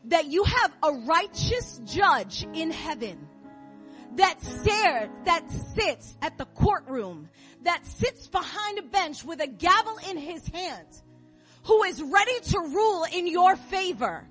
that 0.04 0.26
you 0.26 0.44
have 0.44 0.76
a 0.82 0.92
righteous 0.92 1.80
judge 1.86 2.46
in 2.52 2.70
heaven 2.70 3.26
that 4.16 4.42
stares, 4.42 5.08
that 5.24 5.50
sits 5.74 6.18
at 6.20 6.36
the 6.36 6.44
courtroom, 6.44 7.30
that 7.62 7.86
sits 7.86 8.28
behind 8.28 8.78
a 8.78 8.82
bench 8.82 9.24
with 9.24 9.40
a 9.40 9.46
gavel 9.46 9.98
in 10.10 10.18
his 10.18 10.46
hand, 10.48 10.86
who 11.62 11.82
is 11.84 12.02
ready 12.02 12.40
to 12.40 12.58
rule 12.58 13.06
in 13.10 13.26
your 13.26 13.56
favor 13.56 14.28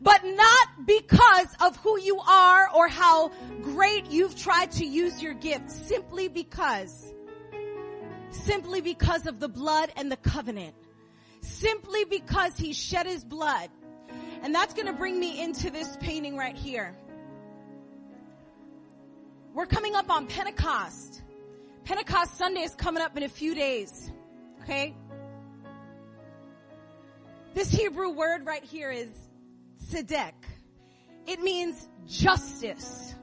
but 0.00 0.24
not 0.24 0.86
because 0.86 1.48
of 1.60 1.76
who 1.76 1.98
you 2.00 2.18
are 2.20 2.68
or 2.74 2.88
how 2.88 3.30
great 3.62 4.10
you've 4.10 4.36
tried 4.36 4.72
to 4.72 4.84
use 4.84 5.22
your 5.22 5.34
gift, 5.34 5.70
simply 5.70 6.28
because, 6.28 7.12
simply 8.30 8.80
because 8.80 9.26
of 9.26 9.40
the 9.40 9.48
blood 9.48 9.92
and 9.96 10.10
the 10.10 10.16
covenant, 10.16 10.74
simply 11.40 12.04
because 12.04 12.56
he 12.56 12.72
shed 12.72 13.06
his 13.06 13.24
blood. 13.24 13.70
And 14.42 14.54
that's 14.54 14.74
going 14.74 14.86
to 14.86 14.92
bring 14.92 15.18
me 15.18 15.42
into 15.42 15.70
this 15.70 15.96
painting 16.00 16.36
right 16.36 16.56
here. 16.56 16.94
We're 19.54 19.66
coming 19.66 19.94
up 19.94 20.10
on 20.10 20.26
Pentecost. 20.26 21.22
Pentecost 21.84 22.36
Sunday 22.36 22.62
is 22.62 22.74
coming 22.74 23.02
up 23.02 23.16
in 23.16 23.22
a 23.22 23.28
few 23.28 23.54
days. 23.54 24.10
Okay? 24.62 24.94
This 27.54 27.70
Hebrew 27.70 28.10
word 28.10 28.46
right 28.46 28.64
here 28.64 28.90
is 28.90 29.08
tzedek. 29.84 30.32
It 31.26 31.40
means 31.40 31.88
justice. 32.06 33.14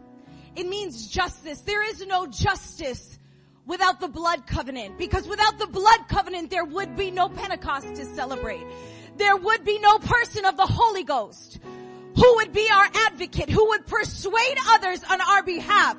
It 0.55 0.67
means 0.67 1.07
justice. 1.07 1.61
There 1.61 1.87
is 1.89 2.05
no 2.05 2.27
justice 2.27 3.19
without 3.65 3.99
the 3.99 4.07
blood 4.07 4.47
covenant 4.47 4.97
because 4.97 5.27
without 5.27 5.59
the 5.59 5.67
blood 5.67 6.07
covenant 6.07 6.49
there 6.49 6.65
would 6.65 6.95
be 6.95 7.11
no 7.11 7.29
Pentecost 7.29 7.95
to 7.95 8.05
celebrate. 8.05 8.65
There 9.17 9.35
would 9.35 9.63
be 9.63 9.79
no 9.79 9.99
person 9.99 10.45
of 10.45 10.57
the 10.57 10.65
Holy 10.65 11.03
Ghost 11.03 11.59
who 12.15 12.35
would 12.35 12.51
be 12.51 12.67
our 12.71 12.87
advocate, 13.07 13.49
who 13.49 13.65
would 13.69 13.85
persuade 13.85 14.57
others 14.69 15.03
on 15.09 15.21
our 15.21 15.43
behalf, 15.43 15.97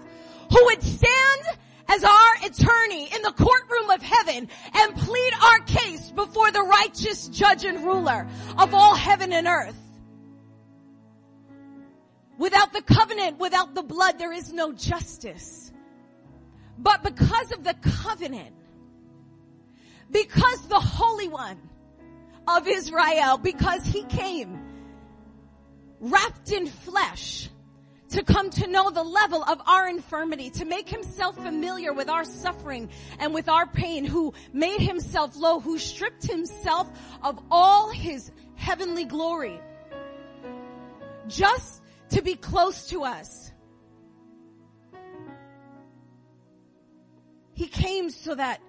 who 0.50 0.65
would 0.66 0.82
stand 0.82 1.58
as 1.89 2.05
our 2.05 2.34
attorney 2.44 3.08
in 3.15 3.23
the 3.23 3.32
courtroom 3.32 3.91
of 3.91 4.02
heaven 4.02 4.49
and 4.74 4.97
plead 4.97 5.32
our 5.42 5.58
case 5.60 6.10
before 6.10 6.50
the 6.50 6.62
righteous 6.62 7.28
judge 7.28 7.65
and 7.65 7.84
ruler 7.84 8.26
of 8.58 8.74
all 8.74 8.94
heaven 8.94 9.32
and 9.32 9.47
earth. 9.47 9.82
Without 12.43 12.73
the 12.73 12.83
covenant, 12.83 13.39
without 13.39 13.73
the 13.73 13.85
blood, 13.85 14.19
there 14.19 14.33
is 14.33 14.53
no 14.53 14.73
justice. 14.73 15.71
But 16.77 17.05
because 17.05 17.53
of 17.53 17.62
the 17.62 17.75
covenant, 17.75 18.53
because 20.11 20.67
the 20.67 20.81
Holy 20.81 21.29
One 21.29 21.57
of 22.49 22.67
Israel, 22.67 23.39
because 23.39 23.85
He 23.85 24.03
came 24.03 24.59
wrapped 26.01 26.51
in 26.51 26.67
flesh 26.67 27.49
to 28.09 28.25
come 28.25 28.51
to 28.51 28.67
know 28.67 28.91
the 28.91 29.05
level 29.05 29.45
of 29.45 29.62
our 29.65 29.89
infirmity, 29.89 30.51
to 30.51 30.65
make 30.65 30.89
himself 30.89 31.37
familiar 31.37 31.93
with 31.93 32.09
our 32.09 32.25
suffering 32.25 32.91
and 33.21 33.33
with 33.33 33.49
our 33.49 33.69
pain, 33.69 34.05
who 34.05 34.35
made 34.53 34.81
himself 34.81 35.37
low, 35.37 35.61
who 35.61 35.79
stripped 35.79 36.27
himself 36.27 36.91
of 37.23 37.39
all 37.53 37.91
his 37.91 38.33
heavenly 38.57 39.05
glory. 39.05 39.61
Just 41.29 41.82
to 42.12 42.23
be 42.23 42.34
close 42.34 42.89
to 42.89 43.05
us. 43.05 43.50
He 47.55 47.66
came 47.66 48.10
so 48.10 48.34
that 48.34 48.60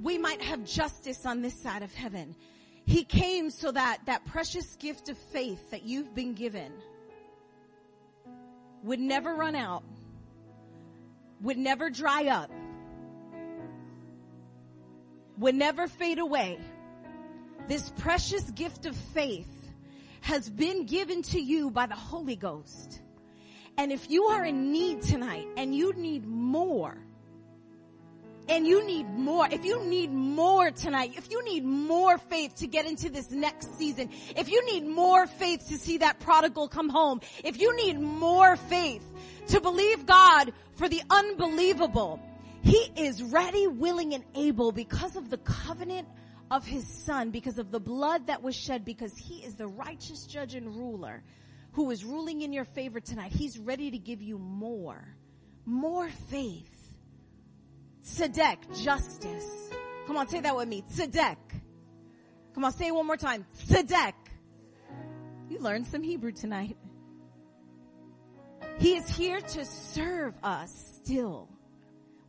we 0.00 0.18
might 0.18 0.42
have 0.42 0.64
justice 0.64 1.26
on 1.26 1.42
this 1.42 1.60
side 1.60 1.82
of 1.82 1.92
heaven. 1.94 2.36
He 2.84 3.04
came 3.04 3.50
so 3.50 3.70
that 3.72 3.98
that 4.06 4.24
precious 4.26 4.76
gift 4.76 5.08
of 5.08 5.18
faith 5.18 5.70
that 5.70 5.84
you've 5.84 6.14
been 6.14 6.34
given 6.34 6.72
would 8.82 9.00
never 9.00 9.34
run 9.34 9.54
out, 9.54 9.84
would 11.40 11.58
never 11.58 11.90
dry 11.90 12.26
up, 12.26 12.50
would 15.38 15.54
never 15.54 15.86
fade 15.86 16.18
away. 16.18 16.58
This 17.68 17.90
precious 17.98 18.50
gift 18.50 18.86
of 18.86 18.96
faith 18.96 19.61
has 20.22 20.48
been 20.48 20.86
given 20.86 21.22
to 21.22 21.40
you 21.40 21.70
by 21.70 21.86
the 21.86 21.94
Holy 21.94 22.36
Ghost. 22.36 23.02
And 23.76 23.92
if 23.92 24.10
you 24.10 24.24
are 24.24 24.44
in 24.44 24.72
need 24.72 25.02
tonight 25.02 25.46
and 25.56 25.74
you 25.74 25.92
need 25.94 26.26
more, 26.26 26.96
and 28.48 28.66
you 28.66 28.84
need 28.84 29.08
more, 29.10 29.48
if 29.50 29.64
you 29.64 29.84
need 29.84 30.12
more 30.12 30.70
tonight, 30.70 31.14
if 31.16 31.30
you 31.30 31.44
need 31.44 31.64
more 31.64 32.18
faith 32.18 32.56
to 32.56 32.66
get 32.66 32.86
into 32.86 33.08
this 33.08 33.30
next 33.30 33.76
season, 33.76 34.10
if 34.36 34.50
you 34.50 34.64
need 34.66 34.86
more 34.86 35.26
faith 35.26 35.68
to 35.68 35.78
see 35.78 35.98
that 35.98 36.20
prodigal 36.20 36.68
come 36.68 36.88
home, 36.88 37.20
if 37.44 37.60
you 37.60 37.74
need 37.76 37.98
more 37.98 38.56
faith 38.56 39.02
to 39.48 39.60
believe 39.60 40.06
God 40.06 40.52
for 40.74 40.88
the 40.88 41.02
unbelievable, 41.08 42.20
He 42.62 42.90
is 42.96 43.22
ready, 43.22 43.66
willing, 43.66 44.14
and 44.14 44.24
able 44.34 44.72
because 44.72 45.16
of 45.16 45.30
the 45.30 45.38
covenant 45.38 46.08
of 46.52 46.64
His 46.66 46.86
Son, 46.86 47.30
because 47.30 47.58
of 47.58 47.70
the 47.70 47.80
blood 47.80 48.28
that 48.28 48.42
was 48.42 48.54
shed, 48.54 48.84
because 48.84 49.16
He 49.16 49.38
is 49.38 49.56
the 49.56 49.66
righteous 49.66 50.26
judge 50.26 50.54
and 50.54 50.76
ruler 50.76 51.24
who 51.72 51.90
is 51.90 52.04
ruling 52.04 52.42
in 52.42 52.52
your 52.52 52.66
favor 52.66 53.00
tonight. 53.00 53.32
He's 53.32 53.58
ready 53.58 53.90
to 53.90 53.98
give 53.98 54.20
you 54.22 54.38
more, 54.38 55.16
more 55.64 56.08
faith 56.30 56.68
Tzedek, 58.04 58.82
justice. 58.82 59.70
Come 60.06 60.16
on, 60.16 60.28
say 60.28 60.40
that 60.40 60.56
with 60.56 60.68
me. 60.68 60.82
Tzedek. 60.92 61.36
Come 62.54 62.64
on, 62.64 62.72
say 62.72 62.88
it 62.88 62.94
one 62.94 63.06
more 63.06 63.16
time. 63.16 63.46
Tzedek. 63.66 64.14
You 65.48 65.58
learned 65.58 65.86
some 65.86 66.02
Hebrew 66.02 66.32
tonight. 66.32 66.76
He 68.78 68.96
is 68.96 69.08
here 69.08 69.40
to 69.40 69.64
serve 69.64 70.34
us 70.42 71.00
still 71.02 71.48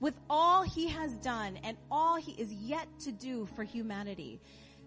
with 0.04 0.20
all 0.30 0.64
he 0.64 0.90
has 0.90 1.14
done 1.20 1.58
and 1.64 1.78
all 1.90 2.18
he 2.18 2.34
is 2.34 2.52
yet 2.52 2.86
to 3.00 3.10
do 3.10 3.48
for 3.56 3.64
humanity. 3.64 4.42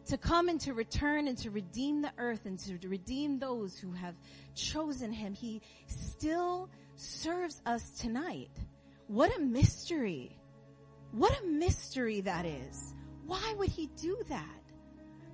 To 0.09 0.19
come 0.19 0.51
and 0.51 0.61
to 0.61 0.75
return 0.75 1.27
and 1.27 1.39
to 1.39 1.51
redeem 1.51 2.03
the 2.03 2.12
earth 2.19 2.45
and 2.45 2.59
to 2.59 2.86
redeem 2.86 3.39
those 3.39 3.78
who 3.78 3.93
have 3.93 4.15
chosen 4.55 5.11
him. 5.11 5.33
He 5.33 5.62
still 5.86 6.69
serves 6.97 7.62
us 7.65 7.89
tonight. 7.99 8.51
What 9.07 9.35
a 9.35 9.41
mystery. 9.41 10.36
What 11.12 11.33
a 11.41 11.47
mystery 11.47 12.20
that 12.20 12.45
is. 12.45 12.95
Why 13.25 13.55
would 13.57 13.70
he 13.70 13.86
do 13.97 14.19
that? 14.28 14.61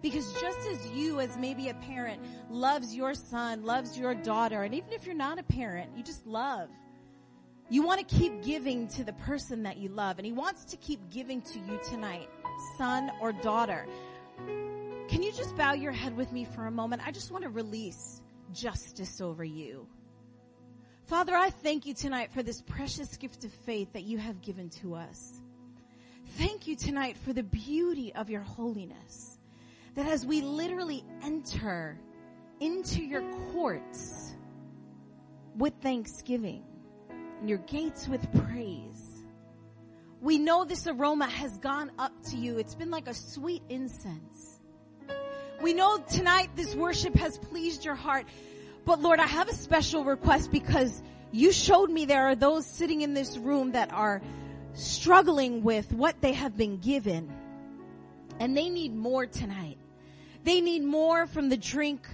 Because 0.00 0.32
just 0.40 0.60
as 0.68 0.90
you, 0.92 1.18
as 1.18 1.36
maybe 1.36 1.70
a 1.70 1.74
parent, 1.74 2.22
loves 2.48 2.94
your 2.94 3.14
son, 3.14 3.64
loves 3.64 3.98
your 3.98 4.14
daughter, 4.14 4.62
and 4.62 4.76
even 4.76 4.92
if 4.92 5.06
you're 5.06 5.14
not 5.16 5.40
a 5.40 5.44
parent, 5.44 5.90
you 5.96 6.04
just 6.04 6.24
love. 6.24 6.68
You 7.72 7.82
want 7.82 8.06
to 8.06 8.14
keep 8.18 8.42
giving 8.42 8.86
to 8.88 9.02
the 9.02 9.14
person 9.14 9.62
that 9.62 9.78
you 9.78 9.88
love, 9.88 10.18
and 10.18 10.26
he 10.26 10.32
wants 10.32 10.66
to 10.66 10.76
keep 10.76 11.08
giving 11.08 11.40
to 11.40 11.58
you 11.58 11.80
tonight, 11.88 12.28
son 12.76 13.10
or 13.18 13.32
daughter. 13.32 13.86
Can 15.08 15.22
you 15.22 15.32
just 15.32 15.56
bow 15.56 15.72
your 15.72 15.90
head 15.90 16.14
with 16.14 16.30
me 16.32 16.44
for 16.44 16.66
a 16.66 16.70
moment? 16.70 17.00
I 17.06 17.12
just 17.12 17.30
want 17.30 17.44
to 17.44 17.48
release 17.48 18.20
justice 18.52 19.22
over 19.22 19.42
you. 19.42 19.86
Father, 21.06 21.34
I 21.34 21.48
thank 21.48 21.86
you 21.86 21.94
tonight 21.94 22.30
for 22.30 22.42
this 22.42 22.60
precious 22.60 23.16
gift 23.16 23.42
of 23.46 23.52
faith 23.64 23.94
that 23.94 24.02
you 24.02 24.18
have 24.18 24.42
given 24.42 24.68
to 24.82 24.94
us. 24.94 25.40
Thank 26.36 26.66
you 26.66 26.76
tonight 26.76 27.16
for 27.24 27.32
the 27.32 27.42
beauty 27.42 28.14
of 28.14 28.28
your 28.28 28.42
holiness. 28.42 29.38
That 29.94 30.04
as 30.04 30.26
we 30.26 30.42
literally 30.42 31.06
enter 31.22 31.98
into 32.60 33.02
your 33.02 33.22
courts 33.50 34.34
with 35.56 35.72
thanksgiving 35.80 36.64
and 37.42 37.48
your 37.48 37.58
gates 37.58 38.06
with 38.06 38.24
praise, 38.46 39.24
we 40.20 40.38
know 40.38 40.64
this 40.64 40.86
aroma 40.86 41.26
has 41.26 41.58
gone 41.58 41.90
up 41.98 42.12
to 42.30 42.36
you. 42.36 42.56
It's 42.58 42.76
been 42.76 42.92
like 42.92 43.08
a 43.08 43.14
sweet 43.14 43.64
incense. 43.68 44.60
We 45.60 45.74
know 45.74 45.98
tonight 45.98 46.50
this 46.54 46.76
worship 46.76 47.16
has 47.16 47.38
pleased 47.38 47.84
your 47.84 47.96
heart. 47.96 48.26
But 48.84 49.00
Lord, 49.00 49.18
I 49.18 49.26
have 49.26 49.48
a 49.48 49.54
special 49.54 50.04
request 50.04 50.52
because 50.52 51.02
you 51.32 51.50
showed 51.50 51.90
me 51.90 52.04
there 52.04 52.28
are 52.28 52.36
those 52.36 52.64
sitting 52.64 53.00
in 53.00 53.12
this 53.12 53.36
room 53.36 53.72
that 53.72 53.92
are 53.92 54.22
struggling 54.74 55.64
with 55.64 55.92
what 55.92 56.20
they 56.20 56.34
have 56.34 56.56
been 56.56 56.78
given. 56.78 57.28
And 58.38 58.56
they 58.56 58.68
need 58.68 58.94
more 58.94 59.26
tonight. 59.26 59.78
They 60.44 60.60
need 60.60 60.84
more 60.84 61.26
from 61.26 61.48
the 61.48 61.56
drink 61.56 62.06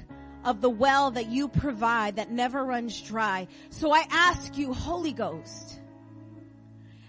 of 0.45 0.61
the 0.61 0.71
well 0.71 1.11
that 1.13 1.27
you 1.27 1.49
provide 1.49 2.17
that 2.17 2.31
never 2.31 2.65
runs 2.65 3.01
dry. 3.01 3.49
So 3.71 3.93
I 3.93 4.05
ask 4.11 4.57
you, 4.57 4.73
Holy 4.73 5.13
Ghost, 5.13 5.81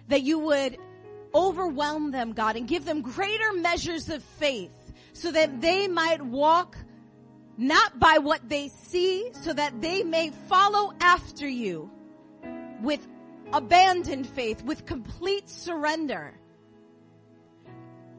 that 0.08 0.22
you 0.24 0.40
would 0.40 0.78
overwhelm 1.34 2.12
them, 2.12 2.34
God, 2.34 2.56
and 2.56 2.68
give 2.68 2.86
them 2.86 3.02
greater 3.02 3.54
measures 3.54 4.10
of 4.10 4.24
faith 4.24 4.72
so 5.14 5.32
that 5.32 5.62
they 5.62 5.88
might 5.88 6.22
walk 6.22 6.78
not 7.58 8.00
by 8.00 8.20
what 8.20 8.48
they 8.48 8.70
see, 8.70 9.30
so 9.34 9.54
that 9.54 9.82
they 9.82 10.04
may 10.04 10.32
follow 10.48 10.94
after 11.02 11.48
you 11.48 11.92
with 12.82 13.06
abandoned 13.52 14.28
faith, 14.28 14.64
with 14.64 14.86
complete 14.86 15.50
surrender. 15.50 16.40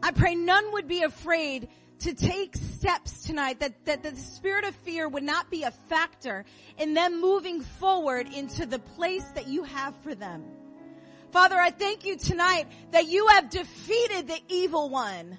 I 0.02 0.12
pray 0.12 0.34
none 0.34 0.72
would 0.72 0.86
be 0.86 1.02
afraid 1.02 1.68
to 2.00 2.14
take 2.14 2.56
steps 2.56 3.24
tonight, 3.24 3.60
that, 3.60 3.84
that 3.84 4.02
the 4.02 4.16
spirit 4.16 4.64
of 4.64 4.74
fear 4.76 5.08
would 5.08 5.22
not 5.22 5.50
be 5.50 5.62
a 5.62 5.70
factor 5.70 6.44
in 6.78 6.94
them 6.94 7.20
moving 7.20 7.60
forward 7.60 8.26
into 8.32 8.66
the 8.66 8.78
place 8.78 9.24
that 9.34 9.46
you 9.46 9.64
have 9.64 9.94
for 10.02 10.14
them. 10.14 10.44
Father, 11.30 11.56
I 11.56 11.70
thank 11.70 12.04
you 12.04 12.16
tonight 12.16 12.66
that 12.90 13.06
you 13.06 13.26
have 13.28 13.50
defeated 13.50 14.26
the 14.26 14.40
evil 14.48 14.88
one. 14.88 15.38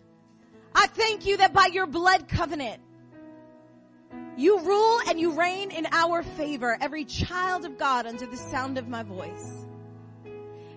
I 0.73 0.87
thank 0.87 1.25
you 1.25 1.37
that 1.37 1.53
by 1.53 1.65
your 1.65 1.85
blood 1.85 2.29
covenant, 2.29 2.81
you 4.37 4.59
rule 4.61 4.99
and 5.07 5.19
you 5.19 5.33
reign 5.33 5.71
in 5.71 5.87
our 5.91 6.23
favor, 6.23 6.77
every 6.79 7.05
child 7.05 7.65
of 7.65 7.77
God 7.77 8.05
under 8.05 8.25
the 8.25 8.37
sound 8.37 8.77
of 8.77 8.87
my 8.87 9.03
voice. 9.03 9.65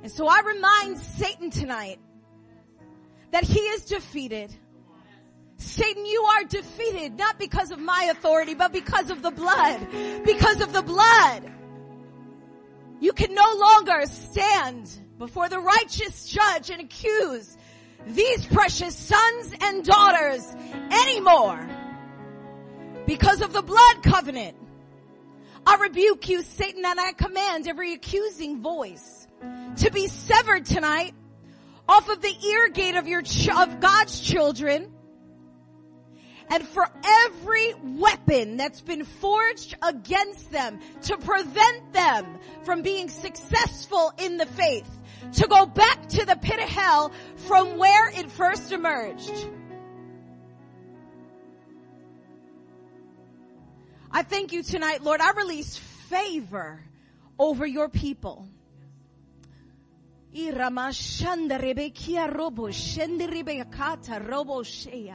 And 0.03 0.11
so 0.11 0.27
I 0.27 0.41
remind 0.41 0.99
Satan 0.99 1.51
tonight 1.51 2.01
that 3.31 3.45
he 3.45 3.61
is 3.61 3.85
defeated. 3.85 4.55
Satan, 5.65 6.05
you 6.07 6.23
are 6.23 6.45
defeated 6.45 7.17
not 7.17 7.39
because 7.39 7.71
of 7.71 7.79
my 7.79 8.09
authority, 8.11 8.55
but 8.55 8.73
because 8.73 9.11
of 9.11 9.23
the 9.23 9.31
blood. 9.31 9.87
Because 10.25 10.61
of 10.61 10.73
the 10.73 10.83
blood. 10.83 11.51
You 13.01 13.13
can 13.13 13.35
no 13.35 13.55
longer 13.59 14.07
stand 14.07 14.91
before 15.19 15.49
the 15.49 15.59
righteous 15.59 16.27
judge 16.27 16.71
and 16.71 16.81
accuse 16.81 17.57
these 18.07 18.45
precious 18.47 18.95
sons 18.97 19.55
and 19.61 19.85
daughters 19.85 20.47
anymore. 20.91 21.69
Because 23.07 23.41
of 23.41 23.53
the 23.53 23.63
blood 23.63 24.03
covenant. 24.03 24.57
I 25.67 25.77
rebuke 25.77 26.29
you, 26.29 26.43
Satan, 26.43 26.85
and 26.85 27.01
I 27.01 27.13
command 27.13 27.67
every 27.67 27.95
accusing 27.95 28.61
voice 28.61 29.27
to 29.79 29.91
be 29.91 30.09
severed 30.09 30.67
tonight 30.67 31.15
off 31.89 32.09
of 32.09 32.21
the 32.21 32.35
ear 32.47 32.69
gate 32.69 32.97
of 32.97 33.09
your, 33.09 33.23
ch- 33.23 33.49
of 33.49 33.81
God's 33.81 34.21
children. 34.21 34.94
And 36.51 36.67
for 36.69 36.87
every 37.05 37.75
weapon 37.83 38.57
that's 38.57 38.81
been 38.81 39.05
forged 39.05 39.77
against 39.83 40.53
them 40.53 40.79
to 41.03 41.17
prevent 41.17 41.93
them 41.93 42.39
from 42.65 42.83
being 42.83 43.09
successful 43.09 44.13
in 44.19 44.37
the 44.37 44.47
faith, 44.47 44.89
to 45.35 45.47
go 45.49 45.67
back 45.67 46.09
to 46.11 46.25
the 46.25 46.37
pit 46.37 46.61
of 46.61 46.69
hell 46.69 47.13
from 47.37 47.79
where 47.79 48.09
it 48.11 48.31
first 48.31 48.73
emerged. 48.73 49.49
I 54.11 54.23
thank 54.23 54.53
you 54.53 54.63
tonight, 54.63 55.03
Lord. 55.03 55.21
I 55.21 55.33
release 55.33 55.77
favor 55.77 56.81
over 57.39 57.67
your 57.67 57.89
people. 57.89 58.49
Robo 60.35 60.91
robo 64.29 64.63
shea. 64.63 65.15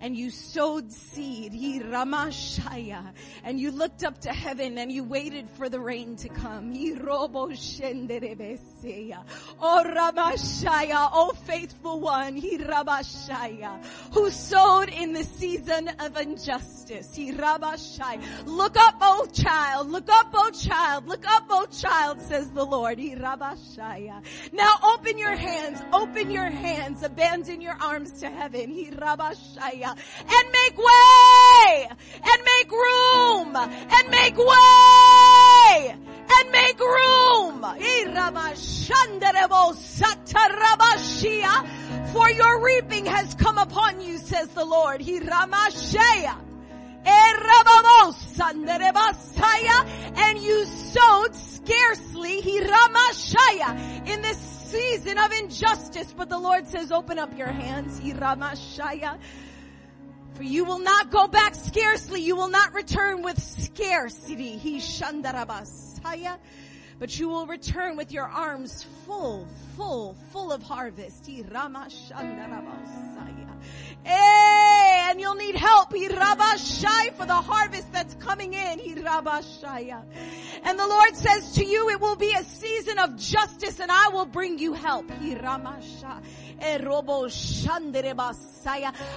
and 0.00 0.16
you 0.16 0.30
sowed 0.30 0.92
seed, 0.92 1.52
he 1.52 1.80
ramashaya, 1.80 3.12
and 3.44 3.58
you 3.58 3.70
looked 3.70 4.04
up 4.04 4.20
to 4.20 4.32
heaven 4.32 4.78
and 4.78 4.92
you 4.92 5.02
waited 5.04 5.48
for 5.50 5.68
the 5.68 5.80
rain 5.80 6.16
to 6.16 6.28
come. 6.28 6.72
He 6.72 6.92
robo 6.92 7.48
shenderebeseya. 7.48 9.22
Oh 9.60 9.82
ramashaya, 9.86 11.10
oh 11.12 11.32
faithful 11.44 12.00
one, 12.00 12.36
he 12.36 12.58
ramashaya, 12.58 13.84
who 14.12 14.30
sowed 14.30 14.90
in 14.90 15.12
the 15.12 15.24
season 15.24 15.88
of 16.00 16.16
injustice. 16.16 17.14
He 17.14 17.32
rabashai. 17.32 18.46
Look 18.46 18.76
up, 18.78 18.96
oh 19.00 19.26
child, 19.32 19.90
look 19.90 20.08
up, 20.10 20.30
oh 20.34 20.50
child, 20.50 21.06
look 21.06 21.26
up, 21.26 21.46
oh 21.48 21.66
child, 21.66 22.20
says 22.20 22.50
the 22.50 22.64
Lord. 22.64 22.98
He 22.98 23.14
rabashaya. 23.14 24.22
Now 24.52 24.74
open 24.82 25.16
your 25.18 25.36
hands, 25.36 25.80
open 25.92 26.30
your 26.30 26.50
hands, 26.50 27.02
abandon 27.02 27.60
your 27.60 27.76
arms 27.80 28.20
to 28.20 28.28
heaven. 28.28 28.70
He 28.70 28.90
rabashaya 28.90 29.85
and 29.86 30.52
make 30.52 30.76
way 30.76 31.88
and 31.88 32.42
make 32.44 32.70
room 32.70 33.56
and 33.56 34.10
make 34.10 34.36
way 34.36 35.96
and 36.38 36.50
make 36.50 36.80
room. 36.80 37.64
For 42.12 42.30
your 42.30 42.64
reaping 42.64 43.06
has 43.06 43.34
come 43.34 43.58
upon 43.58 44.00
you, 44.00 44.18
says 44.18 44.48
the 44.48 44.64
Lord. 44.64 45.02
And 50.18 50.38
you 50.38 50.64
sowed 50.64 51.34
scarcely, 51.36 52.40
in 52.40 54.22
this 54.22 54.38
season 54.38 55.18
of 55.18 55.32
injustice, 55.32 56.12
but 56.16 56.28
the 56.28 56.38
Lord 56.38 56.66
says, 56.68 56.90
open 56.92 57.18
up 57.18 57.36
your 57.36 57.48
hands, 57.48 58.00
for 60.36 60.42
you 60.42 60.64
will 60.64 60.78
not 60.78 61.10
go 61.10 61.26
back 61.26 61.54
scarcely. 61.54 62.20
You 62.20 62.36
will 62.36 62.50
not 62.50 62.74
return 62.74 63.22
with 63.22 63.42
scarcity. 63.42 64.58
He 64.58 64.78
shandarabasaya. 64.78 66.36
But 66.98 67.18
you 67.18 67.28
will 67.28 67.46
return 67.46 67.96
with 67.96 68.10
your 68.10 68.24
arms 68.24 68.86
full, 69.04 69.46
full, 69.76 70.16
full 70.32 70.52
of 70.52 70.62
harvest. 70.62 71.26
He 71.26 71.42
shandarabasaya. 71.42 73.46
Hey, 74.04 75.06
and 75.10 75.20
you'll 75.20 75.34
need 75.34 75.56
help. 75.56 75.92
He 75.92 76.08
rabashai 76.08 77.14
for 77.14 77.26
the 77.26 77.34
harvest 77.34 77.92
that's 77.92 78.14
coming 78.14 78.54
in. 78.54 78.78
He 78.78 78.94
rabashaya. 78.94 80.02
And 80.62 80.78
the 80.78 80.86
Lord 80.86 81.16
says 81.16 81.54
to 81.56 81.64
you, 81.64 81.90
it 81.90 82.00
will 82.00 82.16
be 82.16 82.32
a 82.32 82.44
season 82.44 82.98
of 82.98 83.16
justice 83.16 83.80
and 83.80 83.90
I 83.90 84.10
will 84.12 84.26
bring 84.26 84.58
you 84.58 84.74
help. 84.74 85.10
He 85.20 85.34
ramasha. 85.34 86.22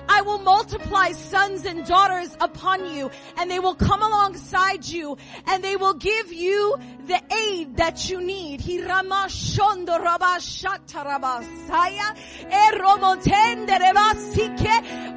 I 0.07 0.21
will 0.21 0.39
multiply 0.39 1.11
sons 1.11 1.65
and 1.65 1.85
daughters 1.85 2.35
upon 2.39 2.85
you 2.93 3.09
and 3.37 3.49
they 3.49 3.59
will 3.59 3.75
come 3.75 4.01
alongside 4.01 4.85
you 4.85 5.17
and 5.47 5.63
they 5.63 5.75
will 5.75 5.95
give 5.95 6.31
you 6.31 6.77
the 7.07 7.19
aid 7.47 7.77
that 7.77 8.09
you 8.09 8.21
need. 8.21 8.61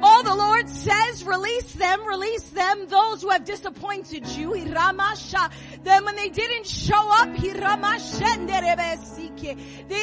All 0.03 0.23
the 0.23 0.35
Lord 0.35 0.69
says, 0.69 1.23
release 1.23 1.73
them, 1.73 2.05
release 2.05 2.43
them, 2.49 2.87
those 2.87 3.21
who 3.21 3.29
have 3.29 3.45
disappointed 3.45 4.27
you. 4.29 4.53
Then 4.55 6.05
when 6.05 6.15
they 6.15 6.29
didn't 6.29 6.65
show 6.65 7.09
up, 7.21 7.29
they 7.37 7.53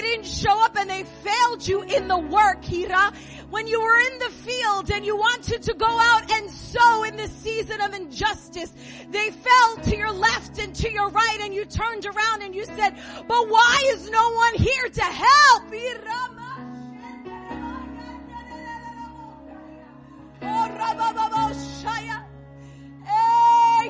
didn't 0.01 0.27
show 0.27 0.65
up 0.65 0.77
and 0.77 0.91
they 0.91 1.05
failed 1.05 1.67
you 1.67 1.83
in 1.83 2.07
the 2.11 2.19
work, 2.19 2.65
Hira. 2.65 3.13
When 3.51 3.69
you 3.69 3.81
were 3.81 3.99
in 3.99 4.19
the 4.19 4.31
field 4.31 4.91
and 4.91 5.07
you 5.07 5.17
wanted 5.17 5.63
to 5.63 5.75
go 5.75 5.87
out 5.87 6.29
and 6.33 6.51
sow 6.51 7.05
in 7.05 7.17
this 7.17 7.31
season 7.31 7.81
of 7.81 7.95
injustice, 7.95 8.73
they 9.11 9.31
fell 9.31 9.77
to 9.85 9.97
your 9.97 10.11
left 10.11 10.59
and 10.59 10.75
to 10.75 10.91
your 10.91 11.09
right 11.11 11.39
and 11.41 11.55
you 11.55 11.65
turned 11.65 12.05
around 12.07 12.43
and 12.43 12.53
you 12.53 12.65
said, 12.65 12.97
but 13.29 13.49
why 13.49 13.93
is 13.93 14.11
no 14.11 14.33
one 14.33 14.55
here 14.55 14.89
to 14.93 15.03
help? 15.03 15.73
Hira. 15.73 16.41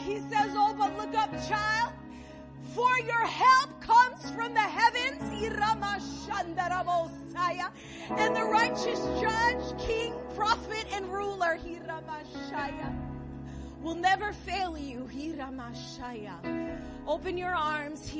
He 0.07 0.19
says, 0.19 0.51
oh, 0.55 0.75
but 0.77 0.97
look 0.97 1.15
up, 1.15 1.31
child. 1.47 1.93
For 2.75 2.99
your 3.01 3.27
help 3.27 3.81
comes 3.81 4.31
from 4.31 4.55
the 4.55 4.61
heavens. 4.61 5.21
And 8.11 8.35
the 8.35 8.45
righteous 8.45 8.99
judge, 9.21 9.79
king, 9.81 10.13
prophet, 10.35 10.85
and 10.93 11.07
ruler 11.13 11.59
will 13.83 13.95
never 13.95 14.33
fail 14.33 14.77
you. 14.77 15.09
Open 17.07 17.39
your 17.39 17.55
arms. 17.55 18.13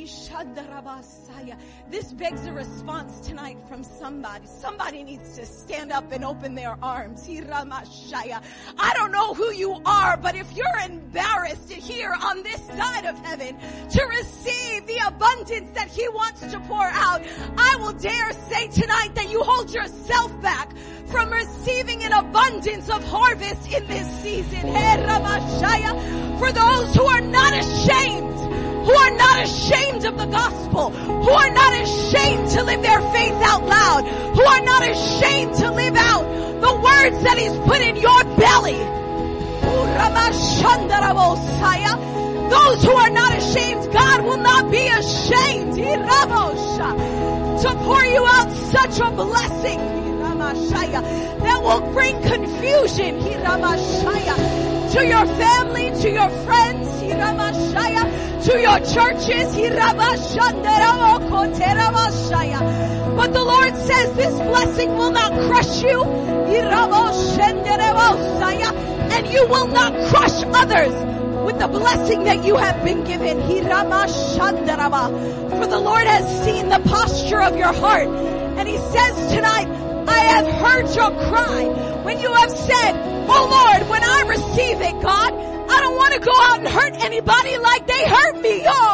This 1.91 2.13
begs 2.13 2.47
a 2.47 2.53
response 2.53 3.21
tonight 3.21 3.59
from 3.69 3.85
somebody. 3.85 4.47
Somebody 4.47 5.05
needs 5.05 5.37
to 5.37 5.47
stand 5.47 5.93
up 5.93 6.11
and 6.13 6.25
open 6.25 6.55
their 6.55 6.77
arms. 6.83 7.29
I 7.29 8.93
don't 8.95 9.13
know 9.13 9.35
who 9.35 9.53
you 9.53 9.81
are, 9.85 10.17
but 10.17 10.35
if 10.35 10.57
you're 10.57 10.67
embarrassed 10.85 11.71
here 11.71 12.17
on 12.21 12.43
this 12.43 12.61
side 12.67 13.05
of 13.05 13.19
heaven 13.25 13.57
to 13.91 14.05
receive 14.07 14.87
the 14.87 14.99
abundance 15.07 15.71
that 15.75 15.89
he 15.89 16.09
wants 16.09 16.41
to 16.41 16.59
pour 16.61 16.87
out, 16.87 17.23
I 17.57 17.77
will 17.77 17.93
dare 17.93 18.33
say 18.33 18.69
tonight 18.69 19.15
that 19.15 19.31
you 19.31 19.43
hold 19.43 19.73
yourself 19.73 20.41
back 20.43 20.75
from 21.07 21.31
receiving 21.31 22.03
an 22.05 22.13
abundance 22.13 22.89
of 22.89 23.05
harvest 23.05 23.73
in 23.73 23.87
this 23.87 24.09
season. 24.23 24.61
For 26.39 26.53
those 26.53 26.95
who 26.95 27.05
are 27.05 27.21
not 27.21 27.53
ashamed, 27.53 28.39
who 28.87 28.95
are 28.95 29.17
not 29.17 29.43
ashamed 29.45 30.05
of 30.07 30.17
the 30.17 30.27
gospel, 30.27 30.91
who 30.91 31.31
are 31.31 31.51
not 31.51 31.83
ashamed 31.83 32.49
to 32.51 32.63
live 32.63 32.83
their 32.83 33.01
faith 33.13 33.35
out 33.43 33.65
loud, 33.67 34.07
who 34.35 34.43
are 34.43 34.63
not 34.65 34.89
ashamed 34.89 35.55
to 35.57 35.71
live 35.71 35.97
out 35.97 36.25
the 36.61 36.75
words 36.75 37.23
that 37.25 37.37
he's 37.39 37.57
put 37.69 37.81
in 37.83 37.97
your 37.97 38.25
belly. 38.37 38.79
Those 42.51 42.83
who 42.83 42.93
are 42.93 43.11
not 43.11 43.37
ashamed, 43.37 43.93
God 43.93 44.23
will 44.25 44.39
not 44.39 44.71
be 44.71 44.87
ashamed. 44.87 45.77
To 47.63 47.75
pour 47.85 48.03
you 48.05 48.25
out 48.27 48.51
such 48.51 48.99
a 49.01 49.11
blessing 49.11 49.79
that 51.43 51.61
will 51.63 51.93
bring 51.93 52.21
confusion 52.23 53.21
to 54.93 55.07
your 55.07 55.27
family, 55.27 55.91
to 56.03 56.11
your 56.11 56.29
friends, 56.45 56.89
to 58.47 58.61
your 58.61 58.79
churches. 58.81 59.55
But 63.17 63.33
the 63.33 63.45
Lord 63.45 63.77
says 63.77 64.13
this 64.17 64.35
blessing 64.35 64.97
will 64.97 65.13
not 65.13 65.33
crush 65.49 65.83
you, 65.83 66.05
and 69.13 69.27
you 69.29 69.47
will 69.47 69.67
not 69.69 69.93
crush 70.09 70.43
others 70.55 70.93
with 71.45 71.59
the 71.59 71.69
blessing 71.69 72.25
that 72.25 72.45
you 72.45 72.57
have 72.57 72.83
been 72.85 73.05
given. 73.05 73.41
For 73.41 73.49
the 75.67 75.79
Lord 75.79 76.07
has 76.07 76.45
seen 76.45 76.69
the 76.69 76.81
posture 76.89 77.41
of 77.43 77.57
your 77.57 77.73
heart, 77.73 78.09
and 78.09 78.69
He 78.69 78.79
says 78.79 79.33
tonight, 79.33 79.69
I 80.11 80.19
have 80.35 80.47
heard 80.47 80.95
your 80.95 81.11
cry. 81.29 81.65
When 82.05 82.21
you 82.21 82.33
have 82.33 82.51
said, 82.51 82.93
oh 83.29 83.45
Lord, 83.57 83.89
when 83.91 84.03
I 84.03 84.23
receive 84.27 84.81
it, 84.81 85.03
God, 85.03 85.33
I 85.71 85.81
don't 85.81 85.97
want 85.97 86.15
to 86.15 86.21
go 86.21 86.33
out 86.49 86.59
and 86.59 86.69
hurt 86.69 86.95
anybody 87.05 87.59
like 87.59 87.87
they 87.87 88.05
hurt 88.05 88.41
me. 88.41 88.65
Oh, 88.67 88.91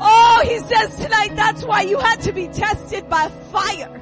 Oh, 0.00 0.42
he 0.44 0.58
says 0.60 0.96
tonight 0.96 1.34
that's 1.34 1.64
why 1.64 1.82
you 1.82 1.98
had 1.98 2.20
to 2.22 2.32
be 2.32 2.48
tested 2.48 3.08
by 3.08 3.28
fire. 3.52 4.00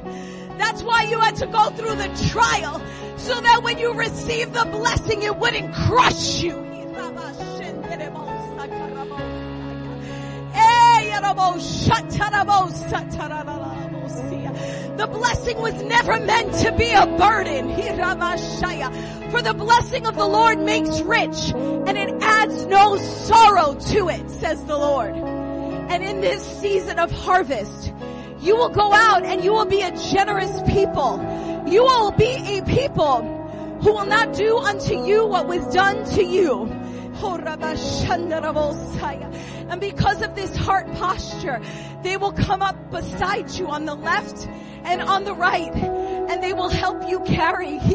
That's 0.59 0.83
why 0.83 1.05
you 1.05 1.19
had 1.19 1.37
to 1.37 1.47
go 1.47 1.71
through 1.71 1.95
the 1.95 2.29
trial 2.31 2.81
so 3.17 3.41
that 3.41 3.63
when 3.63 3.79
you 3.79 3.95
receive 3.95 4.53
the 4.53 4.65
blessing 4.67 5.23
it 5.23 5.37
wouldn't 5.37 5.75
crush 5.75 6.43
you. 6.43 6.76
The 14.97 15.07
blessing 15.07 15.59
was 15.59 15.83
never 15.83 16.19
meant 16.21 16.55
to 16.65 16.73
be 16.73 16.91
a 16.91 17.07
burden. 17.07 17.75
For 19.31 19.43
the 19.43 19.55
blessing 19.55 20.07
of 20.07 20.15
the 20.15 20.27
Lord 20.27 20.59
makes 20.59 21.01
rich 21.01 21.53
and 21.53 21.99
it 21.99 22.15
adds 22.23 22.67
no 22.67 22.97
sorrow 22.97 23.75
to 23.75 24.09
it, 24.09 24.31
says 24.31 24.65
the 24.65 24.77
Lord. 24.77 25.15
And 25.15 26.03
in 26.03 26.21
this 26.21 26.43
season 26.61 26.99
of 26.99 27.11
harvest, 27.11 27.93
you 28.41 28.57
will 28.57 28.71
go 28.71 28.93
out 28.93 29.25
and 29.25 29.43
you 29.45 29.53
will 29.53 29.67
be 29.67 29.83
a 29.83 29.91
generous 29.97 30.63
people. 30.71 31.19
You 31.67 31.83
will 31.83 32.13
be 32.13 32.59
a 32.59 32.63
people 32.63 33.23
who 33.83 33.93
will 33.93 34.07
not 34.07 34.33
do 34.35 34.57
unto 34.59 35.05
you 35.05 35.27
what 35.27 35.47
was 35.47 35.67
done 35.75 36.05
to 36.15 36.25
you. 36.25 36.73
Oh, 37.23 37.37
And 39.69 39.81
because 39.81 40.23
of 40.23 40.35
this 40.35 40.55
heart 40.57 40.87
posture, 40.95 41.61
they 42.03 42.17
will 42.17 42.33
come 42.33 42.63
up 42.63 42.91
beside 42.91 43.51
you 43.51 43.69
on 43.69 43.85
the 43.85 43.95
left 43.95 44.47
and 44.85 45.03
on 45.03 45.25
the 45.25 45.35
right 45.35 45.75
and 46.29 46.43
they 46.43 46.53
will 46.53 46.69
help 46.69 47.09
you 47.09 47.21
carry. 47.21 47.79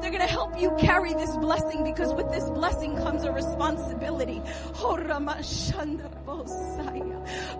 They're 0.00 0.10
going 0.10 0.20
to 0.20 0.26
help 0.26 0.60
you 0.60 0.74
carry 0.78 1.14
this 1.14 1.36
blessing 1.36 1.84
because 1.84 2.12
with 2.14 2.30
this 2.30 2.48
blessing 2.50 2.96
comes 2.96 3.24
a 3.24 3.32
responsibility. 3.32 4.42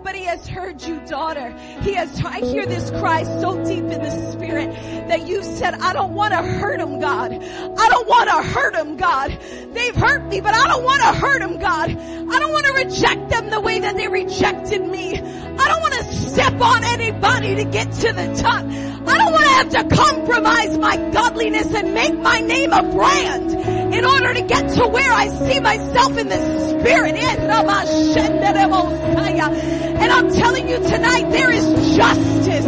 But 0.03 0.15
he 0.15 0.23
has 0.25 0.47
heard 0.47 0.81
you, 0.81 0.99
daughter. 1.05 1.51
He 1.81 1.93
has, 1.93 2.23
I 2.23 2.39
hear 2.39 2.65
this 2.65 2.89
cry 2.91 3.23
so 3.23 3.63
deep 3.65 3.83
in 3.83 4.01
the 4.01 4.31
spirit 4.31 4.71
that 5.07 5.27
you 5.27 5.43
said, 5.43 5.73
I 5.75 5.93
don't 5.93 6.13
want 6.13 6.33
to 6.33 6.37
hurt 6.37 6.79
him, 6.79 6.99
God. 6.99 7.33
I 7.33 7.89
don't 7.89 8.07
want 8.07 8.29
to 8.29 8.41
hurt 8.41 8.75
him, 8.75 8.97
God. 8.97 9.37
They've 9.73 9.95
hurt 9.95 10.25
me, 10.27 10.41
but 10.41 10.53
I 10.53 10.67
don't 10.67 10.83
want 10.83 11.01
to 11.01 11.13
hurt 11.13 11.41
him, 11.41 11.59
God. 11.59 11.89
I 11.89 12.39
don't 12.39 12.51
want 12.51 12.65
to 12.67 12.73
reject 12.73 13.29
them 13.29 13.49
the 13.49 13.59
way 13.59 13.79
that 13.79 13.95
they 13.95 14.07
rejected 14.07 14.87
me. 14.87 15.19
I 15.59 15.67
don't 15.67 15.81
want 15.81 15.93
to 15.93 16.03
step 16.29 16.61
on 16.61 16.83
anybody 16.83 17.55
to 17.55 17.63
get 17.65 17.91
to 17.91 18.13
the 18.13 18.35
top. 18.41 18.63
I 18.65 19.17
don't 19.17 19.31
want 19.31 19.43
to 19.43 19.49
have 19.49 19.69
to 19.69 19.95
compromise 19.95 20.77
my 20.77 20.97
godliness 21.11 21.73
and 21.73 21.93
make 21.93 22.17
my 22.17 22.39
name 22.39 22.71
a 22.71 22.83
brand 22.83 23.51
in 23.93 24.05
order 24.05 24.33
to 24.33 24.41
get 24.41 24.69
to 24.75 24.87
where 24.87 25.11
I 25.11 25.27
see 25.27 25.59
myself 25.59 26.17
in 26.17 26.29
the 26.29 26.69
spirit. 26.69 27.15
And 29.99 30.11
I'm 30.11 30.31
telling 30.31 30.69
you 30.69 30.77
tonight, 30.77 31.29
there 31.31 31.51
is 31.51 31.95
justice 31.95 32.65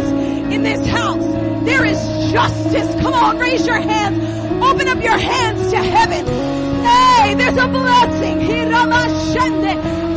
in 0.52 0.62
this 0.62 0.86
house. 0.88 1.24
There 1.64 1.84
is 1.84 1.98
justice. 2.32 3.00
Come 3.00 3.14
on, 3.14 3.38
raise 3.38 3.66
your 3.66 3.80
hands. 3.80 4.62
Open 4.62 4.88
up 4.88 5.02
your 5.02 5.16
hands 5.16 5.70
to 5.70 5.78
heaven. 5.78 6.61
Hey, 6.84 7.34
there's 7.34 7.56
a 7.56 7.68
blessing. 7.68 8.40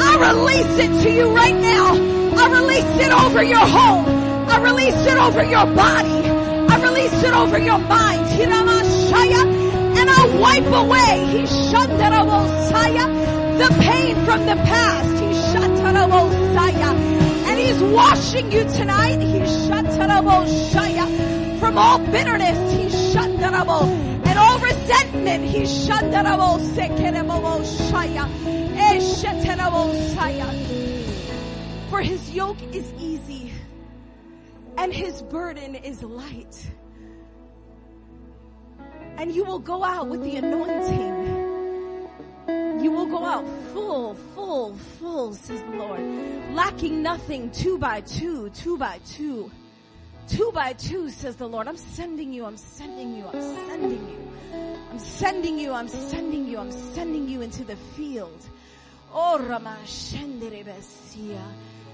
I 0.01 0.11
release 0.31 0.77
it 0.79 0.91
to 1.03 1.09
you 1.11 1.35
right 1.35 1.55
now. 1.55 1.93
I 2.37 2.49
release 2.59 3.05
it 3.05 3.11
over 3.11 3.43
your 3.43 3.65
home. 3.65 4.05
I 4.49 4.57
release 4.61 4.95
it 5.05 5.17
over 5.17 5.43
your 5.43 5.65
body. 5.65 6.29
I 6.69 6.77
release 6.81 7.23
it 7.23 7.33
over 7.33 7.57
your 7.59 7.77
mind. 7.79 8.25
And 9.97 10.09
I 10.09 10.25
wipe 10.39 10.65
away 10.65 11.45
the 13.57 13.69
pain 13.79 14.15
from 14.25 14.45
the 14.45 14.55
past. 14.55 15.15
And 17.47 17.57
he's 17.59 17.81
washing 17.81 18.51
you 18.51 18.63
tonight. 18.69 19.19
From 21.59 21.77
all 21.77 21.99
bitterness. 21.99 22.57
And 23.15 23.55
all 23.55 23.85
resentment. 24.85 25.45
For 31.89 32.01
his 32.01 32.31
yoke 32.31 32.61
is 32.73 32.93
easy 32.99 33.53
and 34.77 34.93
his 34.93 35.21
burden 35.23 35.75
is 35.75 36.03
light. 36.03 36.71
And 39.17 39.33
you 39.33 39.45
will 39.45 39.59
go 39.59 39.83
out 39.83 40.07
with 40.07 40.21
the 40.23 40.35
anointing. 40.35 41.45
You 42.83 42.91
will 42.91 43.05
go 43.05 43.23
out 43.23 43.45
full, 43.73 44.15
full, 44.35 44.75
full, 44.99 45.33
says 45.33 45.61
the 45.61 45.77
Lord. 45.77 46.01
Lacking 46.53 47.01
nothing, 47.01 47.49
two 47.51 47.77
by 47.77 48.01
two, 48.01 48.49
two 48.49 48.77
by 48.77 48.99
two. 49.05 49.49
Two 50.27 50.51
by 50.53 50.73
two, 50.73 51.09
says 51.09 51.35
the 51.35 51.47
Lord. 51.47 51.67
I'm 51.67 51.77
sending 51.77 52.33
you, 52.33 52.45
I'm 52.45 52.57
sending 52.57 53.15
you, 53.15 53.25
I'm 53.27 53.41
sending 53.41 54.09
you. 54.09 54.25
I'm 54.91 54.99
sending 54.99 55.59
you, 55.59 55.71
I'm 55.73 55.87
sending 55.87 56.47
you, 56.47 56.57
I'm 56.57 56.71
sending 56.71 57.27
you 57.27 57.41
into 57.41 57.63
the 57.63 57.75
field. 57.75 58.41
Oh, 59.13 59.39
Rama 59.39 59.77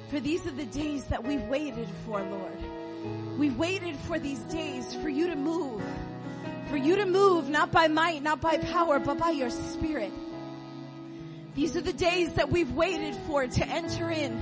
For 0.09 0.19
these 0.19 0.45
are 0.47 0.51
the 0.51 0.65
days 0.65 1.05
that 1.05 1.23
we've 1.23 1.43
waited 1.43 1.87
for, 2.05 2.21
Lord. 2.21 3.37
We've 3.37 3.57
waited 3.57 3.95
for 3.95 4.19
these 4.19 4.39
days 4.41 4.93
for 4.95 5.09
you 5.09 5.27
to 5.27 5.35
move. 5.35 5.83
For 6.69 6.77
you 6.77 6.95
to 6.97 7.05
move, 7.05 7.49
not 7.49 7.71
by 7.71 7.87
might, 7.87 8.23
not 8.23 8.39
by 8.39 8.57
power, 8.57 8.99
but 8.99 9.17
by 9.17 9.31
your 9.31 9.49
spirit. 9.49 10.13
These 11.55 11.75
are 11.75 11.81
the 11.81 11.93
days 11.93 12.33
that 12.33 12.49
we've 12.49 12.71
waited 12.71 13.15
for 13.27 13.45
to 13.45 13.67
enter 13.67 14.09
in 14.09 14.39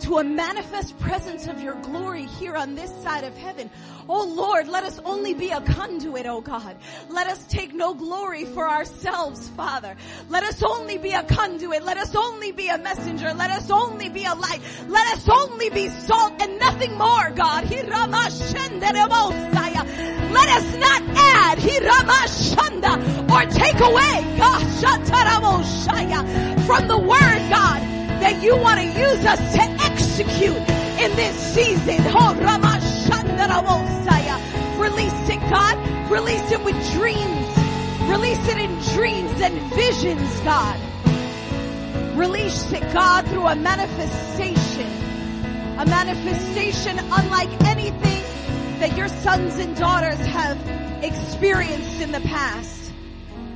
to 0.00 0.18
a 0.18 0.24
manifest 0.24 0.98
presence 0.98 1.46
of 1.46 1.60
your 1.62 1.74
glory 1.76 2.24
here 2.26 2.56
on 2.56 2.74
this 2.74 2.90
side 3.02 3.24
of 3.24 3.36
heaven. 3.36 3.70
Oh 4.08 4.24
Lord, 4.24 4.68
let 4.68 4.84
us 4.84 5.00
only 5.04 5.34
be 5.34 5.50
a 5.50 5.60
conduit, 5.60 6.26
oh 6.26 6.40
God. 6.40 6.76
Let 7.08 7.26
us 7.26 7.44
take 7.48 7.74
no 7.74 7.94
glory 7.94 8.44
for 8.44 8.68
ourselves, 8.68 9.48
Father. 9.50 9.96
Let 10.28 10.44
us 10.44 10.62
only 10.62 10.98
be 10.98 11.10
a 11.10 11.24
conduit. 11.24 11.84
Let 11.84 11.96
us 11.96 12.14
only 12.14 12.52
be 12.52 12.68
a 12.68 12.78
messenger. 12.78 13.34
Let 13.34 13.50
us 13.50 13.70
only 13.70 14.08
be 14.08 14.24
a 14.24 14.34
light. 14.34 14.60
Let 14.88 15.16
us 15.16 15.28
only 15.28 15.70
be 15.70 15.88
salt 15.88 16.40
and 16.40 16.58
nothing 16.58 16.96
more, 16.96 17.30
God. 17.30 17.68
Let 20.36 20.48
us 20.48 20.76
not 20.76 21.02
add 21.16 21.58
or 23.36 23.44
take 23.50 23.80
away, 23.80 24.22
from 26.66 26.88
the 26.88 26.98
word, 26.98 27.50
God, 27.50 28.05
that 28.26 28.42
you 28.42 28.56
want 28.56 28.80
to 28.80 28.86
use 28.86 29.24
us 29.24 29.38
to 29.54 29.62
execute 29.86 30.56
in 30.98 31.14
this 31.14 31.36
season. 31.54 32.02
Release 34.82 35.28
it, 35.28 35.40
God. 35.48 36.10
Release 36.10 36.50
it 36.50 36.64
with 36.64 36.74
dreams. 36.92 37.46
Release 38.10 38.48
it 38.48 38.58
in 38.58 38.74
dreams 38.96 39.40
and 39.40 39.54
visions, 39.74 40.40
God. 40.40 40.76
Release 42.18 42.72
it, 42.72 42.82
God, 42.92 43.28
through 43.28 43.46
a 43.46 43.54
manifestation. 43.54 44.90
A 45.78 45.86
manifestation 45.86 46.98
unlike 46.98 47.64
anything 47.64 48.24
that 48.80 48.96
your 48.96 49.06
sons 49.06 49.56
and 49.58 49.76
daughters 49.76 50.18
have 50.26 50.58
experienced 51.04 52.00
in 52.00 52.10
the 52.10 52.22
past. 52.22 52.92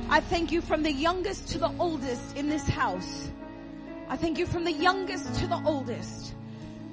I 0.09 0.21
thank 0.21 0.53
you 0.53 0.61
from 0.61 0.83
the 0.83 0.93
youngest 0.93 1.49
to 1.49 1.57
the 1.57 1.71
oldest 1.77 2.37
in 2.37 2.47
this 2.47 2.65
house. 2.69 3.29
I 4.11 4.17
thank 4.17 4.37
you 4.37 4.45
from 4.45 4.65
the 4.65 4.73
youngest 4.73 5.39
to 5.39 5.47
the 5.47 5.61
oldest, 5.63 6.33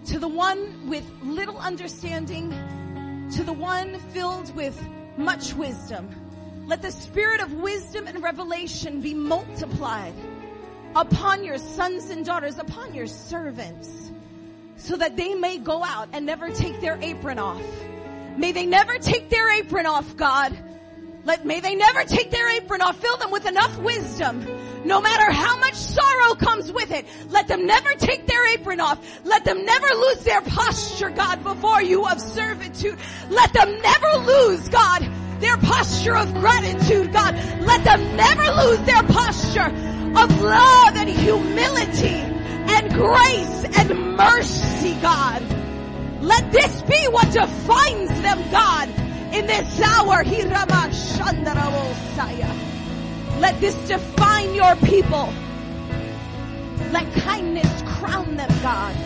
to 0.04 0.20
the 0.20 0.28
one 0.28 0.88
with 0.88 1.04
little 1.20 1.58
understanding, 1.58 2.50
to 3.34 3.42
the 3.42 3.52
one 3.52 3.98
filled 4.12 4.54
with 4.54 4.80
much 5.16 5.52
wisdom. 5.54 6.08
Let 6.68 6.80
the 6.80 6.92
spirit 6.92 7.40
of 7.40 7.52
wisdom 7.54 8.06
and 8.06 8.22
revelation 8.22 9.00
be 9.00 9.14
multiplied 9.14 10.14
upon 10.94 11.42
your 11.42 11.58
sons 11.58 12.08
and 12.10 12.24
daughters, 12.24 12.60
upon 12.60 12.94
your 12.94 13.08
servants, 13.08 14.12
so 14.76 14.94
that 14.96 15.16
they 15.16 15.34
may 15.34 15.58
go 15.58 15.82
out 15.82 16.10
and 16.12 16.24
never 16.24 16.50
take 16.50 16.80
their 16.80 17.00
apron 17.02 17.40
off. 17.40 17.64
May 18.36 18.52
they 18.52 18.64
never 18.64 18.96
take 18.96 19.28
their 19.28 19.58
apron 19.58 19.86
off, 19.86 20.16
God. 20.16 20.56
Let, 21.24 21.44
may 21.44 21.58
they 21.58 21.74
never 21.74 22.04
take 22.04 22.30
their 22.30 22.48
apron 22.48 22.80
off. 22.80 23.00
Fill 23.00 23.16
them 23.16 23.32
with 23.32 23.44
enough 23.44 23.76
wisdom 23.78 24.46
no 24.84 25.00
matter 25.00 25.32
how 25.32 25.56
much 25.58 25.74
sorrow 25.74 26.34
comes 26.34 26.72
with 26.72 26.90
it, 26.90 27.04
let 27.28 27.48
them 27.48 27.66
never 27.66 27.90
take 27.94 28.26
their 28.26 28.46
apron 28.54 28.80
off. 28.80 28.98
Let 29.24 29.44
them 29.44 29.64
never 29.64 29.86
lose 29.86 30.24
their 30.24 30.40
posture, 30.42 31.10
God, 31.10 31.42
before 31.42 31.82
you 31.82 32.06
of 32.06 32.20
servitude. 32.20 32.98
Let 33.28 33.52
them 33.52 33.80
never 33.80 34.18
lose, 34.24 34.68
God, 34.68 35.08
their 35.40 35.56
posture 35.56 36.16
of 36.16 36.32
gratitude, 36.34 37.12
God. 37.12 37.34
Let 37.60 37.84
them 37.84 38.16
never 38.16 38.44
lose 38.62 38.80
their 38.86 39.02
posture 39.04 39.66
of 39.66 40.40
love 40.40 40.96
and 40.96 41.08
humility 41.08 42.22
and 42.70 42.92
grace 42.92 43.64
and 43.78 44.16
mercy, 44.16 44.94
God. 45.00 45.42
Let 46.22 46.50
this 46.52 46.82
be 46.82 47.06
what 47.08 47.32
defines 47.32 48.08
them, 48.22 48.50
God, 48.50 48.88
in 49.34 49.46
this 49.46 49.80
hour. 49.80 50.08
Let 53.40 53.60
this 53.60 53.74
define 53.88 54.54
your 54.54 54.74
people. 54.76 55.32
Let 56.90 57.12
kindness 57.14 57.82
crown 57.82 58.36
them, 58.36 58.48
God. 58.62 58.96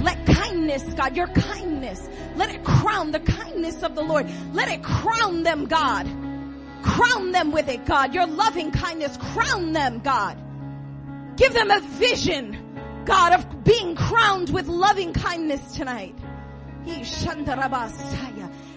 Let 0.00 0.26
kindness, 0.26 0.82
God, 0.94 1.16
your 1.16 1.28
kindness, 1.28 2.08
let 2.36 2.50
it 2.50 2.64
crown 2.64 3.12
the 3.12 3.20
kindness 3.20 3.82
of 3.82 3.94
the 3.94 4.02
Lord. 4.02 4.26
Let 4.52 4.68
it 4.68 4.82
crown 4.82 5.42
them, 5.44 5.66
God. 5.66 6.06
Crown 6.82 7.32
them 7.32 7.52
with 7.52 7.68
it, 7.68 7.86
God. 7.86 8.14
Your 8.14 8.26
loving 8.26 8.70
kindness, 8.70 9.16
crown 9.16 9.72
them, 9.72 10.00
God. 10.00 10.36
Give 11.36 11.52
them 11.52 11.70
a 11.70 11.80
vision, 11.80 13.02
God, 13.04 13.32
of 13.34 13.64
being 13.64 13.94
crowned 13.94 14.50
with 14.50 14.66
loving 14.66 15.12
kindness 15.12 15.76
tonight. 15.76 16.14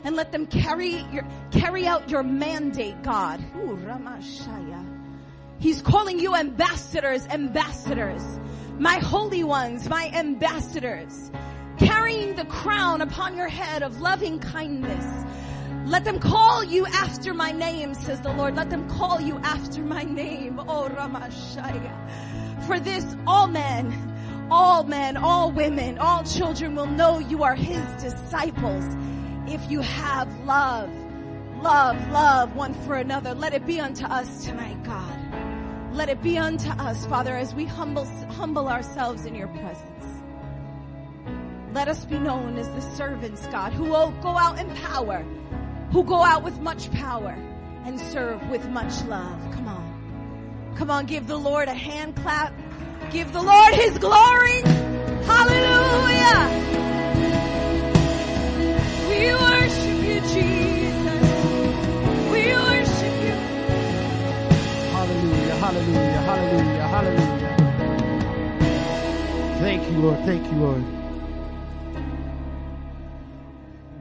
And 0.04 0.16
let 0.16 0.32
them 0.32 0.46
carry 0.48 1.02
your, 1.12 1.26
carry 1.52 1.86
out 1.86 2.10
your 2.10 2.24
mandate, 2.24 3.02
God. 3.04 3.44
He's 5.60 5.82
calling 5.82 6.20
you 6.20 6.36
ambassadors, 6.36 7.26
ambassadors. 7.28 8.24
My 8.80 8.96
holy 8.96 9.44
ones, 9.44 9.90
my 9.90 10.10
ambassadors. 10.14 11.32
Carrying 11.80 12.36
the 12.36 12.46
crown 12.46 13.02
upon 13.02 13.36
your 13.36 13.48
head 13.48 13.84
of 13.84 14.02
loving 14.02 14.40
kindness. 14.40 15.26
Let 15.86 16.04
them 16.04 16.20
call 16.20 16.64
you 16.64 16.86
after 16.86 17.34
my 17.34 17.52
name, 17.52 17.94
says 17.94 18.22
the 18.22 18.34
Lord. 18.34 18.56
Let 18.56 18.70
them 18.70 18.90
call 18.90 19.22
you 19.22 19.38
after 19.38 19.82
my 19.84 20.04
name. 20.04 20.60
Oh, 20.60 20.90
Ramashaya. 20.90 22.66
For 22.68 22.80
this, 22.80 23.16
all 23.26 23.48
men, 23.48 24.48
all 24.52 24.84
men, 24.84 25.18
all 25.18 25.52
women, 25.52 25.98
all 25.98 26.24
children 26.24 26.76
will 26.76 26.88
know 26.88 27.20
you 27.20 27.44
are 27.44 27.56
his 27.56 27.84
disciples 28.02 28.84
if 29.48 29.72
you 29.72 29.82
have 29.82 30.28
love, 30.46 30.90
love, 31.62 32.12
love 32.12 32.56
one 32.56 32.74
for 32.86 32.96
another. 32.96 33.34
Let 33.34 33.54
it 33.54 33.66
be 33.66 33.80
unto 33.80 34.06
us 34.06 34.46
tonight, 34.46 34.84
God. 34.84 35.94
Let 35.94 36.10
it 36.10 36.22
be 36.22 36.38
unto 36.38 36.70
us, 36.70 37.06
Father, 37.08 37.36
as 37.36 37.56
we 37.56 37.66
humble, 37.66 38.06
humble 38.06 38.68
ourselves 38.68 39.26
in 39.26 39.34
your 39.34 39.48
presence. 39.48 40.06
Let 41.74 41.88
us 41.88 42.06
be 42.06 42.20
known 42.20 42.58
as 42.58 42.70
the 42.70 42.82
servants, 42.96 43.46
God, 43.48 43.74
who 43.74 43.86
will 43.86 44.12
go 44.22 44.30
out 44.30 44.60
in 44.60 44.70
power, 44.76 45.24
who 45.92 46.04
go 46.04 46.24
out 46.24 46.44
with 46.44 46.60
much 46.60 46.92
power 46.92 47.36
and 47.86 48.00
serve 48.00 48.48
with 48.50 48.68
much 48.70 49.04
love. 49.06 49.40
Come 49.54 49.68
on. 49.68 50.74
Come 50.76 50.92
on, 50.92 51.06
give 51.06 51.26
the 51.26 51.38
Lord 51.38 51.68
a 51.68 51.74
hand 51.74 52.16
clap. 52.18 52.54
Give 53.12 53.32
the 53.32 53.42
Lord 53.42 53.74
his 53.74 53.98
glory. 53.98 54.62
Hallelujah. 55.24 56.97
Lord. 70.18 70.26
Thank 70.26 70.52
you, 70.52 70.60
Lord. 70.60 70.84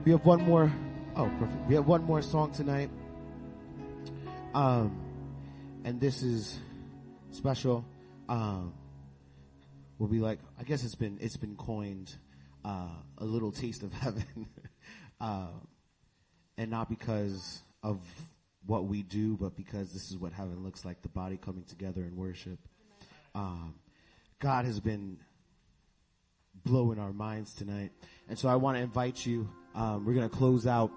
We 0.04 0.12
have 0.12 0.24
one 0.24 0.42
more. 0.42 0.72
Oh, 1.14 1.30
perfect. 1.38 1.66
We 1.68 1.74
have 1.74 1.86
one 1.86 2.04
more 2.04 2.22
song 2.22 2.52
tonight. 2.52 2.90
Um, 4.54 5.00
and 5.84 6.00
this 6.00 6.22
is 6.22 6.58
special. 7.30 7.84
Um, 8.28 8.74
will 9.98 10.08
be 10.08 10.18
like, 10.18 10.38
I 10.58 10.64
guess 10.64 10.84
it's 10.84 10.94
been, 10.94 11.18
it's 11.20 11.36
been 11.36 11.56
coined, 11.56 12.14
uh, 12.64 12.88
a 13.18 13.24
little 13.24 13.52
taste 13.52 13.82
of 13.82 13.92
heaven. 14.00 14.48
uh, 15.20 15.48
and 16.58 16.70
not 16.70 16.88
because 16.88 17.62
of 17.82 18.00
what 18.66 18.86
we 18.86 19.02
do, 19.02 19.36
but 19.36 19.56
because 19.56 19.92
this 19.92 20.10
is 20.10 20.18
what 20.18 20.32
heaven 20.32 20.64
looks 20.64 20.84
like, 20.84 21.02
the 21.02 21.08
body 21.08 21.36
coming 21.36 21.64
together 21.64 22.02
in 22.02 22.16
worship. 22.16 22.58
Um, 23.34 23.74
God 24.38 24.64
has 24.64 24.80
been 24.80 25.18
blowing 26.66 26.98
our 26.98 27.12
minds 27.12 27.54
tonight. 27.54 27.92
And 28.28 28.38
so 28.38 28.48
I 28.48 28.56
want 28.56 28.76
to 28.76 28.82
invite 28.82 29.24
you, 29.24 29.48
um, 29.74 30.04
we're 30.04 30.12
going 30.12 30.28
to 30.28 30.36
close 30.36 30.66
out 30.66 30.90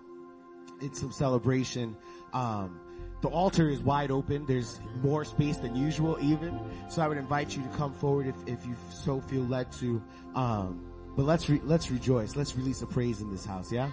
in 0.81 0.93
some 0.93 1.13
celebration. 1.13 1.95
Um, 2.33 2.81
the 3.21 3.29
altar 3.29 3.69
is 3.69 3.79
wide 3.79 4.11
open. 4.11 4.45
There's 4.45 4.81
more 5.01 5.23
space 5.23 5.57
than 5.57 5.75
usual 5.75 6.17
even. 6.21 6.59
So 6.89 7.01
I 7.01 7.07
would 7.07 7.17
invite 7.17 7.55
you 7.55 7.63
to 7.63 7.69
come 7.69 7.93
forward 7.93 8.27
if, 8.27 8.35
if 8.47 8.65
you 8.65 8.75
so 8.91 9.21
feel 9.21 9.43
led 9.43 9.71
to. 9.73 10.01
Um, 10.35 10.85
but 11.15 11.23
let's, 11.23 11.49
re- 11.49 11.61
let's 11.63 11.91
rejoice. 11.91 12.35
Let's 12.35 12.55
release 12.55 12.81
a 12.81 12.87
praise 12.87 13.21
in 13.21 13.31
this 13.31 13.45
house. 13.45 13.71
Yeah. 13.71 13.91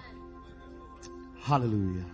Hallelujah. 1.41 2.05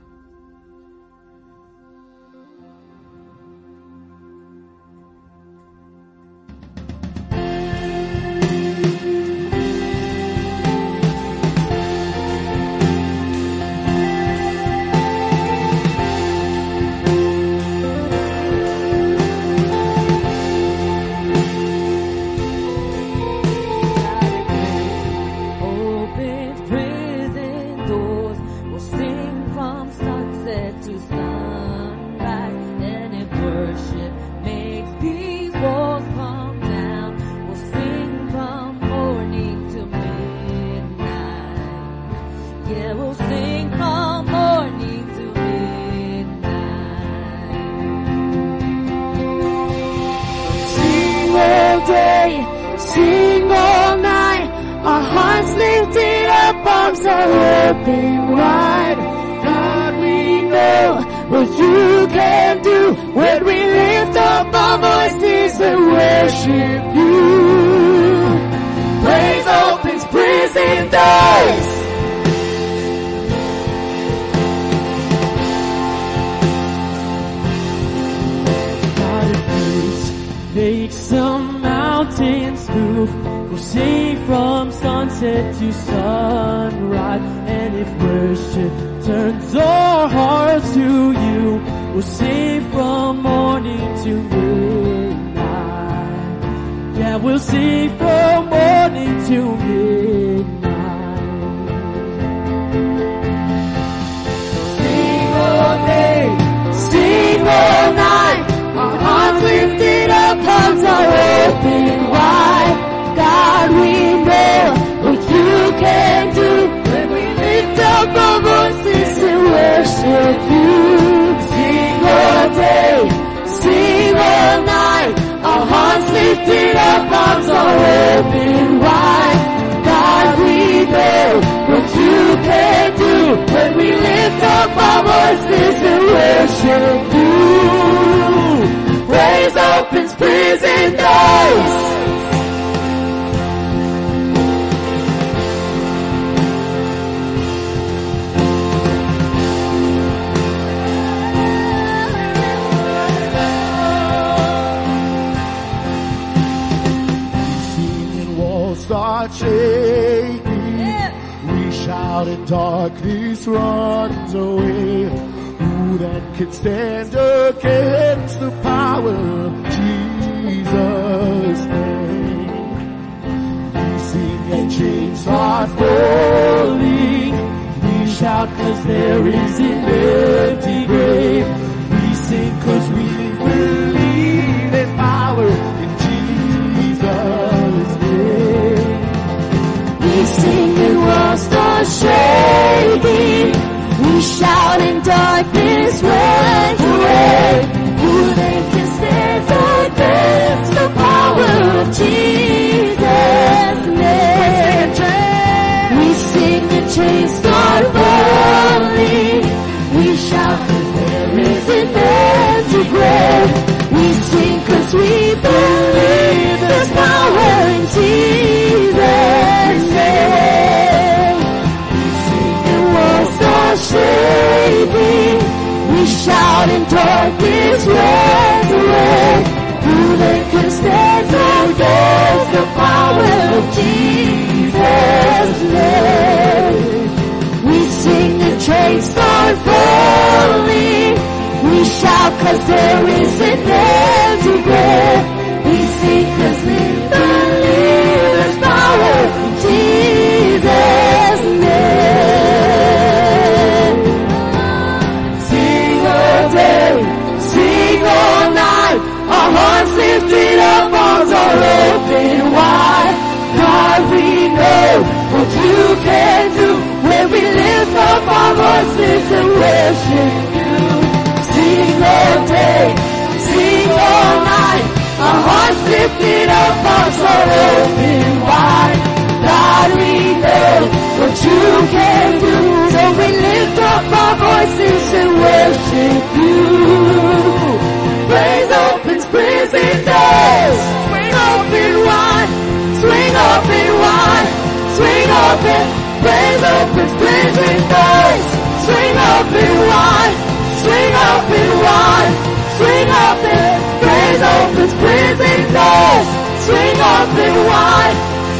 Open 307.44 307.66
wide. 307.66 308.16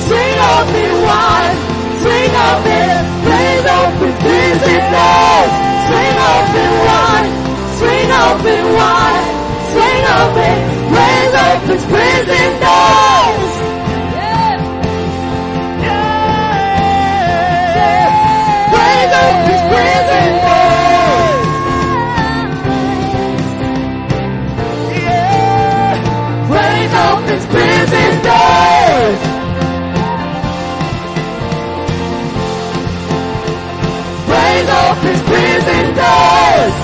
Swing 0.08 0.38
open 0.54 0.92
wide. 1.08 1.56
Swing 2.04 2.34
open. 2.48 2.88
Praise 3.24 3.66
opens 3.80 4.18
prison 4.24 4.82
doors. 4.92 5.52
Swing 5.88 6.18
open 6.34 6.72
wide. 6.88 7.30
Swing 7.80 8.12
open 8.28 8.64
wide. 8.76 9.24
Swing 9.74 10.04
open. 10.20 10.58
Praise 10.92 11.34
opens 11.48 11.84
prison 11.92 12.50
doors. 12.64 13.52
Praise 18.74 19.14
opens 19.24 19.64
prison 19.72 20.30
doors. 20.44 21.48
Praise 26.50 26.94
opens 26.94 27.46
prison 27.48 28.24
doors. 28.24 28.43
Opens 35.04 35.22
prison 35.24 35.86
doors. 36.00 36.76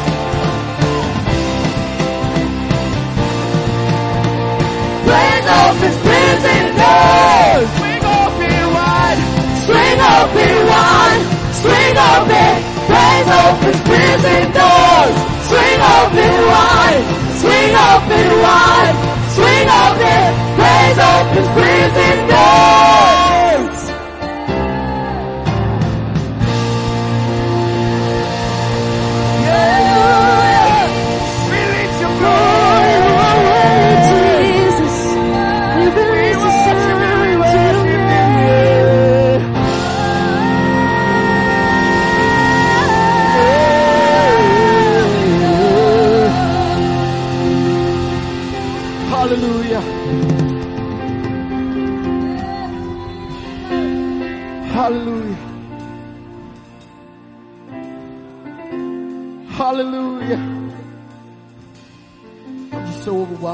Praise 5.08 5.48
opens 5.60 5.98
prison 6.04 6.66
doors. 6.76 7.68
Swing 7.80 8.04
open 8.20 8.60
wide. 8.76 9.22
Swing 9.64 10.00
open 10.16 10.56
wide. 10.68 11.24
Swing 11.64 11.96
open. 12.12 12.56
Praise 12.92 13.30
opens 13.40 13.80
prison 13.88 14.44
doors. 14.52 15.16
Swing 15.48 15.80
open 15.96 16.36
wide. 16.52 17.04
Swing 17.40 17.74
open 17.88 18.28
wide. 18.44 18.96
Swing 19.32 19.68
open. 19.88 20.28
Praise 20.60 21.00
opens 21.08 21.50
prison 21.56 22.18
doors. 22.28 23.39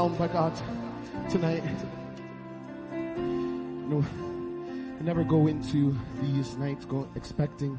Overwhelmed 0.06 0.18
by 0.18 0.28
God 0.28 0.52
tonight. 1.30 1.62
I 4.98 5.02
never 5.02 5.24
go 5.24 5.48
into 5.48 5.96
these 6.20 6.56
nights 6.56 6.84
go 6.84 7.08
expecting 7.16 7.78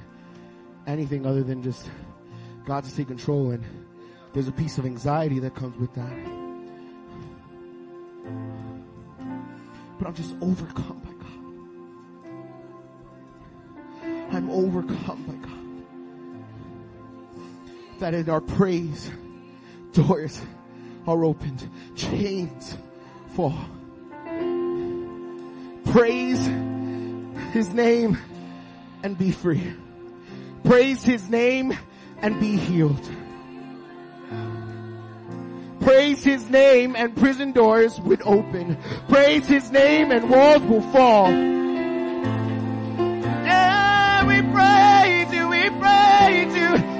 anything 0.85 1.25
other 1.25 1.43
than 1.43 1.63
just 1.63 1.89
God 2.65 2.83
to 2.83 2.95
take 2.95 3.07
control 3.07 3.51
and 3.51 3.63
there's 4.33 4.47
a 4.49 4.51
piece 4.51 4.77
of 4.77 4.85
anxiety 4.85 5.39
that 5.39 5.55
comes 5.55 5.77
with 5.77 5.93
that. 5.93 6.13
But 9.97 10.07
I'm 10.07 10.13
just 10.13 10.35
overcome 10.41 11.01
by 11.03 11.11
God. 14.03 14.35
I'm 14.35 14.49
overcome 14.49 15.23
by 15.23 15.35
God. 15.47 15.53
That 17.99 18.13
in 18.13 18.29
our 18.29 18.41
praise, 18.41 19.09
doors 19.93 20.39
are 21.07 21.23
opened. 21.23 21.69
Chains 21.95 22.77
fall. 23.35 23.57
Praise 25.85 26.45
His 27.53 27.73
name 27.73 28.17
and 29.03 29.17
be 29.17 29.31
free. 29.31 29.73
Praise 30.63 31.03
His 31.03 31.29
name 31.29 31.77
and 32.21 32.39
be 32.39 32.57
healed. 32.57 33.09
Praise 35.79 36.23
His 36.23 36.49
name 36.49 36.95
and 36.97 37.15
prison 37.15 37.53
doors 37.53 37.99
would 38.01 38.21
open. 38.23 38.77
Praise 39.07 39.47
His 39.47 39.71
name 39.71 40.11
and 40.11 40.29
walls 40.29 40.61
will 40.63 40.81
fall. 40.91 41.31
Yeah, 43.45 44.25
we 44.25 44.41
praise 44.41 45.33
You, 45.33 45.47
we 45.47 45.69
praise 45.79 46.53
You. 46.55 46.96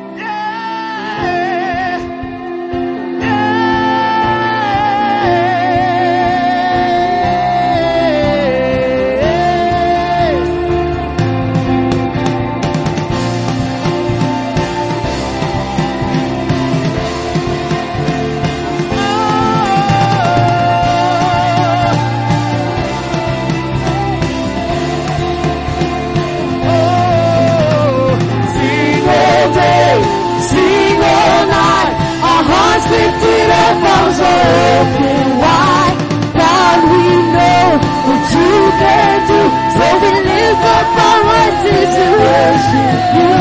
Arms 33.76 34.20
are 34.20 34.44
open 34.80 35.28
wide. 35.44 35.98
God, 36.40 36.80
we 36.92 37.06
know 37.36 37.66
what 38.08 38.24
you 38.38 38.54
can 38.82 39.16
do. 39.32 39.42
So 39.76 39.86
we 40.04 40.12
lift 40.32 40.64
up 40.78 40.88
our 41.08 41.20
voices 41.28 41.90
to 41.98 42.06
worship 42.24 43.00
you. 43.18 43.36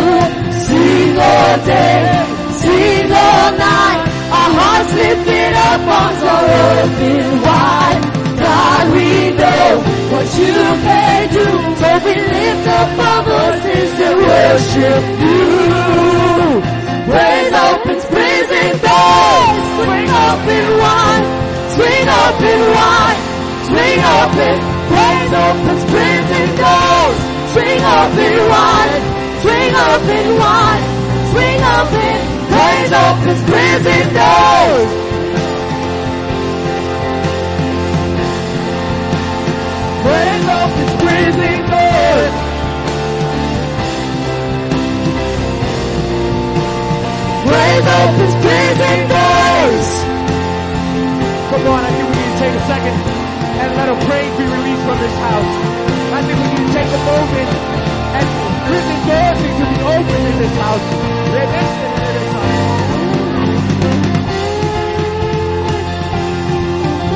Sing 0.67 1.15
all 1.31 1.57
day, 1.65 2.01
sing 2.61 3.11
all 3.13 3.51
night. 3.67 4.01
Our 4.37 4.51
hearts 4.59 4.93
lifted 5.01 5.55
up, 5.69 5.83
arms 6.01 6.23
are 6.35 6.47
open 6.75 7.27
wide. 7.47 8.03
God, 8.43 8.85
we 8.95 9.09
know 9.41 9.69
what 10.13 10.27
you 10.43 10.59
can 10.87 11.23
do. 11.39 11.47
So 11.81 11.89
we 12.05 12.15
lift 12.35 12.67
up 12.81 12.91
our 13.11 13.23
voices 13.31 13.89
to 14.01 14.09
worship 14.27 15.05
you. 15.23 15.37
Praise 17.11 17.53
opens 17.53 18.05
prison 18.67 18.83
doors. 18.83 19.65
Swing 19.77 20.09
open 20.27 20.67
wide. 20.83 21.27
Swing 21.75 22.09
open 22.09 22.61
wide. 22.75 23.23
Open. 25.37 25.77
Prison 25.93 26.49
doors. 26.57 27.19
Swing 27.53 27.83
open 27.83 28.37
wide. 28.51 29.03
Swing 29.43 29.75
open 29.75 30.27
wide. 30.41 30.85
Swing 31.33 31.61
open. 31.77 32.17
Praise 32.51 32.93
opens 32.93 33.43
prison 33.51 34.07
doors. 34.17 34.91
Praise 40.03 40.47
opens 40.59 40.93
prison 41.03 41.71
doors. 41.71 41.86
Praise 47.57 47.89
opens 47.89 48.35
prison 48.45 48.99
doors. 49.09 49.89
Come 51.49 51.65
on, 51.73 51.81
I 51.89 51.91
think 51.97 52.05
we 52.05 52.17
need 52.21 52.33
to 52.37 52.39
take 52.45 52.53
a 52.53 52.65
second 52.69 52.97
and 53.65 53.69
let 53.81 53.89
a 53.89 53.97
praise 54.05 54.33
be 54.37 54.45
released 54.45 54.85
from 54.85 54.99
this 55.01 55.17
house. 55.25 55.53
I 56.13 56.21
think 56.21 56.37
we 56.37 56.49
need 56.53 56.65
to 56.69 56.73
take 56.77 56.91
a 56.93 57.01
moment 57.01 57.49
and 58.13 58.27
prison 58.69 58.99
doors 59.09 59.39
need 59.41 59.57
to 59.57 59.67
be 59.73 59.79
opened 59.89 60.25
in 60.29 60.37
this 60.37 60.55
house. 60.61 60.87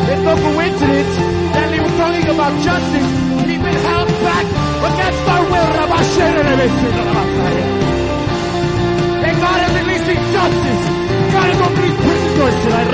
There's 0.08 0.24
no 0.24 0.34
coincidence 0.40 1.14
that 1.52 1.66
they 1.68 1.80
were 1.84 1.96
talking 2.00 2.26
about 2.32 2.52
justice. 2.64 3.08
We've 3.44 3.60
been 3.60 3.80
held 3.92 4.08
back 4.24 4.46
against 4.88 5.24
our 5.36 5.44
will. 5.52 5.70
And 9.40 9.48
God 9.48 9.60
is 9.64 9.72
releasing 9.80 10.20
justice. 10.36 10.84
God 11.32 11.48
is 11.48 11.60
opening 11.60 11.96
doors 11.96 12.56
tonight. 12.62 12.88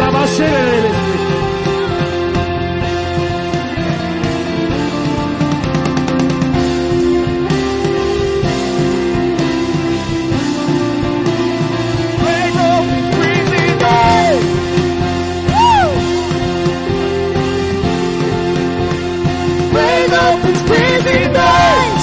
Praise 19.72 20.12
opens 20.12 20.62
prison 20.62 21.32
doors. 21.32 21.95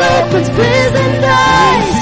Opens 0.00 0.48
prison 0.50 1.10
doors. 1.24 1.96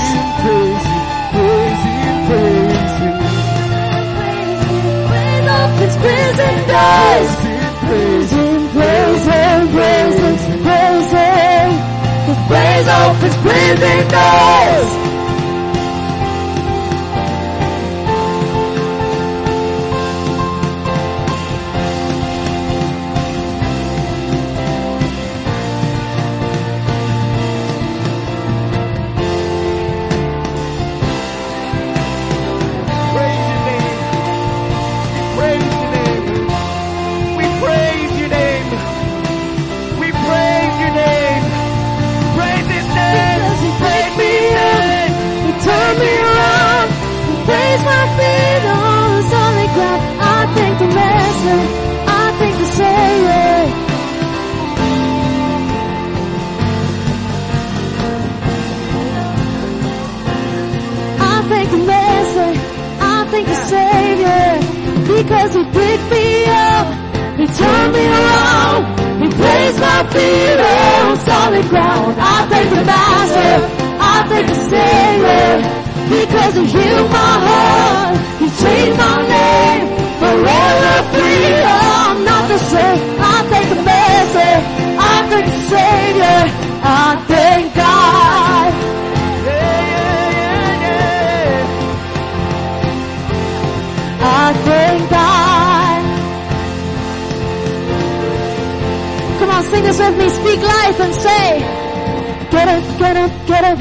Praise 5.09 5.49
opens 5.59 5.97
prison 5.97 6.57
doors. 6.71 7.31
Praise 7.85 8.33
opens 8.35 8.65
prison 8.65 8.65
doors. 8.65 8.65
Praising, 8.65 8.69
praising, 8.75 9.63
praising, 9.75 10.39
praising. 10.65 11.71
Praise 12.49 12.89
opens 12.89 13.37
prison 13.43 14.09
doors. 14.09 15.04
Because 65.25 65.55
He 65.55 65.65
picked 65.65 66.09
me 66.13 66.45
up, 66.45 66.87
He 67.41 67.47
turned 67.49 67.93
me 67.97 68.05
around, 68.05 68.83
He 69.23 69.29
placed 69.29 69.79
my 69.81 70.01
feet 70.13 70.61
on 70.61 71.17
solid 71.25 71.67
ground. 71.73 72.15
I 72.21 72.47
thank 72.51 72.69
the 72.71 72.85
Master, 72.85 73.55
I 74.01 74.17
thank 74.29 74.47
the 74.53 74.59
Savior, 74.73 75.51
because 76.13 76.55
He 76.61 76.65
healed 76.77 77.11
my 77.11 77.35
heart, 77.49 78.17
He 78.41 78.49
changed 78.63 78.99
my 78.99 79.17
name, 79.37 79.85
forever 80.21 80.95
free. 81.13 81.55
I'm 81.65 82.25
not 82.25 82.45
the 82.49 82.59
same. 82.59 83.01
I 83.21 83.37
thank 83.51 83.69
the 83.73 83.83
Master, 83.83 84.53
I 85.01 85.15
thank 85.31 85.47
the 85.47 85.61
Savior, 85.73 86.41
I 86.85 87.25
thank 87.29 87.75
God. 87.75 89.04
Sing 99.71 99.83
this 99.85 99.99
with 99.99 100.17
me. 100.19 100.29
Speak 100.31 100.61
life 100.61 101.01
and 101.01 101.15
say, 101.15 101.47
Get 102.51 102.69
up, 102.69 102.85
get 102.99 103.17
up, 103.17 103.33
get 103.47 103.65
up, 103.65 103.79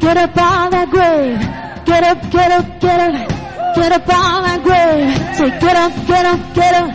get 0.00 0.16
up 0.16 0.36
out 0.36 0.66
of 0.66 0.70
that 0.72 0.88
grave. 0.90 1.38
Get 1.86 2.02
up, 2.04 2.20
get 2.30 2.50
up, 2.52 2.66
get 2.80 3.00
up, 3.00 3.28
get 3.76 3.92
up 3.92 4.08
out 4.08 4.38
of 4.38 4.44
that 4.48 4.60
grave. 4.62 5.36
Say, 5.36 5.48
get 5.60 5.76
up, 5.76 5.92
get 6.06 6.26
up, 6.26 6.40
get 6.54 6.74
up, 6.74 6.90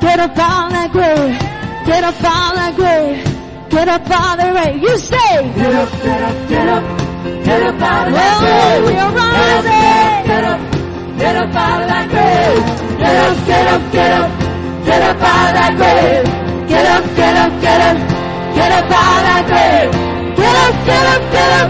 get 0.00 0.18
up 0.20 0.38
out 0.38 0.66
of 0.66 0.72
that 0.72 0.90
grave. 0.92 1.34
Get 1.86 2.02
up 2.04 2.14
out 2.24 2.50
of 2.52 2.56
that 2.56 2.74
grave. 2.76 3.70
Get 3.70 3.88
up 3.88 4.10
out 4.10 4.38
of 4.38 4.44
the 4.46 4.52
grave. 4.52 4.82
You 4.82 4.98
say, 4.98 5.52
Get 5.54 5.74
up, 5.74 5.90
get 6.02 6.22
up, 6.22 6.48
get 6.48 6.68
up. 6.68 6.84
Get 7.44 7.62
up 7.62 7.80
out 7.82 8.06
of 8.08 8.14
that 8.14 8.36
Oh, 8.36 8.44
grave. 8.44 8.84
we 8.88 8.94
are 9.04 9.12
rising. 9.12 10.26
Get 10.30 10.44
up, 10.44 10.60
get 11.18 11.36
up 11.36 11.54
out 11.54 11.82
of 11.82 11.88
that 11.88 12.06
grave. 12.08 12.64
Get 12.98 13.16
up, 13.24 13.36
get 13.46 13.66
up, 13.74 13.92
get 13.92 14.12
up. 14.12 14.30
Get 14.86 15.02
up 15.02 15.16
out 15.20 15.48
of 15.48 15.54
that 15.54 15.72
grave. 15.76 16.43
Get 16.66 16.86
up, 16.86 17.04
get 17.14 17.36
up, 17.36 17.52
get 17.60 17.80
up. 17.80 17.98
Get 18.54 18.72
up 18.72 18.88
out 18.88 19.18
of 19.18 19.24
that 19.28 19.44
grave. 19.50 19.90
Get 20.38 20.56
up, 20.64 20.74
get 20.88 21.04
up, 21.12 21.22
get 21.34 21.50
up, 21.60 21.68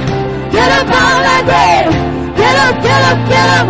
get 0.54 0.70
up 0.70 0.86
out 0.86 1.16
of 1.18 1.24
that 1.26 1.42
grave. 1.50 1.90
Get 2.38 2.56
up, 2.62 2.76
get 2.84 3.02
up, 3.10 3.18
get 3.26 3.48
up, 3.58 3.66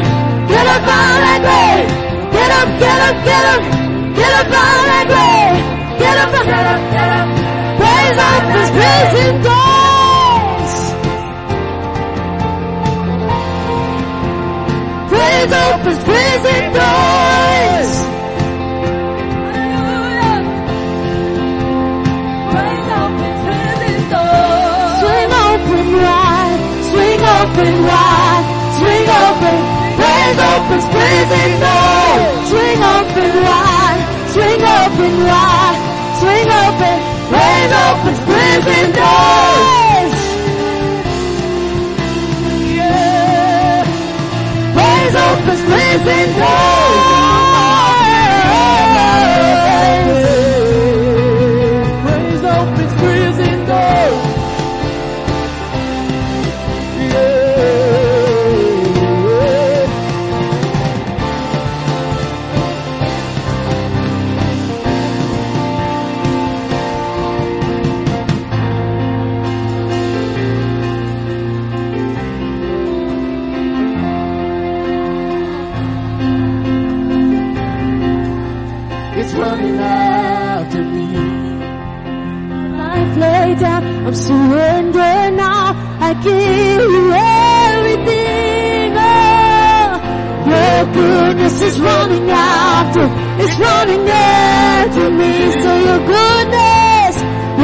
get 0.51 0.67
up 0.67 0.85
out 0.85 1.15
of 1.15 1.25
that 1.25 1.41
grave. 1.47 1.89
Get 2.35 2.51
up, 2.61 2.69
get 2.77 3.01
up, 3.09 3.17
get 3.25 3.45
up, 3.55 3.63
get 4.19 4.33
up 4.35 4.53
out 4.53 4.77
of 4.77 4.87
that 4.93 5.07
grave. 5.09 5.75
Get 5.97 6.17
up, 6.21 6.31
get 6.35 6.67
up, 6.75 6.83
get 6.93 7.11
up. 7.15 7.29
Praise 7.81 8.19
up 8.29 8.45
His 8.55 8.69
prison 8.77 9.35
doors. 9.47 10.75
Praise 15.09 15.53
up 15.53 15.81
His 15.89 15.99
prison 16.05 16.63
doors. 16.75 17.24
Praise 30.25 30.41
opens 30.41 30.87
prison 30.87 31.51
doors. 31.61 32.49
Swing 32.49 32.81
open 32.97 33.33
wide, 33.45 34.05
swing 34.33 34.63
open 34.81 35.15
wide, 35.29 35.81
swing 36.21 36.49
open. 36.65 36.97
Praise 37.29 37.73
opens 37.85 38.21
prison 38.25 38.87
doors. 38.97 40.15
Yeah. 42.73 43.85
Praise 44.73 45.15
opens 45.15 45.61
prison 45.69 46.27
doors. 46.41 46.84
Surrendered 84.15 85.35
now. 85.35 85.75
I 86.01 86.15
give 86.15 86.81
you 86.95 87.05
everything. 87.13 88.95
Oh, 88.97 89.99
your 90.47 90.81
goodness 90.95 91.61
is 91.61 91.81
running 91.81 92.31
after, 92.31 93.05
it's 93.43 93.57
running 93.59 94.09
after 94.09 95.11
me. 95.11 95.33
So 95.63 95.71
your 95.89 96.01
goodness, 96.15 97.15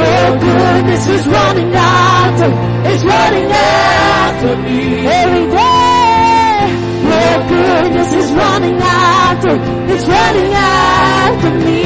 your 0.01 0.29
goodness 0.47 1.05
is 1.17 1.27
running 1.29 1.73
after, 1.75 2.49
it's 2.91 3.05
running 3.05 3.51
after 3.51 4.57
me. 4.57 5.07
Every 5.07 5.47
day, 5.61 6.59
your 7.11 7.37
goodness 7.55 8.13
is 8.13 8.33
running 8.33 8.79
after, 8.81 9.55
it's 9.93 10.07
running 10.07 10.53
after 10.53 11.51
me. 11.65 11.81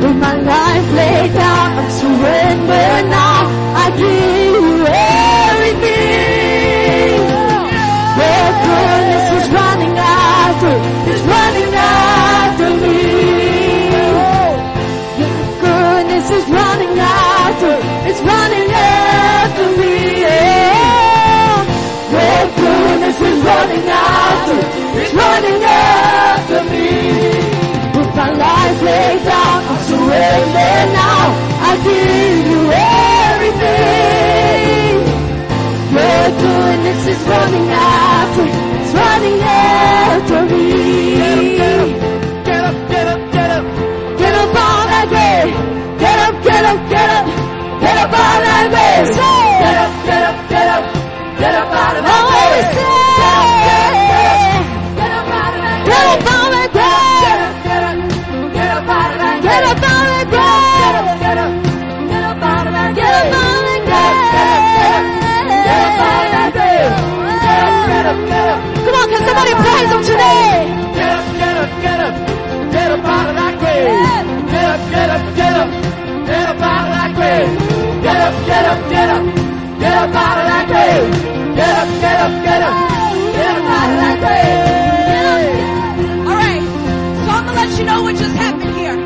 With 0.00 0.16
my 0.16 0.34
life 0.34 0.92
laid 0.92 1.34
down, 1.34 1.78
I'm 1.78 3.10
now. 3.10 3.29
My 28.20 28.32
life 28.32 28.82
laid 28.82 29.24
down, 29.24 29.64
I'm 29.70 29.78
surrendered 29.88 30.88
now. 30.92 31.24
I 31.68 31.72
give 31.84 32.46
you 32.50 32.60
everything. 32.70 33.19
Your 35.92 36.30
goodness 36.38 37.06
is 37.08 37.20
running 37.26 37.68
after, 37.70 38.46
it's 38.46 38.92
running 38.94 39.40
after 39.42 40.42
me. 40.46 41.16
Get 42.44 42.64
up, 42.64 42.88
get 42.88 43.06
up, 43.08 43.32
get 43.32 43.50
up. 43.50 43.64
Get 44.18 44.34
up 44.34 44.54
on 44.54 44.86
that 44.92 45.08
way. 45.10 45.50
Get 45.98 46.18
up, 46.18 46.34
get 46.44 46.64
up, 46.64 46.80
get 46.88 47.10
up. 47.10 47.26
Get 47.80 47.96
up 47.98 48.12
on 48.12 48.38
that 48.46 48.66
way. 48.74 48.94
Get 49.64 49.76
up, 49.84 49.92
get 50.06 50.22
up, 50.22 50.36
get 50.48 50.68
up. 50.68 50.84
Get 51.40 51.54
up 51.54 51.68
out 51.72 51.96
of 51.96 52.04
oh, 52.04 52.06
that 52.06 52.94
way. 52.94 52.99
Get 73.80 74.66
up, 74.66 74.80
get 74.90 75.08
up, 75.10 75.36
get 75.36 75.52
up. 75.56 75.70
Get 76.26 76.48
up 76.48 76.60
out 76.60 76.84
of 76.84 76.90
that 76.94 77.10
grave. 77.16 77.58
Get 78.02 78.16
up, 78.16 78.34
get 78.46 78.64
up, 78.66 78.90
get 78.90 79.08
up. 79.08 79.24
Get 79.80 79.96
up 79.96 80.14
out 80.14 80.38
of 80.38 80.44
that 80.50 80.66
grave. 80.68 81.12
Get 81.56 81.70
up, 81.80 81.88
get 82.00 82.20
up, 82.20 82.32
get 82.44 82.62
up. 82.62 82.74
Get 83.36 83.50
up 83.50 83.64
out 83.76 83.90
of 83.90 83.96
that 84.04 84.16
grave. 84.20 86.26
All 86.28 86.36
right. 86.36 86.64
So 87.24 87.30
I'm 87.30 87.44
gonna 87.46 87.56
let 87.56 87.70
you 87.78 87.84
know 87.84 88.02
what 88.02 88.16
just 88.16 88.36
happened 88.36 88.74
here. 88.76 88.96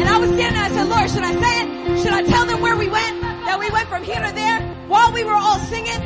And 0.00 0.08
I 0.08 0.16
was 0.18 0.30
standing 0.30 0.54
there, 0.54 0.64
I 0.64 0.68
said, 0.70 0.88
Lord, 0.88 1.10
should 1.10 1.24
I 1.24 1.34
say 1.34 1.62
it? 1.62 1.66
Should 2.02 2.12
I 2.12 2.22
tell 2.22 2.46
them 2.46 2.60
where 2.60 2.76
we 2.76 2.88
went? 2.88 3.20
That 3.20 3.58
we 3.58 3.68
went 3.70 3.88
from 3.88 4.04
here 4.04 4.20
to 4.24 4.32
there? 4.32 4.60
While 4.86 5.12
we 5.12 5.24
were 5.24 5.34
all 5.34 5.58
singing, 5.58 6.00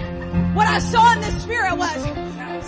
what 0.55 0.67
I 0.67 0.78
saw 0.78 1.12
in 1.12 1.20
the 1.20 1.31
spirit 1.41 1.77
was, 1.77 2.03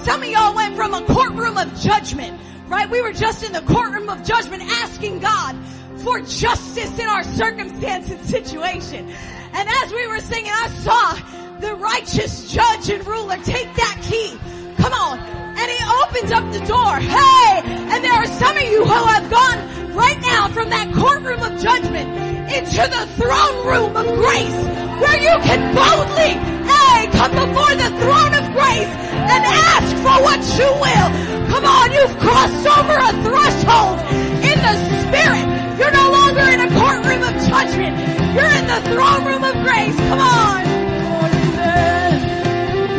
some 0.04 0.22
of 0.22 0.28
y'all 0.28 0.54
went 0.54 0.76
from 0.76 0.92
a 0.94 1.00
courtroom 1.06 1.56
of 1.56 1.74
judgment, 1.80 2.38
right? 2.68 2.88
We 2.90 3.00
were 3.00 3.12
just 3.12 3.44
in 3.44 3.52
the 3.52 3.62
courtroom 3.62 4.08
of 4.08 4.24
judgment 4.24 4.62
asking 4.62 5.20
God 5.20 5.56
for 5.98 6.20
justice 6.20 6.98
in 6.98 7.06
our 7.06 7.24
circumstance 7.24 8.10
and 8.10 8.20
situation. 8.24 9.08
And 9.52 9.68
as 9.68 9.92
we 9.92 10.06
were 10.06 10.20
singing, 10.20 10.52
I 10.52 10.68
saw 10.68 11.58
the 11.60 11.74
righteous 11.74 12.52
judge 12.52 12.90
and 12.90 13.06
ruler 13.06 13.36
take 13.38 13.74
that 13.74 13.98
key. 14.02 14.38
Come 14.76 14.92
on. 14.92 15.18
And 15.18 15.70
he 15.70 15.84
opens 16.04 16.32
up 16.32 16.52
the 16.52 16.66
door. 16.66 16.96
Hey! 16.96 17.62
And 17.64 18.04
there 18.04 18.12
are 18.12 18.26
some 18.26 18.56
of 18.56 18.62
you 18.62 18.84
who 18.84 19.04
have 19.06 19.30
gone 19.30 19.94
right 19.94 20.20
now 20.20 20.48
from 20.48 20.68
that 20.70 20.92
courtroom 20.94 21.42
of 21.42 21.60
judgment 21.60 22.25
into 22.50 22.82
the 22.86 23.04
throne 23.18 23.56
room 23.66 23.96
of 23.96 24.06
grace 24.16 24.60
where 25.02 25.18
you 25.18 25.34
can 25.42 25.60
boldly, 25.74 26.32
hey, 26.70 27.10
come 27.12 27.32
before 27.34 27.74
the 27.74 27.90
throne 28.00 28.32
of 28.32 28.44
grace 28.54 28.92
and 29.26 29.42
ask 29.44 29.90
for 30.00 30.16
what 30.22 30.40
you 30.56 30.68
will. 30.78 31.08
Come 31.50 31.64
on, 31.64 31.92
you've 31.92 32.16
crossed 32.18 32.66
over 32.66 32.94
a 32.94 33.12
threshold 33.26 33.98
in 34.46 34.56
the 34.62 34.74
spirit. 35.04 35.46
You're 35.78 35.92
no 35.92 36.10
longer 36.10 36.46
in 36.54 36.60
a 36.60 36.70
courtroom 36.70 37.22
of 37.22 37.34
judgment. 37.50 37.94
You're 38.34 38.52
in 38.56 38.66
the 38.66 38.80
throne 38.94 39.24
room 39.26 39.44
of 39.44 39.54
grace. 39.66 39.96
Come 39.96 40.20
on. 40.20 40.64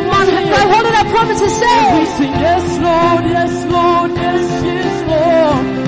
Come 0.07 0.35
on, 0.35 0.49
God, 0.49 0.67
hold 0.73 0.85
it 0.85 0.95
up, 0.95 1.07
promise 1.07 1.39
to 1.39 1.49
say. 1.49 2.27
Yes, 2.37 2.79
Lord, 2.79 3.25
yes, 3.25 3.65
Lord, 3.65 4.11
yes, 4.11 4.63
yes, 4.63 5.07
Lord. 5.07 5.86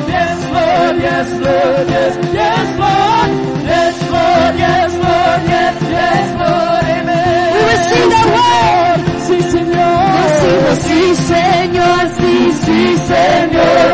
Yes, 0.51 0.61
Lord, 0.65 0.97
yes, 0.99 1.29
Lord, 1.45 1.87
yes, 1.89 2.15
yes, 2.33 2.69
Lord. 2.81 3.31
Yes, 3.69 3.97
Lord, 4.09 4.53
yes, 4.57 4.91
Lord, 5.05 5.41
yes, 5.53 5.75
yes, 5.93 6.27
Lord, 6.41 6.85
amen. 6.97 7.53
We 7.53 7.61
receive 7.69 8.09
that 8.15 8.27
word. 8.35 8.99
Sí, 9.27 9.37
Señor. 9.53 10.09
Decimos 10.25 10.77
sí, 10.87 11.01
Señor, 11.33 12.01
sí, 12.19 12.35
sí, 12.65 12.81
Señor. 13.13 13.89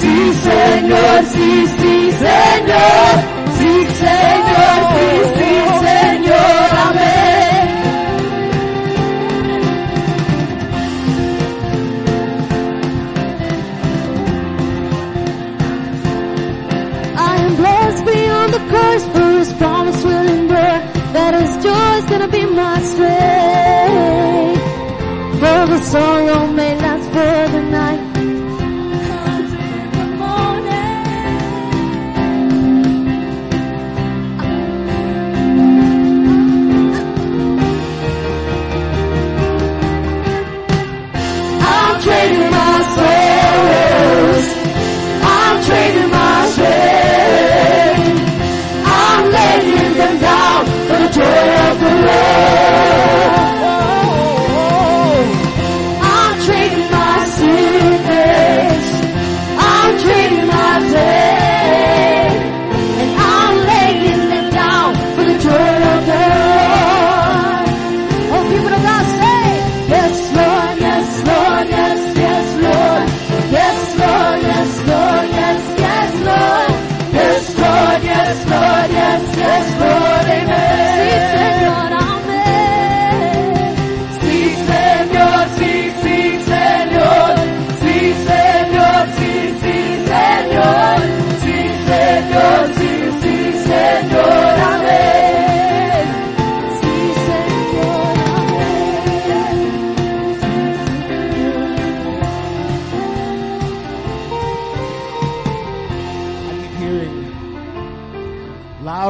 Sí, 0.00 0.16
Señor, 0.48 1.16
sí, 1.32 1.50
sí, 1.78 1.96
Señor. 2.24 3.12
Sí, 3.58 3.72
Señor, 4.04 4.76
sí, 4.94 5.08
sí, 5.36 5.50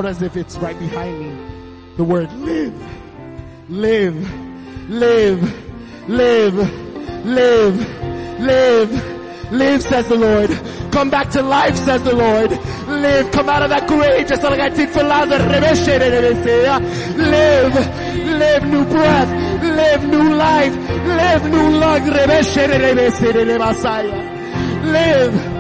as 0.09 0.23
if 0.23 0.37
it's 0.37 0.57
right 0.57 0.79
behind 0.79 1.21
me. 1.21 1.31
The 1.99 2.05
word 2.05 2.33
live, 2.33 2.75
live, 3.69 4.17
live, 4.89 6.09
live, 6.09 6.55
live, 7.27 7.77
live, 8.41 9.53
live, 9.53 9.83
says 9.83 10.09
the 10.09 10.17
Lord. 10.17 10.51
Come 10.93 11.11
back 11.11 11.29
to 11.33 11.43
life, 11.43 11.77
says 11.77 12.03
the 12.05 12.15
Lord. 12.15 12.51
Live, 12.89 13.31
come 13.33 13.51
out 13.51 13.63
of 13.63 13.69
that 13.69 13.87
grave, 13.87 14.27
just 14.27 14.43
like 14.43 14.61
I 14.61 14.71
did 14.71 14.89
for 14.89 15.03
Lazarus. 15.03 15.87
Live, 17.19 17.75
live 18.43 18.65
new 18.65 18.85
breath, 18.87 19.63
live 19.63 20.05
new 20.05 20.35
life, 20.35 20.75
live 20.75 21.51
new 21.51 21.69
love. 21.77 21.99
Live. 24.85 25.58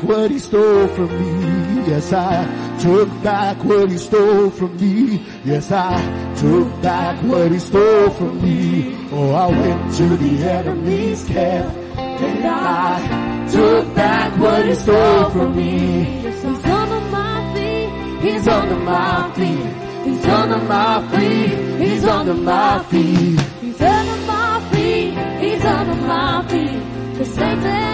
Back 0.00 0.08
what 0.08 0.30
he 0.30 0.38
stole 0.38 0.88
from 0.88 1.08
me. 1.08 1.82
Yes, 1.86 2.12
I 2.12 2.78
took 2.80 3.08
back 3.22 3.64
what 3.64 3.90
he 3.90 3.98
stole 3.98 4.50
from 4.50 4.76
me. 4.76 5.24
Yes, 5.44 5.70
I 5.70 6.34
took 6.36 6.82
back 6.82 7.22
what 7.22 7.52
he 7.52 7.58
stole 7.58 8.10
from 8.10 8.42
me. 8.42 8.96
Oh, 9.12 9.30
I 9.32 9.46
went 9.48 9.94
to 9.96 10.16
the 10.16 10.48
enemy's 10.48 11.24
camp 11.24 11.74
and 11.98 12.44
I 12.46 13.48
took 13.50 13.94
back 13.94 14.38
what 14.38 14.66
he 14.66 14.74
stole 14.74 15.30
from 15.30 15.56
me. 15.56 16.04
He's 16.04 16.44
under 16.44 17.00
my 17.10 17.54
feet. 17.54 18.22
He's 18.22 18.48
under 18.48 18.76
my 18.76 19.32
feet. 19.34 20.04
He's 20.04 20.24
under 20.24 20.58
my 20.58 21.08
feet. 21.10 21.80
He's 21.80 22.04
under 22.04 22.34
my 22.34 22.82
feet. 22.84 23.40
He's 23.60 23.80
under 23.80 24.26
my 24.26 24.70
feet. 24.72 25.40
He's 25.40 25.64
under 25.64 25.94
my 25.94 26.48
feet. 26.48 27.18
The 27.18 27.24
Satan 27.24 27.89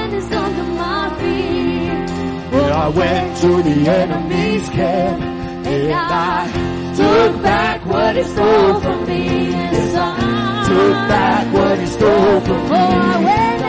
I 2.79 2.89
went 2.89 3.37
to 3.43 3.63
the 3.63 3.77
enemy's 3.91 4.69
camp 4.69 5.23
and 5.67 5.93
I 5.93 6.95
took 6.95 7.43
back 7.43 7.87
what 7.87 8.17
he 8.17 8.23
stole 8.23 8.81
from 8.81 9.07
me. 9.09 9.51
Yes, 9.51 9.95
I 9.95 10.67
Took 10.69 10.93
back 11.09 11.45
what 11.55 11.79
he 11.79 11.87
stole 11.87 12.41
from 12.47 12.61
Oh, 12.71 12.75
I 12.75 13.19
me. 13.19 13.25
went. 13.25 13.61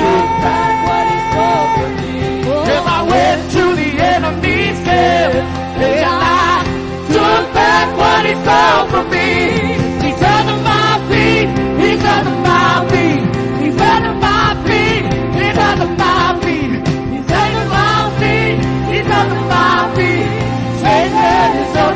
Took 0.00 0.30
back 0.46 0.74
what 0.88 1.04
he 1.12 1.18
stole 1.30 1.66
from 1.76 1.92
me. 2.02 2.14
Well, 2.48 2.86
I 2.86 3.00
went 3.12 3.42
to 3.56 3.64
the 3.80 3.90
enemy's 4.14 4.78
camp 4.88 5.34
and 5.88 6.04
I 6.06 6.64
took 7.16 7.44
back 7.60 7.86
what 8.00 8.20
he 8.28 8.34
stole 8.44 8.84
from 8.90 8.95
me. 8.95 8.95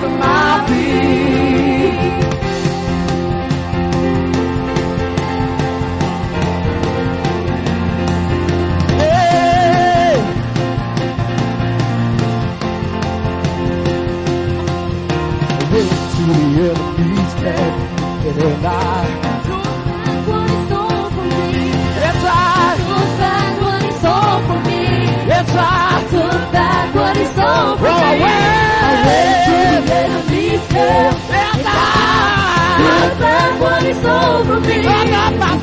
Satan 0.01 0.19
my 0.19 0.67
feet. 0.67 1.40
Stole 27.33 27.77
from 27.81 27.95
Oh, 27.95 28.09
I 28.11 28.15
went. 28.25 29.41
To 29.47 29.57
the 29.89 29.95
enemy's 29.95 30.65
camp. 30.69 31.17
yes, 31.31 31.57
Took 32.81 33.19
back 33.21 33.53
what 33.61 33.83
stole 34.01 34.45
from 34.45 34.63
me. 34.69 34.77
Under 34.87 35.37
my 35.39 35.61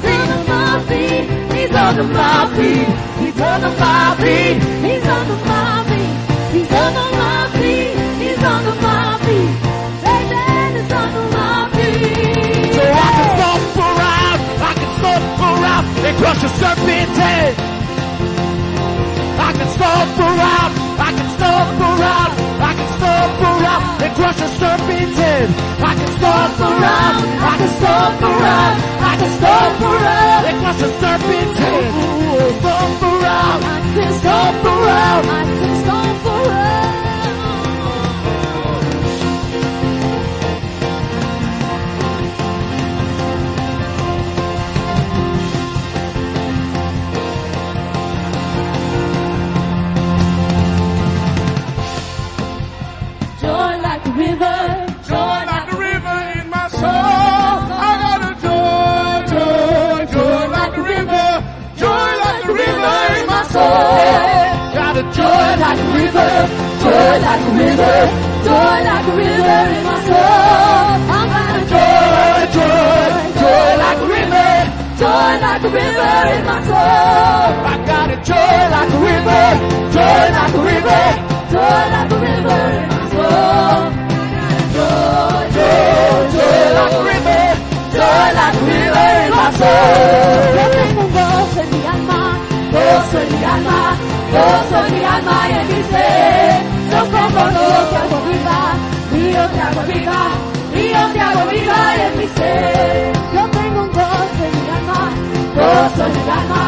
He's 1.67 1.75
under 1.75 2.03
my 2.03 2.47
feet. 2.57 2.87
He's 3.19 3.39
under 3.41 3.71
my 3.71 4.15
feet. 4.17 4.61
He's 4.85 5.05
under 5.07 5.37
my 5.45 5.83
feet. 5.87 6.07
He's 6.53 6.71
under 6.71 7.07
my 7.17 7.49
feet. 7.57 7.95
He's 8.21 8.43
under 8.43 8.75
my 8.81 9.17
feet. 9.25 9.51
Satan 10.03 10.75
is 10.79 10.91
under 10.91 11.25
my 11.35 11.69
feet. 11.75 12.73
So 12.77 12.83
I 12.87 13.09
can 13.17 13.27
stomp 13.35 13.77
around, 13.83 14.39
I 14.63 14.73
can 14.79 14.91
stomp 14.99 15.39
around 15.49 15.85
and 16.07 16.17
crush 16.17 16.43
a 16.43 16.49
serpent's 16.61 17.17
head. 17.17 17.53
I 19.39 19.49
can 19.57 19.67
stomp 19.75 20.19
around, 20.19 20.71
I 20.77 20.86
stomp 21.57 21.81
around, 21.81 22.31
I 22.61 22.73
can 22.77 22.89
stomp 22.97 23.41
around 23.41 24.03
and 24.03 24.15
crush 24.15 24.41
a 24.41 24.49
serpent's 24.61 25.17
head. 25.17 25.49
I 25.79 25.93
can 25.97 26.11
stomp 26.17 26.59
around, 26.59 27.15
I 27.51 27.53
can 27.57 27.71
stomp 27.79 28.21
around, 28.21 28.75
I 29.01 29.13
can 29.19 29.31
stomp 29.37 29.81
around 29.81 30.45
and 30.49 30.57
crush 30.61 30.81
a 30.81 30.91
serpent's 31.01 31.59
head. 31.59 31.91
Stomp 32.61 33.01
around, 33.01 33.59
I 33.63 33.77
can 33.95 34.13
stomp 34.19 34.65
around. 34.65 35.25
I 35.29 35.43
can 35.59 35.75
stomp 35.83 36.25
around. 36.25 37.06
A 64.97 65.03
Joy 65.13 65.49
like 65.61 65.77
a 65.77 65.87
river, 65.93 66.31
joy 66.81 67.13
like 67.21 67.43
a 67.45 67.51
river, 67.53 67.97
joy 68.45 68.77
like 68.89 69.05
a 69.05 69.13
river 69.13 69.59
in 69.77 69.83
my 69.85 69.97
soul. 70.07 70.97
I 71.13 71.21
got 71.33 71.53
a 71.53 71.63
joy, 71.71 72.41
joy, 72.57 73.13
joy 73.37 73.71
like 73.77 74.01
a 74.01 74.07
river, 74.17 74.49
joy 74.97 75.31
like 75.45 75.61
a 75.61 75.69
river 75.77 76.17
in 76.33 76.43
my 76.49 76.57
soul. 76.65 77.51
I 77.61 77.77
got 77.85 78.09
a 78.09 78.17
joy 78.25 78.57
like 78.73 78.89
a 78.89 78.99
river, 79.05 79.45
joy 79.93 80.23
like 80.37 80.55
a 80.57 80.61
river. 80.65 81.03
Joy 81.47 81.83
like 81.93 82.11
a 82.11 82.17
river 82.17 82.61
in 82.77 82.87
my 82.89 83.03
soul. 83.13 83.77
Joy, 84.73 85.41
Joy, 85.57 86.21
joy 86.33 86.65
like 86.77 86.93
a 86.93 87.01
river, 87.09 87.43
joy 87.93 88.27
like 88.39 88.55
a 88.55 88.63
river 88.65 89.07
in 89.25 89.31
my 89.31 89.47
soul. 89.59 90.86
Mi 95.87 95.93
ser. 95.93 96.61
Yo 96.91 97.03
te 97.05 97.17
hago 97.17 98.17
viva, 98.27 98.59
río 99.11 99.43
te 99.49 99.61
hago 99.61 99.81
viva, 99.93 100.19
río 100.73 101.01
te 101.13 101.19
hago 101.19 101.51
viva 101.51 101.95
en 101.95 102.17
mi 102.17 102.27
ser. 102.27 103.13
Yo 103.33 103.43
tengo 103.49 103.81
un 103.81 103.89
gozo 103.89 104.43
en 104.45 104.51
mi 104.63 104.69
alma, 104.77 105.11
gozo 105.55 106.05
en 106.05 106.11
mi 106.13 106.29
alma, 106.29 106.63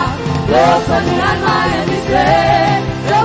gozo 0.50 0.98
en 0.98 1.06
mi 1.06 1.22
alma. 1.22 1.56
Yo 2.10 3.20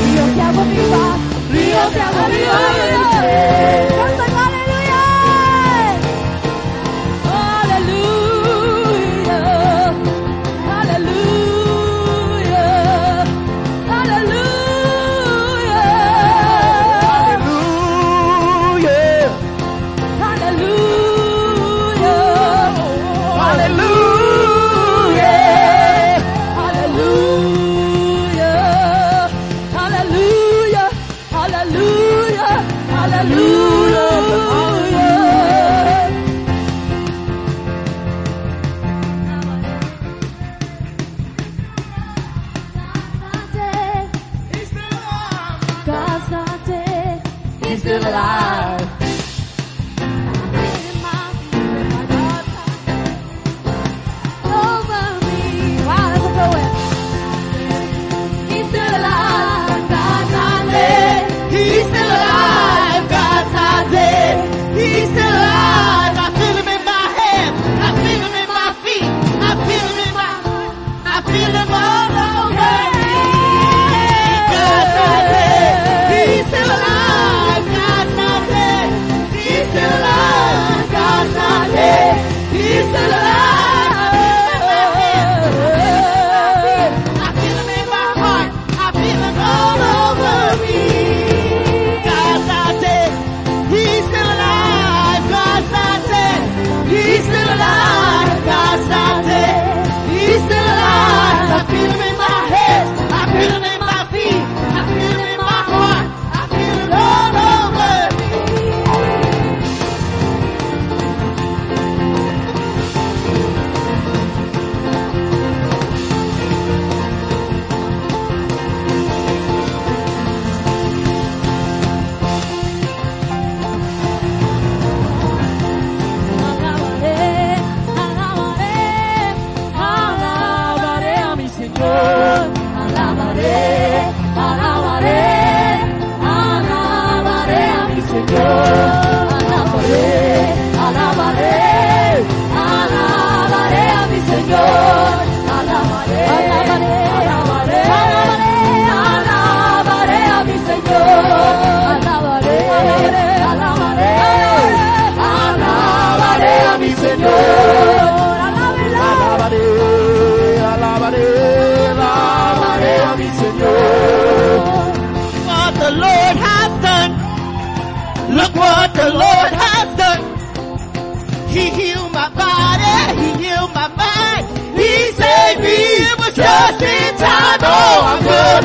río 0.00 0.28
te 0.34 0.42
hago 0.42 0.62
viva, 0.64 1.04
río 1.52 1.82
te. 3.20 4.29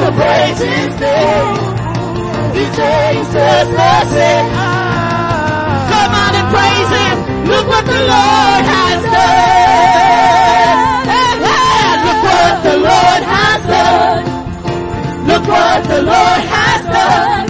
Gonna 0.06 0.18
praise 0.22 0.60
His 0.60 1.00
name. 1.02 1.56
He 2.54 2.64
changed 2.78 3.36
us 3.36 3.68
blessed. 3.74 4.46
Come 5.90 6.14
on 6.14 6.36
and 6.38 6.48
praise 6.54 6.90
Him. 6.94 7.16
Look 7.50 7.66
what 7.68 7.86
the 7.86 8.02
Lord 8.06 8.66
has 8.70 9.02
done. 9.02 9.96
Look 12.06 12.22
what 12.22 12.54
the 12.62 12.78
Lord 12.86 13.24
has 13.34 13.66
done. 13.66 14.26
Look 15.26 15.48
what 15.48 15.84
the 15.88 16.02
Lord 16.04 16.44
has 16.54 16.86
done. 16.86 17.48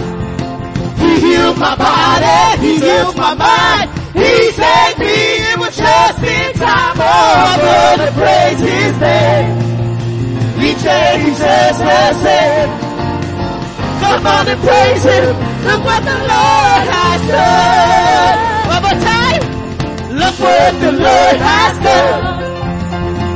He 0.96 1.20
healed 1.20 1.58
my 1.58 1.76
body. 1.76 2.56
He 2.66 2.80
healed 2.80 3.16
my 3.18 3.34
mind. 3.34 3.90
He 4.14 4.50
saved 4.52 4.98
me. 4.98 5.44
It 5.52 5.58
was 5.58 5.76
just 5.76 6.22
in 6.22 6.54
time. 6.54 6.96
Oh, 6.96 7.04
I'm 7.04 7.60
gonna 7.98 8.12
praise 8.12 8.60
His 8.60 8.98
name. 8.98 9.75
He 10.66 10.72
changed 10.72 11.40
us 11.42 11.78
blessed. 11.78 12.68
Come 14.02 14.26
on 14.26 14.48
and 14.48 14.60
praise 14.66 15.04
Him. 15.04 15.34
Look 15.62 15.82
what 15.86 16.02
the 16.02 16.18
Lord 16.32 16.82
has 16.90 17.20
done. 17.30 18.36
One 18.74 18.82
more 18.82 18.98
time. 19.14 19.42
Look 20.18 20.36
what 20.40 20.72
the 20.82 20.90
Lord 20.90 21.36
has 21.50 21.74
done. 21.86 22.22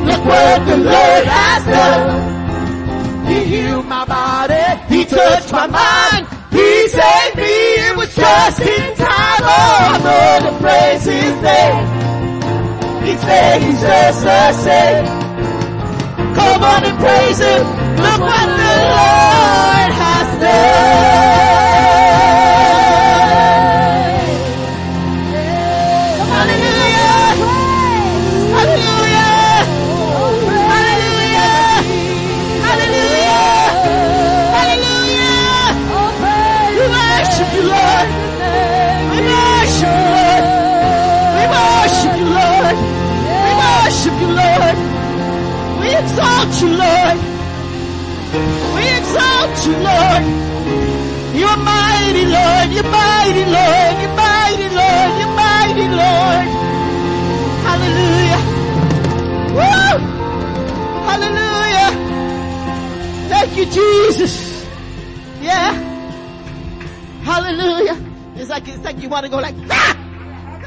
Look 0.08 0.24
what 0.24 0.58
the 0.66 0.76
Lord 0.78 1.24
has 1.24 1.62
done. 1.66 3.26
He 3.28 3.44
healed 3.44 3.86
my 3.86 4.04
body. 4.04 4.66
He 4.92 5.04
touched 5.04 5.52
my 5.52 5.68
mind. 5.68 6.26
He 6.50 6.88
saved 6.88 7.36
me. 7.36 7.54
It 7.86 7.96
was 7.96 8.12
just 8.12 8.58
in 8.58 8.96
time. 8.96 9.42
Oh, 9.54 9.92
I'm 9.92 10.02
gonna 10.02 10.58
praise 10.58 11.04
His 11.04 11.36
name. 11.46 13.06
He 13.06 13.16
said 13.18 13.62
He's. 13.62 15.19
Come 16.60 16.74
on 16.74 16.84
and 16.84 16.98
praise 16.98 17.38
Him. 17.38 17.64
Look 17.96 18.20
what 18.20 18.46
the 18.46 18.72
Lord 18.92 19.92
has 19.96 20.40
done. 20.42 21.39
Lord. 49.78 50.22
You're 51.34 51.56
mighty, 51.56 52.24
Lord. 52.26 52.68
You're 52.72 52.90
mighty, 52.90 53.44
Lord. 53.44 53.94
You're 54.00 54.16
mighty, 54.16 54.68
Lord. 54.74 55.10
You're 55.18 55.34
mighty, 55.34 55.86
Lord. 56.00 56.46
Hallelujah. 57.66 58.40
Woo! 59.56 59.92
Hallelujah. 61.08 61.90
Thank 63.28 63.56
you, 63.56 63.66
Jesus. 63.66 64.66
Yeah. 65.40 65.72
Hallelujah. 67.22 67.96
It's 68.36 68.50
like, 68.50 68.68
it's 68.68 68.84
like 68.84 68.98
you 69.00 69.08
want 69.08 69.24
to 69.26 69.30
go 69.30 69.38
like, 69.38 69.54
ah! 69.70 69.96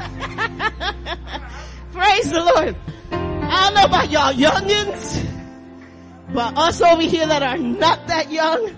Praise 1.92 2.30
the 2.30 2.40
Lord. 2.40 2.76
I 3.10 3.64
don't 3.64 3.74
know 3.74 3.84
about 3.84 4.10
y'all 4.10 4.32
youngins, 4.32 5.26
but 6.32 6.56
us 6.58 6.80
over 6.80 7.02
here 7.02 7.26
that 7.26 7.42
are 7.42 7.58
not 7.58 8.06
that 8.08 8.32
young, 8.32 8.74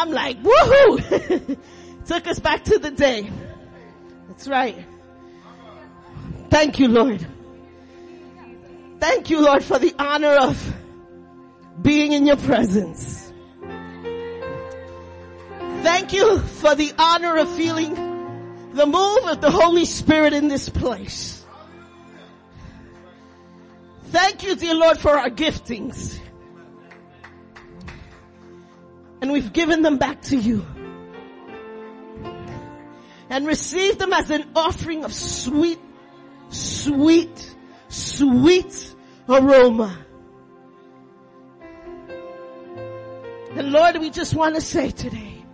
I'm 0.00 0.12
like, 0.12 0.42
woohoo! 0.42 1.58
Took 2.06 2.26
us 2.26 2.38
back 2.38 2.64
to 2.64 2.78
the 2.78 2.90
day. 2.90 3.30
That's 4.28 4.48
right. 4.48 4.86
Thank 6.48 6.78
you, 6.78 6.88
Lord. 6.88 7.26
Thank 8.98 9.28
you, 9.28 9.42
Lord, 9.42 9.62
for 9.62 9.78
the 9.78 9.94
honor 9.98 10.32
of 10.32 10.74
being 11.82 12.12
in 12.12 12.24
your 12.24 12.38
presence. 12.38 13.30
Thank 15.82 16.14
you 16.14 16.38
for 16.38 16.74
the 16.74 16.94
honor 16.98 17.36
of 17.36 17.54
feeling 17.54 17.94
the 18.72 18.86
move 18.86 19.26
of 19.26 19.42
the 19.42 19.50
Holy 19.50 19.84
Spirit 19.84 20.32
in 20.32 20.48
this 20.48 20.70
place. 20.70 21.44
Thank 24.04 24.44
you, 24.44 24.56
dear 24.56 24.74
Lord, 24.74 24.98
for 24.98 25.10
our 25.10 25.30
giftings. 25.30 26.18
And 29.20 29.32
we've 29.32 29.52
given 29.52 29.82
them 29.82 29.98
back 29.98 30.22
to 30.22 30.36
you. 30.36 30.64
And 33.28 33.46
received 33.46 33.98
them 33.98 34.12
as 34.12 34.30
an 34.30 34.50
offering 34.56 35.04
of 35.04 35.12
sweet, 35.12 35.78
sweet, 36.48 37.54
sweet 37.88 38.94
aroma. 39.28 39.96
And 43.56 43.72
Lord, 43.72 43.98
we 43.98 44.10
just 44.10 44.34
want 44.34 44.54
to 44.54 44.60
say 44.60 44.90
today, 44.90 45.44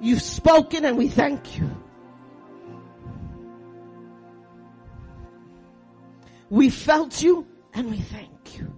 you've 0.00 0.22
spoken 0.22 0.84
and 0.84 0.96
we 0.96 1.08
thank 1.08 1.58
you. 1.58 1.70
We 6.50 6.70
felt 6.70 7.22
you 7.22 7.46
and 7.74 7.90
we 7.90 7.98
thank 7.98 8.58
you. 8.58 8.72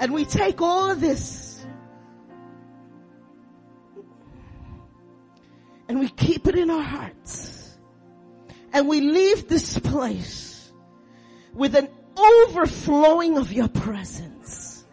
And 0.00 0.14
we 0.14 0.24
take 0.24 0.62
all 0.62 0.90
of 0.90 0.98
this 1.02 1.62
and 5.88 6.00
we 6.00 6.08
keep 6.08 6.46
it 6.46 6.54
in 6.54 6.70
our 6.70 6.82
hearts. 6.82 7.76
And 8.72 8.88
we 8.88 9.02
leave 9.02 9.46
this 9.46 9.78
place 9.78 10.72
with 11.52 11.74
an 11.74 11.88
overflowing 12.16 13.36
of 13.36 13.52
your 13.52 13.68
presence. 13.68 14.86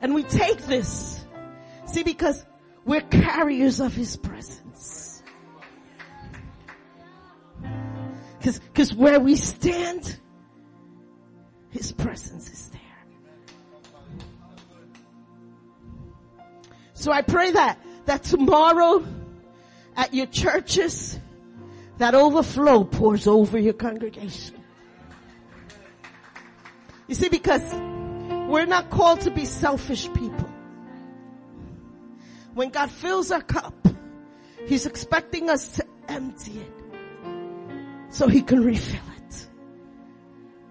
And 0.00 0.14
we 0.14 0.22
take 0.22 0.58
this, 0.66 1.24
see, 1.86 2.04
because 2.04 2.44
we're 2.84 3.00
carriers 3.00 3.80
of 3.80 3.92
his 3.92 4.16
presence. 4.16 4.63
Cause, 8.44 8.60
cause 8.74 8.94
where 8.94 9.18
we 9.18 9.36
stand, 9.36 10.20
his 11.70 11.92
presence 11.92 12.50
is 12.50 12.68
there. 12.68 12.80
So 16.92 17.10
I 17.10 17.22
pray 17.22 17.52
that, 17.52 17.80
that 18.04 18.22
tomorrow 18.22 19.02
at 19.96 20.12
your 20.12 20.26
churches, 20.26 21.18
that 21.96 22.14
overflow 22.14 22.84
pours 22.84 23.26
over 23.26 23.58
your 23.58 23.72
congregation. 23.72 24.56
You 27.06 27.14
see, 27.14 27.30
because 27.30 27.62
we're 28.46 28.66
not 28.66 28.90
called 28.90 29.22
to 29.22 29.30
be 29.30 29.46
selfish 29.46 30.06
people. 30.12 30.50
When 32.52 32.68
God 32.68 32.90
fills 32.90 33.32
our 33.32 33.40
cup, 33.40 33.88
He's 34.66 34.84
expecting 34.84 35.48
us 35.48 35.76
to 35.76 35.86
empty 36.08 36.60
it 36.60 36.83
so 38.14 38.28
He 38.28 38.42
can 38.42 38.64
refill 38.64 39.02
it. 39.16 39.48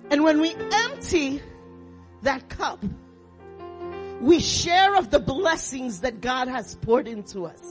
And 0.10 0.24
when 0.24 0.40
we 0.40 0.56
empty 0.56 1.42
that 2.22 2.48
cup, 2.48 2.84
we 4.22 4.40
share 4.40 4.96
of 4.96 5.12
the 5.12 5.20
blessings 5.20 6.00
that 6.02 6.22
God 6.22 6.48
has 6.48 6.76
poured 6.76 7.06
into 7.06 7.46
us. 7.46 7.62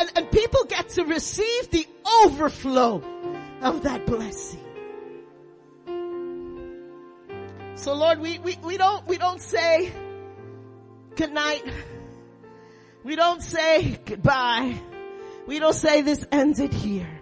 And, 0.00 0.10
and 0.16 0.30
people 0.32 0.64
get 0.64 0.88
to 0.90 1.04
receive 1.04 1.70
the 1.70 1.86
overflow 2.24 3.02
of 3.62 3.84
that 3.84 4.04
blessing. 4.04 4.64
So 7.76 7.94
Lord, 7.94 8.18
we, 8.18 8.38
we, 8.40 8.56
we 8.64 8.76
don't, 8.76 9.06
we 9.06 9.16
don't 9.16 9.40
say 9.40 9.92
good 11.14 11.32
night. 11.32 11.62
We 13.04 13.14
don't 13.14 13.42
say 13.42 14.00
goodbye. 14.04 14.76
We 15.46 15.60
don't 15.60 15.74
say 15.74 16.00
this 16.02 16.26
ended 16.32 16.74
here. 16.74 17.15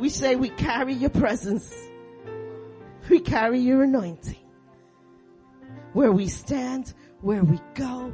We 0.00 0.08
say 0.08 0.34
we 0.34 0.48
carry 0.48 0.94
your 0.94 1.10
presence. 1.10 1.70
We 3.10 3.20
carry 3.20 3.60
your 3.60 3.82
anointing. 3.82 4.38
Where 5.92 6.10
we 6.10 6.26
stand, 6.28 6.94
where 7.20 7.44
we 7.44 7.60
go. 7.74 8.10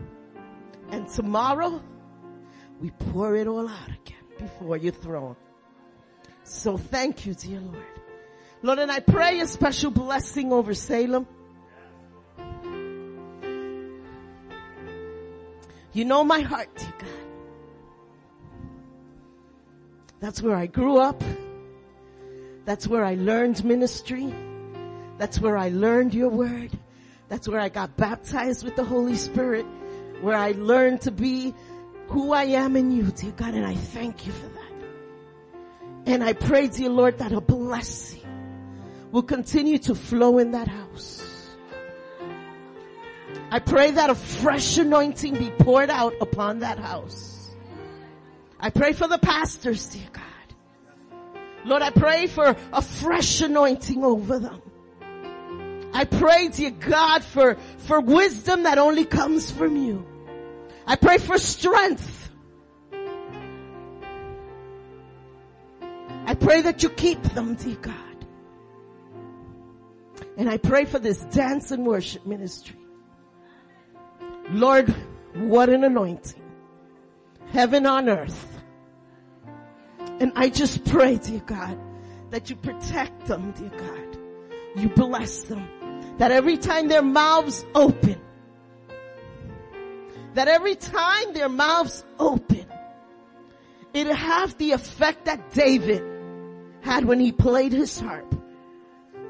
And 0.91 1.07
tomorrow, 1.07 1.81
we 2.81 2.91
pour 2.91 3.37
it 3.37 3.47
all 3.47 3.69
out 3.69 3.89
again 3.89 4.25
before 4.37 4.77
your 4.77 4.95
throne. 4.95 5.37
So 6.43 6.77
thank 6.77 7.25
you, 7.25 7.35
dear 7.35 7.61
Lord. 7.61 7.85
Lord, 8.63 8.81
and 8.81 8.91
I 8.91 8.99
pray 8.99 9.39
a 9.39 9.47
special 9.47 9.93
blessing 9.93 10.53
over 10.53 10.75
Salem. 10.75 11.25
You 15.93 16.05
know 16.05 16.25
my 16.25 16.41
heart, 16.41 16.75
dear 16.75 16.95
God. 16.99 17.09
That's 20.19 20.43
where 20.43 20.57
I 20.57 20.67
grew 20.67 20.99
up. 20.99 21.23
That's 22.67 22.87
where 22.89 23.05
I 23.05 23.15
learned 23.15 23.65
ministry. 23.65 24.35
That's 25.19 25.41
where 25.41 25.57
I 25.57 25.71
learned 25.71 26.13
your 26.15 26.29
word. 26.29 26.77
That's 27.29 27.49
where 27.49 27.61
I 27.61 27.69
got 27.69 27.97
baptized 27.97 28.65
with 28.65 28.75
the 28.75 28.85
Holy 28.85 29.15
Spirit. 29.15 29.65
Where 30.21 30.37
I 30.37 30.53
learned 30.53 31.03
to 31.03 31.13
be 31.13 31.55
who 32.09 32.33
I 32.33 32.45
am 32.45 32.77
in 32.77 32.91
you, 32.91 33.05
dear 33.05 33.31
God, 33.31 33.55
and 33.55 33.65
I 33.65 33.75
thank 33.75 34.27
you 34.27 34.33
for 34.33 34.49
that. 34.49 34.63
And 36.07 36.25
I 36.25 36.33
pray, 36.33 36.67
dear 36.67 36.89
Lord, 36.89 37.19
that 37.19 37.33
a 37.33 37.41
blessing 37.41 38.23
will 39.13 39.23
continue 39.23 39.79
to 39.79 39.95
flow 39.95 40.39
in 40.39 40.51
that 40.51 40.69
house. 40.69 41.23
I 43.51 43.61
pray 43.61 43.93
that 43.93 44.11
a 44.11 44.15
fresh 44.17 44.77
anointing 44.77 45.35
be 45.35 45.51
poured 45.51 45.91
out 45.91 46.15
upon 46.21 46.61
that 46.61 46.79
house. 46.79 47.55
I 48.59 48.71
pray 48.71 48.93
for 48.93 49.07
the 49.07 49.19
pastors, 49.19 49.87
dear 49.87 50.09
God. 50.13 50.36
Lord, 51.67 51.83
I 51.83 51.91
pray 51.91 52.29
for 52.29 52.57
a 52.73 52.81
fresh 52.81 53.41
anointing 53.41 54.05
over 54.05 54.39
them. 54.39 54.63
I 55.93 56.05
pray, 56.05 56.49
dear 56.49 56.71
God, 56.71 57.25
for, 57.25 57.57
for 57.79 58.01
wisdom 58.01 58.63
that 58.63 58.79
only 58.79 59.05
comes 59.05 59.51
from 59.51 59.77
you. 59.77 60.07
I 60.87 60.95
pray 60.95 61.19
for 61.19 61.39
strength. 61.39 62.31
I 66.27 66.35
pray 66.35 66.63
that 66.63 66.85
you 66.85 66.91
keep 66.91 67.21
them, 67.23 67.55
dear 67.55 67.77
God. 67.77 68.27
And 70.37 70.49
I 70.49 70.59
pray 70.59 70.85
for 70.85 71.01
this 71.01 71.19
dance 71.25 71.73
and 71.73 71.85
worship 71.85 72.27
ministry. 72.27 72.77
Lord, 74.51 74.95
what 75.35 75.69
an 75.69 75.83
anointing. 75.83 76.43
Heaven 77.51 77.87
on 77.87 78.09
earth. 78.09 78.56
And 80.19 80.33
I 80.35 80.49
just 80.49 80.85
pray, 80.85 81.17
dear 81.17 81.41
God, 81.41 81.79
that 82.31 82.49
you 82.49 82.57
protect 82.57 83.27
them, 83.27 83.53
dear 83.53 83.71
God. 83.71 84.19
You 84.77 84.89
bless 84.91 85.43
them. 85.43 85.69
That 86.19 86.31
every 86.31 86.57
time 86.57 86.89
their 86.89 87.03
mouths 87.03 87.65
open, 87.75 88.21
that 90.35 90.49
every 90.49 90.75
time 90.75 91.33
their 91.33 91.49
mouths 91.49 92.05
open, 92.19 92.67
it'll 93.93 94.15
have 94.15 94.57
the 94.59 94.73
effect 94.73 95.27
that 95.27 95.53
David 95.53 96.03
had 96.83 97.05
when 97.05 97.21
he 97.21 97.33
played 97.33 97.73
his 97.73 97.99
harp, 97.99 98.35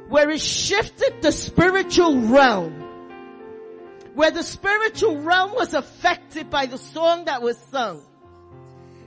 where 0.09 0.31
it 0.31 0.41
shifted 0.41 1.23
the 1.23 1.33
spiritual 1.33 2.21
realm, 2.21 2.73
where 4.15 4.31
the 4.31 4.43
spiritual 4.43 5.19
realm 5.19 5.53
was 5.55 5.75
affected 5.75 6.51
by 6.51 6.67
the 6.67 6.79
song 6.79 7.25
that 7.25 7.43
was 7.43 7.57
sung. 7.71 8.03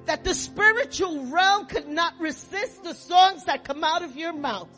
That 0.10 0.24
the 0.24 0.34
spiritual 0.34 1.28
realm 1.28 1.68
could 1.68 1.88
not 1.88 2.20
resist 2.20 2.84
the 2.84 2.96
songs 2.96 3.46
that 3.46 3.64
come 3.64 3.84
out 3.84 4.02
of 4.02 4.18
your 4.18 4.34
mouth. 4.34 4.70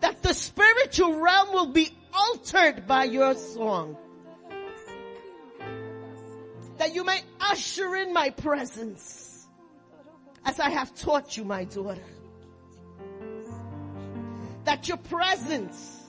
That 0.00 0.22
the 0.22 0.34
spiritual 0.34 1.18
realm 1.18 1.52
will 1.54 1.72
be 1.72 1.96
altered 2.12 2.86
by 2.86 3.04
your 3.04 3.34
song 3.34 3.96
that 6.78 6.94
you 6.94 7.04
may 7.04 7.22
usher 7.40 7.96
in 7.96 8.12
my 8.12 8.30
presence 8.30 9.46
as 10.44 10.60
I 10.60 10.70
have 10.70 10.94
taught 10.94 11.36
you, 11.36 11.44
my 11.44 11.64
daughter. 11.64 12.04
that 14.64 14.88
your 14.88 14.96
presence 14.96 16.02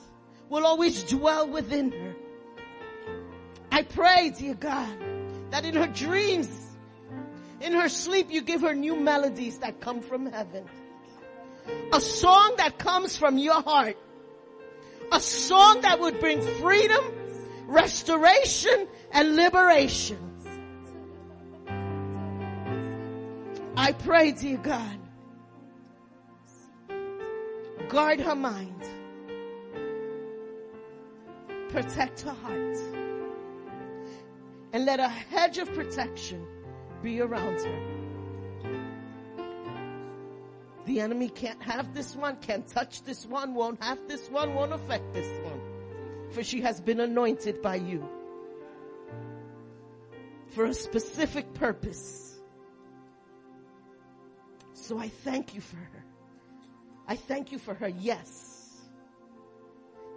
will 0.50 0.66
always 0.66 1.04
dwell 1.04 1.48
within 1.48 1.92
her. 1.92 2.16
I 3.72 3.84
pray, 3.84 4.34
dear 4.38 4.56
God, 4.56 4.98
that 5.52 5.64
in 5.64 5.76
her 5.76 5.88
dreams, 5.88 6.50
in 7.62 7.74
her 7.74 7.90
sleep, 7.90 8.28
you 8.30 8.42
give 8.42 8.62
her 8.62 8.74
new 8.74 8.96
melodies 8.96 9.60
that 9.60 9.80
come 9.80 10.02
from 10.02 10.26
heaven. 10.28 10.66
A 11.92 12.00
song 12.00 12.56
that 12.58 12.78
comes 12.78 13.18
from 13.18 13.38
your 13.38 13.62
heart. 13.62 13.98
A 15.12 15.20
song 15.20 15.82
that 15.82 16.00
would 16.00 16.20
bring 16.20 16.42
freedom, 16.42 17.04
restoration, 17.66 18.88
and 19.12 19.36
liberation. 19.36 20.20
I 23.76 23.94
pray, 23.94 24.32
dear 24.32 24.58
God, 24.58 25.00
guard 27.90 28.20
her 28.20 28.36
mind, 28.36 28.82
protect 31.70 32.22
her 32.22 32.34
heart, 32.34 32.78
and 34.74 34.86
let 34.86 35.00
a 35.00 35.08
hedge 35.08 35.58
of 35.58 35.72
protection 35.74 36.46
be 37.02 37.22
around 37.22 37.60
her. 37.62 37.98
The 40.86 41.02
enemy 41.02 41.28
can't 41.28 41.62
have 41.62 41.94
this 41.94 42.16
one, 42.16 42.38
can't 42.38 42.66
touch 42.66 43.04
this 43.04 43.26
one, 43.26 43.54
won't 43.54 43.84
have 43.84 44.00
this 44.08 44.30
one, 44.30 44.56
won't 44.56 44.72
affect 44.72 45.14
this 45.14 45.28
one. 45.44 45.60
For 46.32 46.44
she 46.44 46.62
has 46.62 46.80
been 46.80 47.00
anointed 47.00 47.62
by 47.62 47.76
you 47.76 48.08
for 50.50 50.66
a 50.66 50.74
specific 50.74 51.54
purpose. 51.54 52.40
So 54.74 54.98
I 54.98 55.10
thank 55.10 55.54
you 55.54 55.62
for 55.62 55.76
her. 55.76 56.06
I 57.08 57.16
thank 57.16 57.52
you 57.52 57.60
for 57.60 57.74
her 57.74 57.90
yes. 57.90 58.82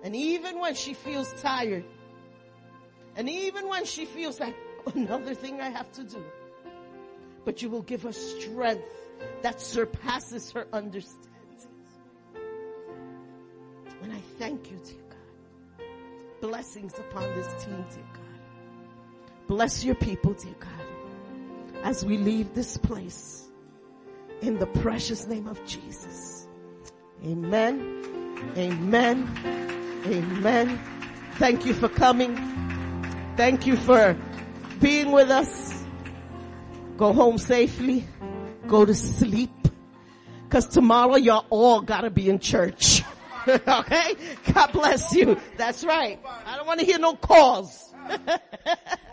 And 0.02 0.14
even 0.14 0.60
when 0.60 0.74
she 0.74 0.94
feels 0.94 1.32
tired, 1.42 1.84
and 3.16 3.28
even 3.28 3.68
when 3.68 3.84
she 3.84 4.04
feels 4.04 4.38
like 4.38 4.56
another 4.94 5.34
thing 5.34 5.60
I 5.60 5.68
have 5.70 5.90
to 5.92 6.04
do, 6.04 6.24
but 7.44 7.62
you 7.62 7.68
will 7.68 7.82
give 7.82 8.02
her 8.02 8.12
strength 8.12 8.84
that 9.42 9.60
surpasses 9.60 10.50
her 10.52 10.66
understanding. 10.72 11.30
And 14.02 14.12
I 14.12 14.20
thank 14.38 14.70
you, 14.70 14.78
dear 14.78 14.96
God. 15.08 15.86
Blessings 16.40 16.98
upon 16.98 17.22
this 17.34 17.64
team, 17.64 17.84
dear 17.90 18.04
God. 18.14 18.20
Bless 19.46 19.84
your 19.84 19.94
people, 19.94 20.32
dear 20.34 20.54
God, 20.58 21.84
as 21.84 22.04
we 22.04 22.16
leave 22.16 22.54
this 22.54 22.76
place 22.76 23.48
in 24.40 24.58
the 24.58 24.66
precious 24.66 25.26
name 25.26 25.46
of 25.46 25.62
Jesus. 25.66 26.46
Amen. 27.24 28.00
Amen. 28.56 29.28
Amen. 30.06 30.80
Thank 31.34 31.66
you 31.66 31.74
for 31.74 31.88
coming. 31.88 32.36
Thank 33.36 33.66
you 33.66 33.76
for 33.76 34.16
being 34.80 35.12
with 35.12 35.30
us. 35.30 35.79
Go 37.00 37.14
home 37.14 37.38
safely. 37.38 38.04
Go 38.68 38.84
to 38.84 38.94
sleep. 38.94 39.50
Cause 40.50 40.66
tomorrow 40.66 41.16
y'all 41.16 41.46
all 41.48 41.80
gotta 41.80 42.10
be 42.10 42.28
in 42.28 42.38
church. 42.40 43.02
okay? 43.48 44.16
God 44.52 44.72
bless 44.74 45.14
you. 45.14 45.38
That's 45.56 45.82
right. 45.82 46.20
I 46.44 46.58
don't 46.58 46.66
want 46.66 46.80
to 46.80 46.84
hear 46.84 46.98
no 46.98 47.14
calls. 47.14 47.94